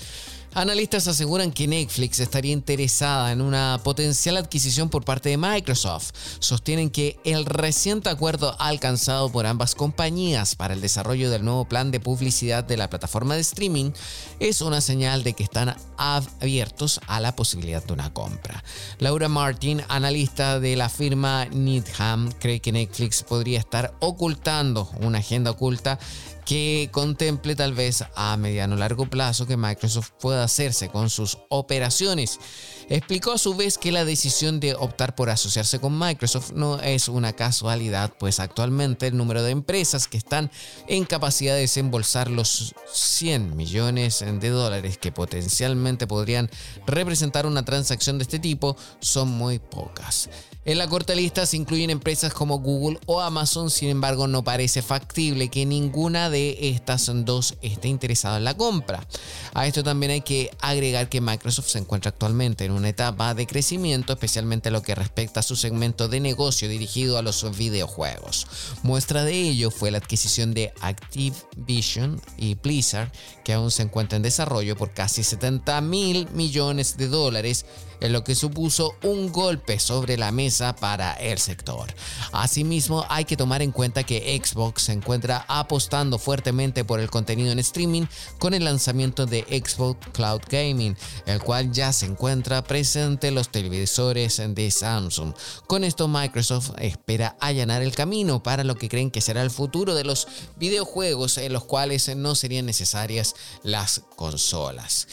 Analistas 0.55 1.05
aseguran 1.09 1.51
que 1.51 1.67
Netflix 1.67 2.21
estaría 2.21 2.53
interesada 2.53 3.33
en 3.33 3.41
una 3.41 3.81
potencial 3.83 4.37
adquisición 4.37 4.87
por 4.87 5.03
parte 5.03 5.27
de 5.27 5.35
Microsoft. 5.35 6.13
Sostienen 6.39 6.89
que 6.89 7.19
el 7.25 7.45
reciente 7.45 8.07
acuerdo 8.07 8.55
alcanzado 8.57 9.29
por 9.29 9.47
ambas 9.47 9.75
compañías 9.75 10.55
para 10.55 10.73
el 10.73 10.79
desarrollo 10.79 11.29
del 11.29 11.43
nuevo 11.43 11.65
plan 11.65 11.91
de 11.91 11.99
publicidad 11.99 12.63
de 12.63 12.77
la 12.77 12.89
plataforma 12.89 13.35
de 13.35 13.41
streaming 13.41 13.91
es 14.39 14.61
una 14.61 14.79
señal 14.79 15.23
de 15.23 15.33
que 15.33 15.43
están 15.43 15.75
abiertos 15.97 17.01
a 17.07 17.19
la 17.19 17.35
posibilidad 17.35 17.83
de 17.83 17.91
una 17.91 18.13
compra. 18.13 18.63
Laura 18.99 19.27
Martin, 19.27 19.81
analista 19.89 20.61
de 20.61 20.77
la 20.77 20.87
firma 20.87 21.47
Needham, 21.51 22.31
cree 22.39 22.61
que 22.61 22.71
Netflix 22.71 23.23
podría 23.23 23.59
estar 23.59 23.93
ocultando 23.99 24.89
una 25.01 25.17
agenda 25.17 25.51
oculta 25.51 25.99
que 26.45 26.89
contemple 26.91 27.55
tal 27.55 27.73
vez 27.73 28.03
a 28.15 28.37
mediano 28.37 28.75
o 28.75 28.77
largo 28.77 29.09
plazo 29.09 29.47
que 29.47 29.57
Microsoft 29.57 30.11
pueda 30.19 30.43
hacerse 30.43 30.89
con 30.89 31.09
sus 31.09 31.39
operaciones. 31.49 32.39
Explicó 32.87 33.31
a 33.31 33.37
su 33.39 33.55
vez 33.55 33.79
que 33.79 33.91
la 33.91 34.05
decisión 34.05 34.59
de 34.59 34.75
optar 34.75 35.15
por 35.15 35.31
asociarse 35.31 35.79
con 35.79 35.97
Microsoft 35.97 36.51
no 36.51 36.79
es 36.79 37.07
una 37.07 37.33
casualidad, 37.33 38.13
pues 38.19 38.39
actualmente 38.39 39.07
el 39.07 39.17
número 39.17 39.41
de 39.41 39.51
empresas 39.51 40.07
que 40.07 40.17
están 40.17 40.51
en 40.87 41.05
capacidad 41.05 41.55
de 41.55 41.61
desembolsar 41.61 42.29
los 42.29 42.75
100 42.93 43.55
millones 43.55 44.19
de 44.19 44.49
dólares 44.49 44.99
que 44.99 45.11
potencialmente 45.11 46.05
podrían 46.05 46.49
representar 46.85 47.47
una 47.47 47.65
transacción 47.65 48.19
de 48.19 48.23
este 48.23 48.37
tipo 48.37 48.77
son 48.99 49.29
muy 49.29 49.57
pocas. 49.57 50.29
En 50.67 50.79
la 50.79 50.87
corta 50.87 51.13
lista 51.13 51.45
se 51.45 51.57
incluyen 51.57 51.91
empresas 51.91 52.33
como 52.33 52.57
Google 52.57 52.99
o 53.05 53.21
Amazon, 53.21 53.69
sin 53.69 53.89
embargo 53.89 54.25
no 54.25 54.43
parece 54.43 54.81
factible 54.81 55.49
que 55.49 55.63
ninguna 55.63 56.31
de 56.31 56.34
estas 56.36 57.11
dos 57.25 57.55
esté 57.61 57.88
interesada 57.88 58.38
en 58.38 58.43
la 58.43 58.55
compra. 58.55 59.05
A 59.53 59.67
esto 59.67 59.83
también 59.83 60.11
hay 60.11 60.21
que 60.21 60.51
agregar 60.59 61.09
que 61.09 61.21
Microsoft 61.21 61.69
se 61.69 61.79
encuentra 61.79 62.09
actualmente 62.09 62.65
en 62.65 62.71
una 62.71 62.89
etapa 62.89 63.33
de 63.33 63.47
crecimiento, 63.47 64.13
especialmente 64.13 64.71
lo 64.71 64.81
que 64.81 64.95
respecta 64.95 65.39
a 65.39 65.43
su 65.43 65.55
segmento 65.55 66.07
de 66.07 66.19
negocio 66.19 66.67
dirigido 66.67 67.17
a 67.17 67.21
los 67.21 67.57
videojuegos. 67.57 68.47
Muestra 68.83 69.23
de 69.23 69.33
ello 69.33 69.71
fue 69.71 69.91
la 69.91 69.97
adquisición 69.97 70.53
de 70.53 70.73
Activision 70.81 72.21
y 72.38 72.55
Blizzard, 72.55 73.11
que 73.43 73.53
aún 73.53 73.71
se 73.71 73.83
encuentra 73.83 74.17
en 74.17 74.23
desarrollo 74.23 74.75
por 74.75 74.93
casi 74.93 75.23
70 75.23 75.81
mil 75.81 76.27
millones 76.31 76.97
de 76.97 77.07
dólares 77.07 77.65
en 78.01 78.13
lo 78.13 78.23
que 78.23 78.35
supuso 78.35 78.95
un 79.03 79.31
golpe 79.31 79.79
sobre 79.79 80.17
la 80.17 80.31
mesa 80.31 80.75
para 80.75 81.13
el 81.13 81.37
sector. 81.37 81.93
Asimismo, 82.31 83.05
hay 83.09 83.25
que 83.25 83.37
tomar 83.37 83.61
en 83.61 83.71
cuenta 83.71 84.03
que 84.03 84.41
Xbox 84.43 84.83
se 84.83 84.93
encuentra 84.93 85.45
apostando 85.47 86.17
fuertemente 86.17 86.83
por 86.83 86.99
el 86.99 87.09
contenido 87.09 87.51
en 87.51 87.59
streaming 87.59 88.05
con 88.39 88.53
el 88.53 88.65
lanzamiento 88.65 89.25
de 89.25 89.41
Xbox 89.43 90.07
Cloud 90.13 90.41
Gaming, 90.49 90.95
el 91.25 91.41
cual 91.41 91.71
ya 91.71 91.93
se 91.93 92.05
encuentra 92.05 92.63
presente 92.63 93.27
en 93.27 93.35
los 93.35 93.49
televisores 93.49 94.41
de 94.47 94.71
Samsung. 94.71 95.33
Con 95.67 95.83
esto 95.83 96.07
Microsoft 96.07 96.71
espera 96.79 97.35
allanar 97.39 97.81
el 97.81 97.95
camino 97.95 98.43
para 98.43 98.63
lo 98.63 98.75
que 98.75 98.89
creen 98.89 99.11
que 99.11 99.21
será 99.21 99.41
el 99.41 99.51
futuro 99.51 99.95
de 99.95 100.03
los 100.03 100.27
videojuegos 100.57 101.37
en 101.37 101.53
los 101.53 101.65
cuales 101.65 102.15
no 102.15 102.35
serían 102.35 102.65
necesarias 102.65 103.35
las 103.63 104.01
consolas. 104.15 105.07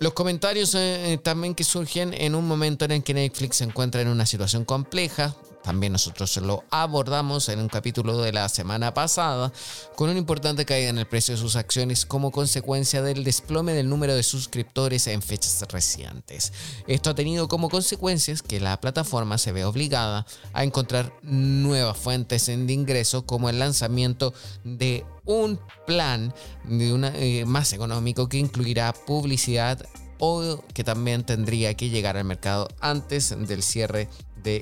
Los 0.00 0.12
comentarios 0.12 0.74
eh, 0.76 1.12
eh, 1.12 1.18
también 1.18 1.54
que 1.56 1.64
surgen 1.64 2.14
en 2.14 2.36
un 2.36 2.46
momento 2.46 2.84
en 2.84 2.92
el 2.92 3.02
que 3.02 3.14
Netflix 3.14 3.56
se 3.56 3.64
encuentra 3.64 4.00
en 4.00 4.08
una 4.08 4.26
situación 4.26 4.64
compleja, 4.64 5.34
también 5.68 5.92
nosotros 5.92 6.34
lo 6.38 6.64
abordamos 6.70 7.50
en 7.50 7.60
un 7.60 7.68
capítulo 7.68 8.22
de 8.22 8.32
la 8.32 8.48
semana 8.48 8.94
pasada, 8.94 9.52
con 9.96 10.08
una 10.08 10.18
importante 10.18 10.64
caída 10.64 10.88
en 10.88 10.96
el 10.96 11.06
precio 11.06 11.34
de 11.34 11.40
sus 11.42 11.56
acciones 11.56 12.06
como 12.06 12.30
consecuencia 12.30 13.02
del 13.02 13.22
desplome 13.22 13.74
del 13.74 13.90
número 13.90 14.14
de 14.14 14.22
suscriptores 14.22 15.06
en 15.08 15.20
fechas 15.20 15.62
recientes. 15.70 16.54
Esto 16.86 17.10
ha 17.10 17.14
tenido 17.14 17.48
como 17.48 17.68
consecuencias 17.68 18.40
que 18.40 18.60
la 18.60 18.80
plataforma 18.80 19.36
se 19.36 19.52
ve 19.52 19.66
obligada 19.66 20.24
a 20.54 20.64
encontrar 20.64 21.12
nuevas 21.20 21.98
fuentes 21.98 22.46
de 22.46 22.72
ingreso 22.72 23.26
como 23.26 23.50
el 23.50 23.58
lanzamiento 23.58 24.32
de 24.64 25.04
un 25.26 25.60
plan 25.86 26.32
de 26.64 27.40
eh, 27.40 27.44
más 27.44 27.74
económico 27.74 28.26
que 28.26 28.38
incluirá 28.38 28.94
publicidad 28.94 29.86
o 30.18 30.64
que 30.74 30.84
también 30.84 31.24
tendría 31.24 31.74
que 31.74 31.90
llegar 31.90 32.16
al 32.16 32.24
mercado 32.24 32.68
antes 32.80 33.34
del 33.46 33.62
cierre 33.62 34.08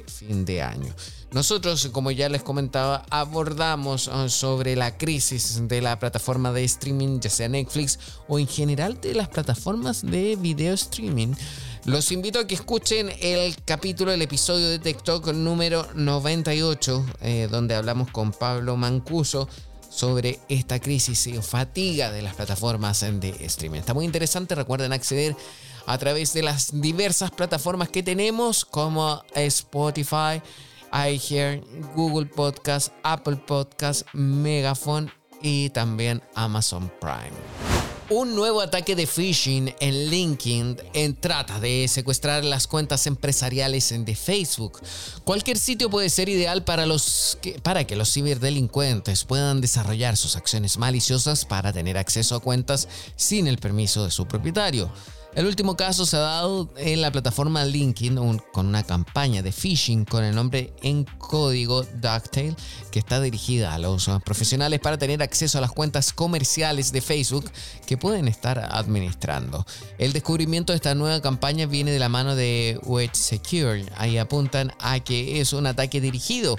fin 0.07 0.45
de 0.45 0.63
año. 0.63 0.95
Nosotros, 1.33 1.89
como 1.93 2.11
ya 2.11 2.29
les 2.29 2.43
comentaba, 2.43 3.05
abordamos 3.11 4.09
ah, 4.09 4.29
sobre 4.29 4.77
la 4.77 4.97
crisis 4.97 5.61
de 5.69 5.83
la 5.83 5.99
plataforma 5.99 6.53
de 6.53 6.65
streaming, 6.65 7.21
ya 7.21 7.31
sea 7.31 7.49
Netflix 7.49 7.99
o 8.29 8.39
en 8.39 8.47
general 8.47 9.01
de 9.01 9.15
las 9.15 9.29
plataformas 9.29 10.03
de 10.03 10.37
video 10.37 10.75
streaming. 10.75 11.35
Los 11.85 12.11
invito 12.11 12.39
a 12.39 12.47
que 12.47 12.55
escuchen 12.55 13.11
el 13.21 13.55
capítulo, 13.65 14.13
el 14.13 14.23
episodio 14.23 14.69
de 14.69 14.79
TikTok 14.79 15.29
número 15.29 15.87
98, 15.95 17.07
eh, 17.21 17.49
donde 17.51 17.75
hablamos 17.75 18.11
con 18.11 18.33
Pablo 18.33 18.77
Mancuso 18.77 19.49
sobre 19.89 20.41
esta 20.49 20.81
crisis 20.81 21.27
y 21.27 21.35
fatiga 21.41 22.11
de 22.11 22.23
las 22.23 22.35
plataformas 22.35 23.01
de 23.01 23.37
streaming. 23.41 23.81
Está 23.81 23.95
muy 23.95 24.05
interesante, 24.05 24.55
recuerden 24.55 24.93
acceder 24.93 25.37
a 25.87 25.99
través 25.99 26.33
de 26.33 26.43
las 26.43 26.81
diversas 26.81 27.31
plataformas 27.31 27.89
que 27.89 28.03
tenemos 28.03 28.65
como 28.65 29.23
Spotify, 29.35 30.43
iHear, 30.93 31.61
Google 31.95 32.27
Podcast, 32.27 32.93
Apple 33.03 33.37
Podcast, 33.37 34.07
Megaphone 34.13 35.11
y 35.43 35.71
también 35.71 36.23
Amazon 36.35 36.91
Prime. 37.01 37.37
Un 38.09 38.37
nuevo 38.37 38.61
ataque 38.61 38.95
de 38.95 39.05
phishing 39.05 39.75
en 39.81 40.11
LinkedIn 40.11 40.77
en 40.93 41.17
trata 41.17 41.59
de 41.59 41.89
secuestrar 41.89 42.45
las 42.45 42.69
cuentas 42.69 43.09
empresariales 43.09 43.93
de 43.93 44.15
Facebook. 44.15 44.81
Cualquier 45.25 45.59
sitio 45.59 45.91
puede 45.91 46.09
ser 46.09 46.29
ideal 46.29 46.63
para, 46.63 46.87
los 46.87 47.37
para 47.65 47.85
que 47.85 47.97
los 47.97 48.13
ciberdelincuentes 48.13 49.25
puedan 49.25 49.61
desarrollar 49.61 50.17
sus 50.17 50.37
acciones 50.37 50.79
maliciosas 50.79 51.45
para 51.45 51.73
tener 51.73 51.99
acceso 51.99 52.37
a 52.37 52.41
cuentas 52.41 52.87
sin 53.17 53.49
el 53.49 53.59
permiso 53.59 54.05
de 54.05 54.13
su 54.13 54.27
propietario. 54.27 54.89
El 55.37 55.45
último 55.45 55.77
caso 55.77 56.07
se 56.07 56.17
ha 56.17 56.21
dado 56.21 56.71
en 56.79 57.03
la 57.03 57.13
plataforma 57.13 57.63
LinkedIn 57.63 58.41
con 58.55 58.67
una 58.67 58.83
campaña 58.83 59.43
de 59.43 59.53
phishing 59.53 60.07
con 60.07 60.25
el 60.25 60.35
nombre 60.35 60.73
en 60.83 61.05
código 61.05 61.83
Ducktail 61.83 62.57
que 62.91 62.99
está 62.99 63.21
dirigida 63.21 63.75
a 63.75 63.79
los 63.79 64.09
profesionales 64.25 64.81
para 64.81 64.97
tener 64.97 65.23
acceso 65.23 65.59
a 65.59 65.61
las 65.61 65.73
cuentas 65.73 66.15
comerciales 66.15 66.91
de 66.91 67.03
Facebook 67.03 67.51
que 67.87 67.99
pueden 67.99 68.29
estar 68.29 68.59
administrando. 68.59 69.67
El 69.99 70.15
descubrimiento 70.15 70.73
de 70.73 70.79
esta 70.79 70.95
nueva 70.95 71.21
campaña 71.21 71.67
viene 71.67 71.91
de 71.91 71.99
la 71.99 72.09
mano 72.09 72.35
de 72.35 72.81
Wedge 72.85 73.15
Secure. 73.15 73.85
Ahí 73.99 74.17
apuntan 74.17 74.73
a 74.81 75.01
que 75.01 75.43
es 75.43 75.53
un 75.53 75.67
ataque 75.67 76.01
dirigido. 76.01 76.57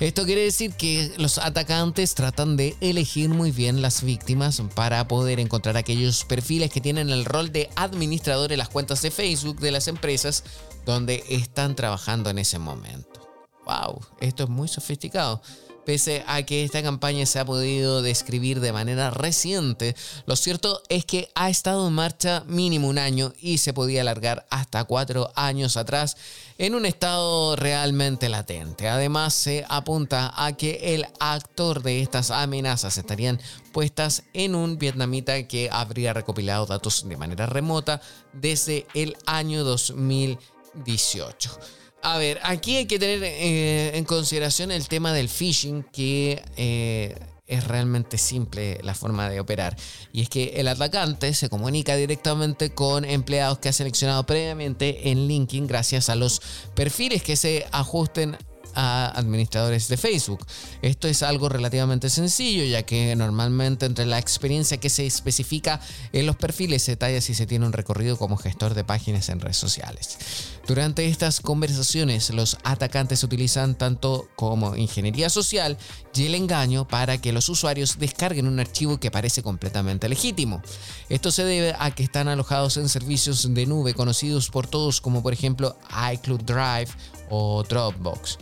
Esto 0.00 0.24
quiere 0.24 0.42
decir 0.42 0.72
que 0.72 1.12
los 1.18 1.38
atacantes 1.38 2.16
tratan 2.16 2.56
de 2.56 2.76
elegir 2.80 3.28
muy 3.28 3.52
bien 3.52 3.80
las 3.80 4.02
víctimas 4.02 4.60
para 4.74 5.06
poder 5.06 5.38
encontrar 5.38 5.76
aquellos 5.76 6.24
perfiles 6.24 6.72
que 6.72 6.80
tienen 6.80 7.10
el 7.10 7.24
rol 7.24 7.52
de 7.52 7.70
administrador 7.76 8.50
de 8.50 8.56
las 8.56 8.68
cuentas 8.68 9.02
de 9.02 9.12
Facebook 9.12 9.60
de 9.60 9.70
las 9.70 9.86
empresas 9.86 10.42
donde 10.84 11.22
están 11.28 11.76
trabajando 11.76 12.28
en 12.28 12.38
ese 12.38 12.58
momento. 12.58 13.24
¡Wow! 13.66 14.00
Esto 14.20 14.44
es 14.44 14.50
muy 14.50 14.66
sofisticado. 14.66 15.40
Pese 15.84 16.24
a 16.26 16.42
que 16.42 16.64
esta 16.64 16.82
campaña 16.82 17.26
se 17.26 17.38
ha 17.38 17.44
podido 17.44 18.02
describir 18.02 18.60
de 18.60 18.72
manera 18.72 19.10
reciente, 19.10 19.94
lo 20.26 20.34
cierto 20.36 20.82
es 20.88 21.04
que 21.04 21.28
ha 21.34 21.50
estado 21.50 21.86
en 21.86 21.92
marcha 21.92 22.44
mínimo 22.46 22.88
un 22.88 22.98
año 22.98 23.32
y 23.40 23.58
se 23.58 23.72
podía 23.72 24.00
alargar 24.00 24.46
hasta 24.50 24.84
cuatro 24.84 25.30
años 25.34 25.76
atrás 25.76 26.16
en 26.58 26.74
un 26.74 26.86
estado 26.86 27.56
realmente 27.56 28.28
latente. 28.28 28.88
Además, 28.88 29.34
se 29.34 29.64
apunta 29.68 30.32
a 30.34 30.56
que 30.56 30.94
el 30.94 31.06
actor 31.20 31.82
de 31.82 32.00
estas 32.00 32.30
amenazas 32.30 32.96
estarían 32.96 33.40
puestas 33.72 34.22
en 34.32 34.54
un 34.54 34.78
vietnamita 34.78 35.46
que 35.46 35.68
habría 35.70 36.12
recopilado 36.12 36.66
datos 36.66 37.08
de 37.08 37.16
manera 37.16 37.46
remota 37.46 38.00
desde 38.32 38.86
el 38.94 39.16
año 39.26 39.64
2018. 39.64 41.58
A 42.04 42.18
ver, 42.18 42.38
aquí 42.42 42.76
hay 42.76 42.84
que 42.84 42.98
tener 42.98 43.24
eh, 43.24 43.96
en 43.96 44.04
consideración 44.04 44.70
el 44.70 44.88
tema 44.88 45.14
del 45.14 45.30
phishing, 45.30 45.84
que 45.84 46.44
eh, 46.58 47.18
es 47.46 47.66
realmente 47.66 48.18
simple 48.18 48.78
la 48.82 48.94
forma 48.94 49.30
de 49.30 49.40
operar. 49.40 49.74
Y 50.12 50.20
es 50.20 50.28
que 50.28 50.52
el 50.56 50.68
atacante 50.68 51.32
se 51.32 51.48
comunica 51.48 51.96
directamente 51.96 52.74
con 52.74 53.06
empleados 53.06 53.58
que 53.58 53.70
ha 53.70 53.72
seleccionado 53.72 54.26
previamente 54.26 55.08
en 55.10 55.26
LinkedIn 55.26 55.66
gracias 55.66 56.10
a 56.10 56.14
los 56.14 56.42
perfiles 56.74 57.22
que 57.22 57.36
se 57.36 57.66
ajusten 57.72 58.36
a 58.74 59.12
administradores 59.14 59.88
de 59.88 59.96
Facebook. 59.96 60.44
Esto 60.82 61.08
es 61.08 61.22
algo 61.22 61.48
relativamente 61.48 62.10
sencillo, 62.10 62.64
ya 62.64 62.82
que 62.82 63.14
normalmente 63.16 63.86
entre 63.86 64.06
la 64.06 64.18
experiencia 64.18 64.78
que 64.78 64.90
se 64.90 65.06
especifica 65.06 65.80
en 66.12 66.26
los 66.26 66.36
perfiles 66.36 66.82
se 66.82 66.92
detalla 66.92 67.20
si 67.20 67.34
se 67.34 67.46
tiene 67.46 67.66
un 67.66 67.72
recorrido 67.72 68.16
como 68.16 68.36
gestor 68.36 68.74
de 68.74 68.84
páginas 68.84 69.28
en 69.28 69.40
redes 69.40 69.56
sociales. 69.56 70.18
Durante 70.66 71.06
estas 71.06 71.40
conversaciones, 71.40 72.30
los 72.30 72.56
atacantes 72.64 73.22
utilizan 73.22 73.74
tanto 73.74 74.28
como 74.36 74.76
ingeniería 74.76 75.28
social 75.28 75.76
y 76.14 76.26
el 76.26 76.34
engaño 76.34 76.86
para 76.88 77.18
que 77.20 77.32
los 77.32 77.48
usuarios 77.48 77.98
descarguen 77.98 78.46
un 78.46 78.60
archivo 78.60 78.98
que 78.98 79.10
parece 79.10 79.42
completamente 79.42 80.08
legítimo. 80.08 80.62
Esto 81.08 81.30
se 81.30 81.44
debe 81.44 81.74
a 81.78 81.90
que 81.90 82.02
están 82.02 82.28
alojados 82.28 82.76
en 82.76 82.88
servicios 82.88 83.52
de 83.52 83.66
nube 83.66 83.94
conocidos 83.94 84.48
por 84.48 84.66
todos 84.66 85.00
como 85.00 85.22
por 85.22 85.32
ejemplo 85.32 85.76
iCloud 86.12 86.42
Drive 86.42 86.88
o 87.30 87.62
Dropbox 87.62 88.38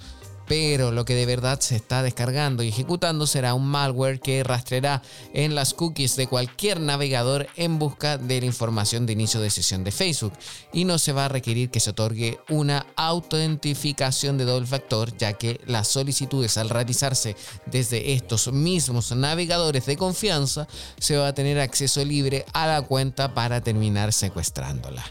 pero 0.52 0.92
lo 0.92 1.06
que 1.06 1.14
de 1.14 1.24
verdad 1.24 1.60
se 1.60 1.76
está 1.76 2.02
descargando 2.02 2.62
y 2.62 2.68
ejecutando 2.68 3.26
será 3.26 3.54
un 3.54 3.66
malware 3.66 4.20
que 4.20 4.44
rastreará 4.44 5.00
en 5.32 5.54
las 5.54 5.72
cookies 5.72 6.14
de 6.14 6.26
cualquier 6.26 6.78
navegador 6.78 7.46
en 7.56 7.78
busca 7.78 8.18
de 8.18 8.38
la 8.38 8.44
información 8.44 9.06
de 9.06 9.14
inicio 9.14 9.40
de 9.40 9.48
sesión 9.48 9.82
de 9.82 9.92
Facebook 9.92 10.34
y 10.70 10.84
no 10.84 10.98
se 10.98 11.12
va 11.12 11.24
a 11.24 11.28
requerir 11.28 11.70
que 11.70 11.80
se 11.80 11.88
otorgue 11.88 12.38
una 12.50 12.84
autentificación 12.96 14.36
de 14.36 14.44
doble 14.44 14.66
factor 14.66 15.16
ya 15.16 15.32
que 15.32 15.58
las 15.64 15.88
solicitudes 15.88 16.58
al 16.58 16.68
realizarse 16.68 17.34
desde 17.64 18.12
estos 18.12 18.52
mismos 18.52 19.10
navegadores 19.12 19.86
de 19.86 19.96
confianza 19.96 20.68
se 20.98 21.16
va 21.16 21.28
a 21.28 21.34
tener 21.34 21.58
acceso 21.60 22.04
libre 22.04 22.44
a 22.52 22.66
la 22.66 22.82
cuenta 22.82 23.32
para 23.32 23.62
terminar 23.62 24.12
secuestrándola. 24.12 25.02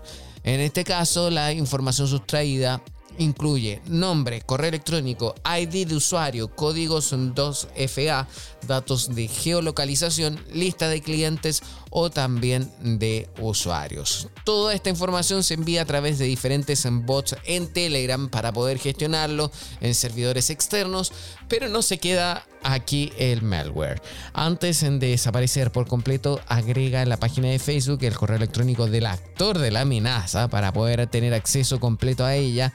En 0.44 0.60
este 0.60 0.84
caso, 0.84 1.32
la 1.32 1.52
información 1.52 2.08
sustraída 2.08 2.84
incluye 3.18 3.82
nombre, 3.88 4.41
correo 4.41 4.70
electrónico, 4.70 5.36
ID 5.45 5.88
de 5.88 5.95
usuario, 5.95 6.47
códigos 6.49 7.14
2FA, 7.14 8.28
datos 8.68 9.16
de 9.16 9.28
geolocalización, 9.28 10.39
lista 10.53 10.89
de 10.89 11.01
clientes 11.01 11.64
o 11.92 12.10
también 12.10 12.72
de 12.82 13.30
usuarios. 13.39 14.30
Toda 14.46 14.74
esta 14.74 14.89
información 14.89 15.44
se 15.44 15.54
envía 15.54 15.84
a 15.84 15.86
través 15.86 16.18
de 16.18 16.26
diferentes 16.26 16.88
bots 16.89 17.36
en 17.46 17.72
Telegram 17.72 18.30
para 18.30 18.52
poder 18.52 18.80
gestionarlo 18.80 19.52
en 19.82 19.94
servidores 19.94 20.50
externos, 20.50 21.12
pero 21.48 21.70
no 21.70 21.82
se 21.82 22.00
queda 22.00 22.48
aquí 22.64 23.12
el 23.18 23.42
malware. 23.42 24.02
Antes 24.34 24.82
de 24.82 25.00
desaparecer 25.00 25.72
por 25.72 25.86
completo, 25.86 26.39
agrega 26.48 27.02
en 27.02 27.10
la 27.10 27.18
página 27.18 27.50
de 27.50 27.60
Facebook 27.60 28.00
el 28.04 28.16
correo 28.16 28.38
electrónico 28.38 28.88
del 28.88 29.06
actor 29.06 29.60
de 29.60 29.72
la 29.72 29.82
amenaza 29.82 30.48
para 30.48 30.72
poder 30.72 31.06
tener 31.08 31.34
acceso 31.34 31.80
completo 31.80 32.26
a 32.26 32.36
ella 32.36 32.72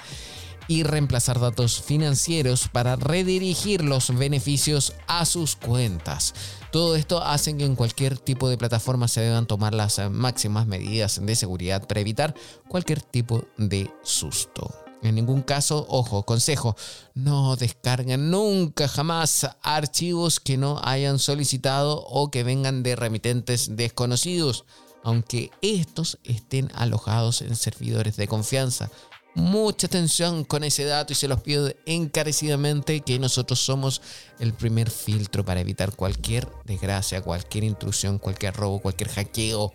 y 0.69 0.83
reemplazar 0.83 1.41
datos 1.41 1.81
financieros 1.81 2.69
para 2.69 2.97
redirigir 2.97 3.85
los 3.85 4.17
beneficios 4.17 4.95
a 5.07 5.25
sus 5.25 5.57
cuentas. 5.57 6.35
Todo 6.77 6.95
esto 6.95 7.25
hace 7.25 7.57
que 7.57 7.65
en 7.65 7.75
cualquier 7.75 8.19
tipo 8.19 8.51
de 8.51 8.59
plataforma 8.59 9.09
se 9.09 9.23
deban 9.23 9.47
tomar 9.47 9.73
las 9.73 9.99
máximas 10.11 10.67
medidas 10.67 11.19
de 11.25 11.35
seguridad 11.35 11.89
para 11.89 12.01
evitar 12.01 12.35
cualquier 12.69 13.01
tipo 13.01 13.45
de 13.57 13.91
susto. 14.03 14.75
En 15.01 15.15
ningún 15.15 15.41
caso, 15.41 15.87
ojo, 15.89 16.25
consejo, 16.25 16.77
no 17.15 17.57
descarguen 17.57 18.31
nunca 18.31 18.89
jamás 18.89 19.49
archivos 19.63 20.39
que 20.39 20.59
no 20.59 20.79
hayan 20.85 21.19
solicitado 21.19 22.05
o 22.11 22.31
que 22.31 22.45
vengan 22.45 22.83
de 22.83 22.95
remitentes 22.95 23.75
desconocidos, 23.75 24.67
aunque 25.03 25.53
estos 25.63 26.19
estén 26.25 26.71
alojados 26.75 27.41
en 27.41 27.57
servidores 27.57 28.19
de 28.19 28.29
confianza 28.29 28.91
mucha 29.37 29.87
atención 29.87 30.45
con 30.45 30.65
ese 30.65 30.85
dato 30.85 31.13
y 31.13 31.17
se 31.17 31.29
los 31.29 31.43
pido 31.43 31.71
encarecidamente 31.85 33.03
que 33.03 33.19
nosotros 33.19 33.61
somos 33.61 34.01
el 34.41 34.55
primer 34.55 34.91
filtro 34.91 35.45
para 35.45 35.61
evitar 35.61 35.95
cualquier 35.95 36.49
desgracia, 36.65 37.21
cualquier 37.21 37.65
intrusión, 37.65 38.19
cualquier 38.19 38.55
robo, 38.55 38.81
cualquier 38.81 39.11
hackeo. 39.11 39.73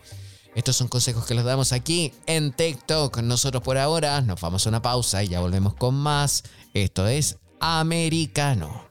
Estos 0.55 0.76
son 0.76 0.88
consejos 0.88 1.26
que 1.26 1.36
los 1.36 1.45
damos 1.45 1.72
aquí 1.72 2.12
en 2.26 2.51
TikTok. 2.51 3.20
Nosotros 3.20 3.64
por 3.64 3.78
ahora 3.78 4.20
nos 4.22 4.41
vamos 4.41 4.66
a 4.66 4.70
una 4.70 4.82
pausa 4.82 5.24
y 5.24 5.30
ya 5.30 5.39
volvemos 5.39 5.76
con 5.76 5.95
más. 5.95 6.43
Esto 6.74 7.07
es 7.07 7.38
Americano. 7.59 8.91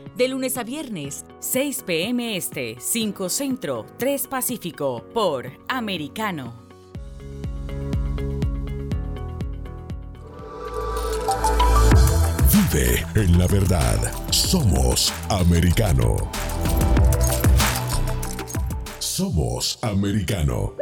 De 0.21 0.27
lunes 0.27 0.55
a 0.57 0.63
viernes, 0.63 1.25
6 1.39 1.81
p.m. 1.83 2.37
Este, 2.37 2.75
5 2.79 3.27
Centro, 3.27 3.87
3 3.97 4.27
Pacífico, 4.27 5.03
por 5.15 5.51
Americano. 5.67 6.53
Vive 12.53 13.03
en 13.15 13.39
la 13.39 13.47
verdad. 13.47 13.97
Somos 14.29 15.11
americano. 15.27 16.17
Somos 18.99 19.79
americano. 19.81 20.75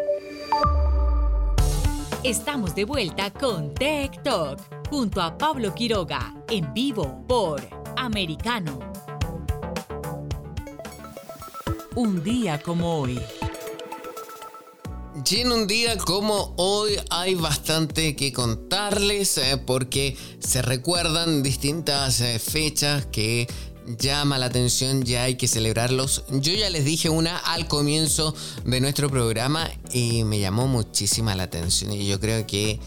Estamos 2.26 2.76
de 2.76 2.84
vuelta 2.84 3.32
con 3.32 3.74
Tech 3.74 4.22
Talk 4.22 4.60
junto 4.90 5.22
a 5.22 5.38
Pablo 5.38 5.74
Quiroga 5.74 6.34
en 6.50 6.74
vivo 6.74 7.24
por 7.26 7.62
Americano. 7.96 8.89
Un 12.00 12.24
día 12.24 12.62
como 12.62 13.02
hoy. 13.02 13.20
Y 15.30 15.36
en 15.36 15.52
un 15.52 15.68
día 15.68 15.98
como 15.98 16.54
hoy 16.56 16.94
hay 17.10 17.36
bastante 17.36 18.16
que 18.16 18.32
contarles 18.32 19.38
eh, 19.38 19.58
porque 19.58 20.16
se 20.40 20.62
recuerdan 20.62 21.44
distintas 21.44 22.22
eh, 22.22 22.40
fechas 22.40 23.06
que 23.08 23.50
llama 23.98 24.38
la 24.38 24.46
atención, 24.46 25.04
ya 25.04 25.24
hay 25.24 25.36
que 25.36 25.50
celebrarlos. 25.50 26.24
Yo 26.32 26.54
ya 26.54 26.70
les 26.70 26.86
dije 26.86 27.10
una 27.10 27.38
al 27.38 27.68
comienzo 27.68 28.34
de 28.64 28.80
nuestro 28.80 29.10
programa 29.10 29.70
y 29.92 30.24
me 30.24 30.40
llamó 30.40 30.68
muchísima 30.68 31.36
la 31.36 31.44
atención 31.44 31.92
y 31.92 32.08
yo 32.08 32.18
creo 32.22 32.48
que 32.48 32.80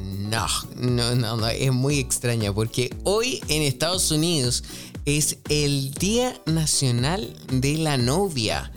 no, 0.00 0.46
no, 0.76 1.16
no, 1.16 1.36
no, 1.36 1.48
es 1.48 1.72
muy 1.72 1.98
extraña 1.98 2.52
porque 2.52 2.94
hoy 3.02 3.40
en 3.48 3.62
Estados 3.62 4.12
Unidos 4.12 4.62
es 5.04 5.38
el 5.48 5.92
Día 5.94 6.40
Nacional 6.46 7.36
de 7.52 7.76
la 7.76 7.96
Novia. 7.96 8.70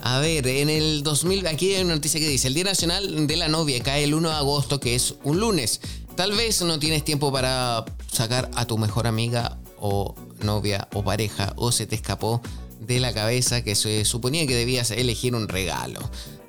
A 0.00 0.18
ver, 0.18 0.46
en 0.46 0.68
el 0.68 1.02
2000, 1.02 1.46
aquí 1.46 1.74
hay 1.74 1.82
una 1.82 1.94
noticia 1.94 2.20
que 2.20 2.28
dice, 2.28 2.48
el 2.48 2.54
Día 2.54 2.64
Nacional 2.64 3.26
de 3.26 3.36
la 3.36 3.48
Novia 3.48 3.82
cae 3.82 4.04
el 4.04 4.14
1 4.14 4.28
de 4.28 4.34
agosto, 4.34 4.80
que 4.80 4.94
es 4.94 5.14
un 5.22 5.40
lunes. 5.40 5.80
Tal 6.16 6.32
vez 6.32 6.60
no 6.62 6.78
tienes 6.78 7.04
tiempo 7.04 7.32
para 7.32 7.84
sacar 8.10 8.50
a 8.54 8.66
tu 8.66 8.78
mejor 8.78 9.06
amiga 9.06 9.58
o 9.78 10.14
novia 10.42 10.88
o 10.92 11.02
pareja 11.02 11.52
o 11.56 11.72
se 11.72 11.86
te 11.86 11.94
escapó 11.94 12.42
de 12.80 13.00
la 13.00 13.12
cabeza 13.12 13.62
que 13.62 13.74
se 13.74 14.04
suponía 14.04 14.46
que 14.46 14.54
debías 14.54 14.90
elegir 14.90 15.34
un 15.34 15.48
regalo. 15.48 16.00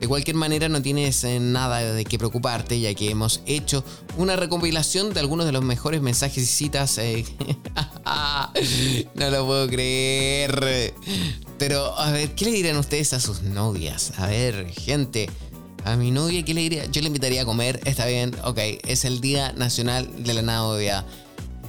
De 0.03 0.09
cualquier 0.09 0.35
manera 0.35 0.67
no 0.67 0.81
tienes 0.81 1.23
eh, 1.23 1.39
nada 1.39 1.81
de 1.93 2.03
qué 2.03 2.17
preocuparte 2.17 2.77
ya 2.77 2.93
que 2.93 3.09
hemos 3.09 3.39
hecho 3.45 3.85
una 4.17 4.35
recompilación 4.35 5.13
de 5.13 5.21
algunos 5.21 5.45
de 5.45 5.53
los 5.53 5.63
mejores 5.63 6.01
mensajes 6.01 6.43
y 6.43 6.45
citas. 6.45 6.97
Eh, 6.97 7.23
no 9.15 9.29
lo 9.29 9.45
puedo 9.45 9.65
creer. 9.69 10.93
Pero 11.57 11.97
a 11.97 12.11
ver, 12.11 12.35
¿qué 12.35 12.43
le 12.43 12.51
dirían 12.51 12.75
ustedes 12.75 13.13
a 13.13 13.21
sus 13.21 13.43
novias? 13.43 14.11
A 14.17 14.27
ver, 14.27 14.69
gente. 14.71 15.29
A 15.85 15.95
mi 15.95 16.11
novia, 16.11 16.43
¿qué 16.43 16.53
le 16.53 16.59
diría? 16.59 16.85
Yo 16.87 16.99
le 16.99 17.07
invitaría 17.07 17.43
a 17.43 17.45
comer, 17.45 17.79
está 17.85 18.05
bien, 18.05 18.35
ok, 18.43 18.59
es 18.85 19.05
el 19.05 19.21
Día 19.21 19.53
Nacional 19.53 20.21
de 20.21 20.33
la 20.33 20.41
Novia. 20.41 21.05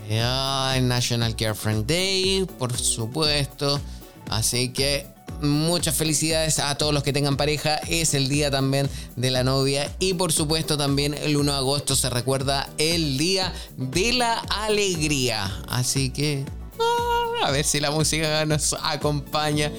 National 0.08 1.36
Girlfriend 1.38 1.86
Day, 1.86 2.48
por 2.58 2.76
supuesto. 2.76 3.80
Así 4.28 4.70
que 4.72 5.13
muchas 5.48 5.94
felicidades 5.94 6.58
a 6.58 6.74
todos 6.76 6.92
los 6.92 7.02
que 7.02 7.12
tengan 7.12 7.36
pareja. 7.36 7.76
Es 7.88 8.14
el 8.14 8.28
día 8.28 8.50
también 8.50 8.88
de 9.16 9.30
la 9.30 9.44
novia. 9.44 9.90
Y 9.98 10.14
por 10.14 10.32
supuesto 10.32 10.76
también 10.76 11.14
el 11.14 11.36
1 11.36 11.52
de 11.52 11.58
agosto 11.58 11.96
se 11.96 12.10
recuerda 12.10 12.68
el 12.78 13.18
día 13.18 13.52
de 13.76 14.12
la 14.12 14.38
alegría. 14.38 15.62
Así 15.68 16.10
que 16.10 16.44
ah, 16.80 17.46
a 17.46 17.50
ver 17.50 17.64
si 17.64 17.80
la 17.80 17.90
música 17.90 18.44
nos 18.46 18.74
acompaña. 18.82 19.70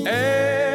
Escucha. 0.00 0.67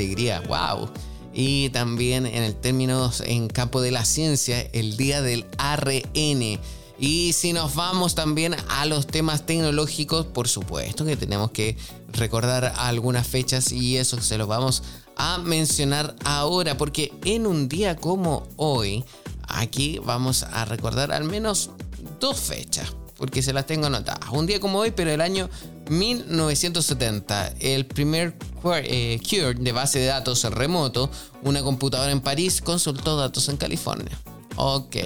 Alegría, 0.00 0.42
wow. 0.48 0.90
Y 1.32 1.68
también 1.70 2.26
en 2.26 2.42
el 2.42 2.56
término 2.56 3.10
en 3.24 3.48
campo 3.48 3.80
de 3.80 3.92
la 3.92 4.04
ciencia, 4.04 4.60
el 4.72 4.96
día 4.96 5.22
del 5.22 5.46
ARN. 5.58 6.58
Y 6.98 7.32
si 7.32 7.52
nos 7.52 7.74
vamos 7.76 8.14
también 8.14 8.56
a 8.68 8.84
los 8.84 9.06
temas 9.06 9.46
tecnológicos, 9.46 10.26
por 10.26 10.48
supuesto 10.48 11.04
que 11.04 11.16
tenemos 11.16 11.50
que 11.50 11.76
recordar 12.12 12.74
algunas 12.76 13.26
fechas 13.26 13.72
y 13.72 13.96
eso 13.96 14.20
se 14.20 14.36
los 14.36 14.48
vamos 14.48 14.82
a 15.16 15.38
mencionar 15.38 16.16
ahora, 16.24 16.76
porque 16.76 17.12
en 17.24 17.46
un 17.46 17.68
día 17.68 17.96
como 17.96 18.46
hoy, 18.56 19.04
aquí 19.48 19.98
vamos 19.98 20.42
a 20.42 20.64
recordar 20.64 21.12
al 21.12 21.24
menos 21.24 21.70
dos 22.18 22.38
fechas, 22.38 22.94
porque 23.16 23.42
se 23.42 23.52
las 23.52 23.66
tengo 23.66 23.86
anotadas. 23.86 24.28
Un 24.30 24.46
día 24.46 24.60
como 24.60 24.78
hoy, 24.78 24.90
pero 24.90 25.10
el 25.10 25.20
año 25.20 25.48
1970, 25.90 27.54
el 27.58 27.84
primer 27.84 28.36
eh, 28.64 29.20
Cure 29.28 29.54
de 29.54 29.72
base 29.72 29.98
de 29.98 30.06
datos 30.06 30.44
remoto, 30.44 31.10
una 31.42 31.62
computadora 31.62 32.12
en 32.12 32.20
París 32.20 32.62
consultó 32.62 33.16
datos 33.16 33.48
en 33.48 33.56
California. 33.56 34.16
Ok. 34.54 34.96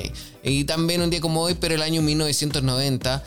Y 0.42 0.64
también 0.64 1.00
un 1.00 1.08
día 1.08 1.22
como 1.22 1.40
hoy, 1.40 1.54
pero 1.54 1.74
el 1.74 1.80
año 1.80 2.02
1990, 2.02 3.24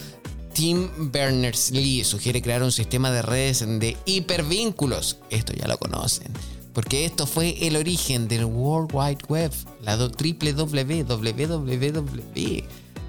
Tim 0.53 1.12
Berners-Lee 1.12 2.03
sugiere 2.03 2.43
crear 2.43 2.62
un 2.62 2.72
sistema 2.72 3.10
de 3.12 3.24
redes 3.24 3.66
de 3.68 3.97
hipervínculos. 4.05 5.18
Esto 5.32 5.53
ya 5.53 5.68
lo 5.68 5.80
conocen. 5.80 6.32
Porque 6.74 7.05
esto 7.05 7.26
fue 7.26 7.68
el 7.68 7.76
origen 7.76 8.28
del 8.28 8.45
World 8.45 8.91
Wide 8.93 9.26
Web, 9.28 9.51
la 9.82 9.97
www 9.97 11.08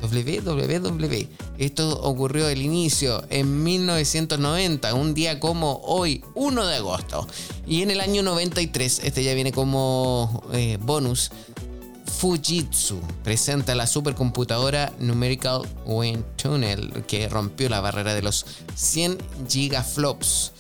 www. 0.03 1.29
Esto 1.59 2.01
ocurrió 2.03 2.49
el 2.49 2.63
inicio 2.63 3.25
en 3.31 3.63
1990, 3.63 4.95
un 4.95 5.15
día 5.15 5.41
como 5.41 5.81
hoy, 5.85 6.25
1 6.35 6.67
de 6.67 6.77
agosto. 6.77 7.27
Y 7.67 7.83
en 7.83 7.91
el 7.91 8.01
año 8.01 8.23
93, 8.23 9.01
este 9.05 9.25
ya 9.25 9.35
viene 9.35 9.53
como 9.53 10.43
eh, 10.53 10.79
bonus, 10.81 11.31
Fujitsu 12.19 13.01
presenta 13.23 13.77
la 13.77 13.87
supercomputadora 13.87 14.93
Numerical 14.99 15.63
Wind 15.87 16.25
Tunnel 16.37 17.05
que 17.07 17.29
rompió 17.29 17.69
la 17.69 17.81
barrera 17.81 18.13
de 18.13 18.23
los 18.23 18.45
100 18.75 19.19
gigaflops. 19.49 20.53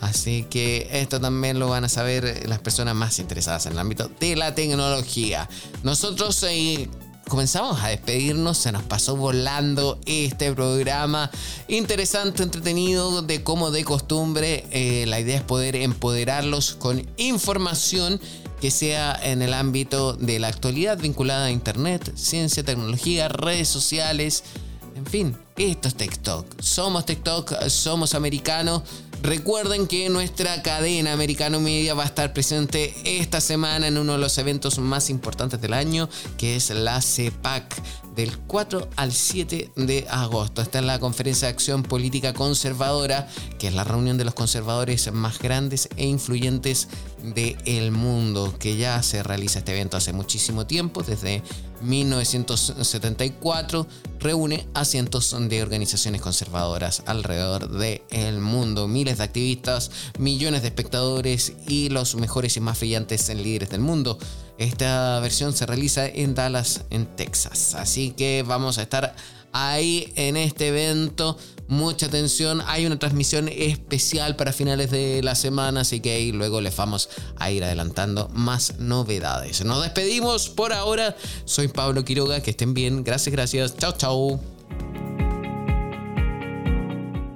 Así 0.00 0.44
que 0.48 0.88
esto 0.92 1.20
también 1.20 1.58
lo 1.58 1.68
van 1.68 1.84
a 1.84 1.88
saber 1.88 2.48
las 2.48 2.60
personas 2.60 2.94
más 2.94 3.18
interesadas 3.18 3.66
en 3.66 3.72
el 3.72 3.80
ámbito 3.80 4.08
de 4.20 4.36
la 4.36 4.54
tecnología. 4.54 5.48
Nosotros 5.82 6.44
eh, 6.44 6.88
comenzamos 7.30 7.80
a 7.80 7.88
despedirnos, 7.88 8.58
se 8.58 8.72
nos 8.72 8.82
pasó 8.82 9.14
volando 9.16 10.00
este 10.04 10.52
programa 10.52 11.30
interesante, 11.68 12.42
entretenido, 12.42 13.22
de 13.22 13.44
como 13.44 13.70
de 13.70 13.84
costumbre. 13.84 14.66
Eh, 14.72 15.04
la 15.06 15.20
idea 15.20 15.36
es 15.36 15.42
poder 15.42 15.76
empoderarlos 15.76 16.74
con 16.74 17.08
información 17.16 18.20
que 18.60 18.72
sea 18.72 19.18
en 19.22 19.42
el 19.42 19.54
ámbito 19.54 20.12
de 20.14 20.40
la 20.40 20.48
actualidad 20.48 20.98
vinculada 20.98 21.46
a 21.46 21.50
Internet, 21.52 22.12
ciencia, 22.16 22.64
tecnología, 22.64 23.28
redes 23.28 23.68
sociales. 23.68 24.42
En 24.96 25.06
fin, 25.06 25.36
esto 25.56 25.86
es 25.86 25.94
TikTok. 25.94 26.60
Somos 26.60 27.06
TikTok, 27.06 27.68
somos 27.68 28.14
americanos 28.14 28.82
Recuerden 29.22 29.86
que 29.86 30.08
nuestra 30.08 30.62
cadena 30.62 31.12
Americano 31.12 31.60
Media 31.60 31.92
va 31.92 32.04
a 32.04 32.06
estar 32.06 32.32
presente 32.32 32.94
esta 33.04 33.42
semana 33.42 33.86
en 33.86 33.98
uno 33.98 34.12
de 34.12 34.18
los 34.18 34.38
eventos 34.38 34.78
más 34.78 35.10
importantes 35.10 35.60
del 35.60 35.74
año, 35.74 36.08
que 36.38 36.56
es 36.56 36.70
la 36.70 37.02
CEPAC 37.02 37.82
del 38.16 38.38
4 38.38 38.88
al 38.96 39.12
7 39.12 39.72
de 39.76 40.06
agosto. 40.08 40.62
Esta 40.62 40.78
es 40.78 40.86
la 40.86 40.98
conferencia 40.98 41.48
de 41.48 41.52
acción 41.52 41.82
política 41.82 42.32
conservadora, 42.32 43.28
que 43.58 43.68
es 43.68 43.74
la 43.74 43.84
reunión 43.84 44.16
de 44.16 44.24
los 44.24 44.32
conservadores 44.32 45.12
más 45.12 45.38
grandes 45.38 45.90
e 45.96 46.06
influyentes 46.06 46.88
del 47.22 47.92
mundo, 47.92 48.54
que 48.58 48.76
ya 48.76 49.02
se 49.02 49.22
realiza 49.22 49.58
este 49.58 49.72
evento 49.72 49.98
hace 49.98 50.14
muchísimo 50.14 50.66
tiempo, 50.66 51.02
desde 51.02 51.42
1974, 51.80 53.86
reúne 54.18 54.66
a 54.74 54.84
cientos 54.84 55.34
de 55.48 55.62
organizaciones 55.62 56.20
conservadoras 56.20 57.02
alrededor 57.06 57.70
del 57.70 58.40
mundo, 58.40 58.88
miles 58.88 59.18
de 59.18 59.24
activistas, 59.24 59.90
millones 60.18 60.62
de 60.62 60.68
espectadores 60.68 61.54
y 61.66 61.88
los 61.88 62.14
mejores 62.14 62.56
y 62.56 62.60
más 62.60 62.78
brillantes 62.78 63.34
líderes 63.34 63.70
del 63.70 63.80
mundo. 63.80 64.18
Esta 64.58 65.18
versión 65.20 65.54
se 65.54 65.66
realiza 65.66 66.06
en 66.06 66.34
Dallas, 66.34 66.84
en 66.90 67.06
Texas. 67.06 67.74
Así 67.74 68.10
que 68.10 68.44
vamos 68.46 68.78
a 68.78 68.82
estar 68.82 69.14
ahí 69.52 70.12
en 70.16 70.36
este 70.36 70.68
evento. 70.68 71.38
Mucha 71.70 72.06
atención. 72.06 72.64
Hay 72.66 72.84
una 72.84 72.98
transmisión 72.98 73.48
especial 73.48 74.34
para 74.34 74.52
finales 74.52 74.90
de 74.90 75.22
la 75.22 75.36
semana, 75.36 75.82
así 75.82 76.00
que 76.00 76.32
luego 76.32 76.60
les 76.60 76.74
vamos 76.74 77.08
a 77.36 77.52
ir 77.52 77.62
adelantando 77.62 78.28
más 78.34 78.80
novedades. 78.80 79.64
Nos 79.64 79.80
despedimos 79.80 80.48
por 80.48 80.72
ahora. 80.72 81.14
Soy 81.44 81.68
Pablo 81.68 82.04
Quiroga. 82.04 82.42
Que 82.42 82.50
estén 82.50 82.74
bien. 82.74 83.04
Gracias, 83.04 83.32
gracias. 83.32 83.76
Chao, 83.76 83.92
chao. 83.92 84.40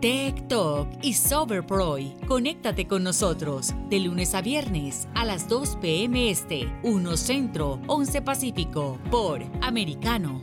Tech 0.00 0.48
Talk 0.48 0.88
y 1.00 1.14
Soberproy. 1.14 2.16
Conéctate 2.26 2.88
con 2.88 3.04
nosotros 3.04 3.72
de 3.88 4.00
lunes 4.00 4.34
a 4.34 4.42
viernes 4.42 5.06
a 5.14 5.24
las 5.24 5.48
2 5.48 5.76
p.m. 5.80 6.28
Este, 6.28 6.68
1 6.82 7.16
Centro, 7.16 7.80
11 7.86 8.22
Pacífico, 8.22 8.98
por 9.12 9.44
Americano. 9.62 10.42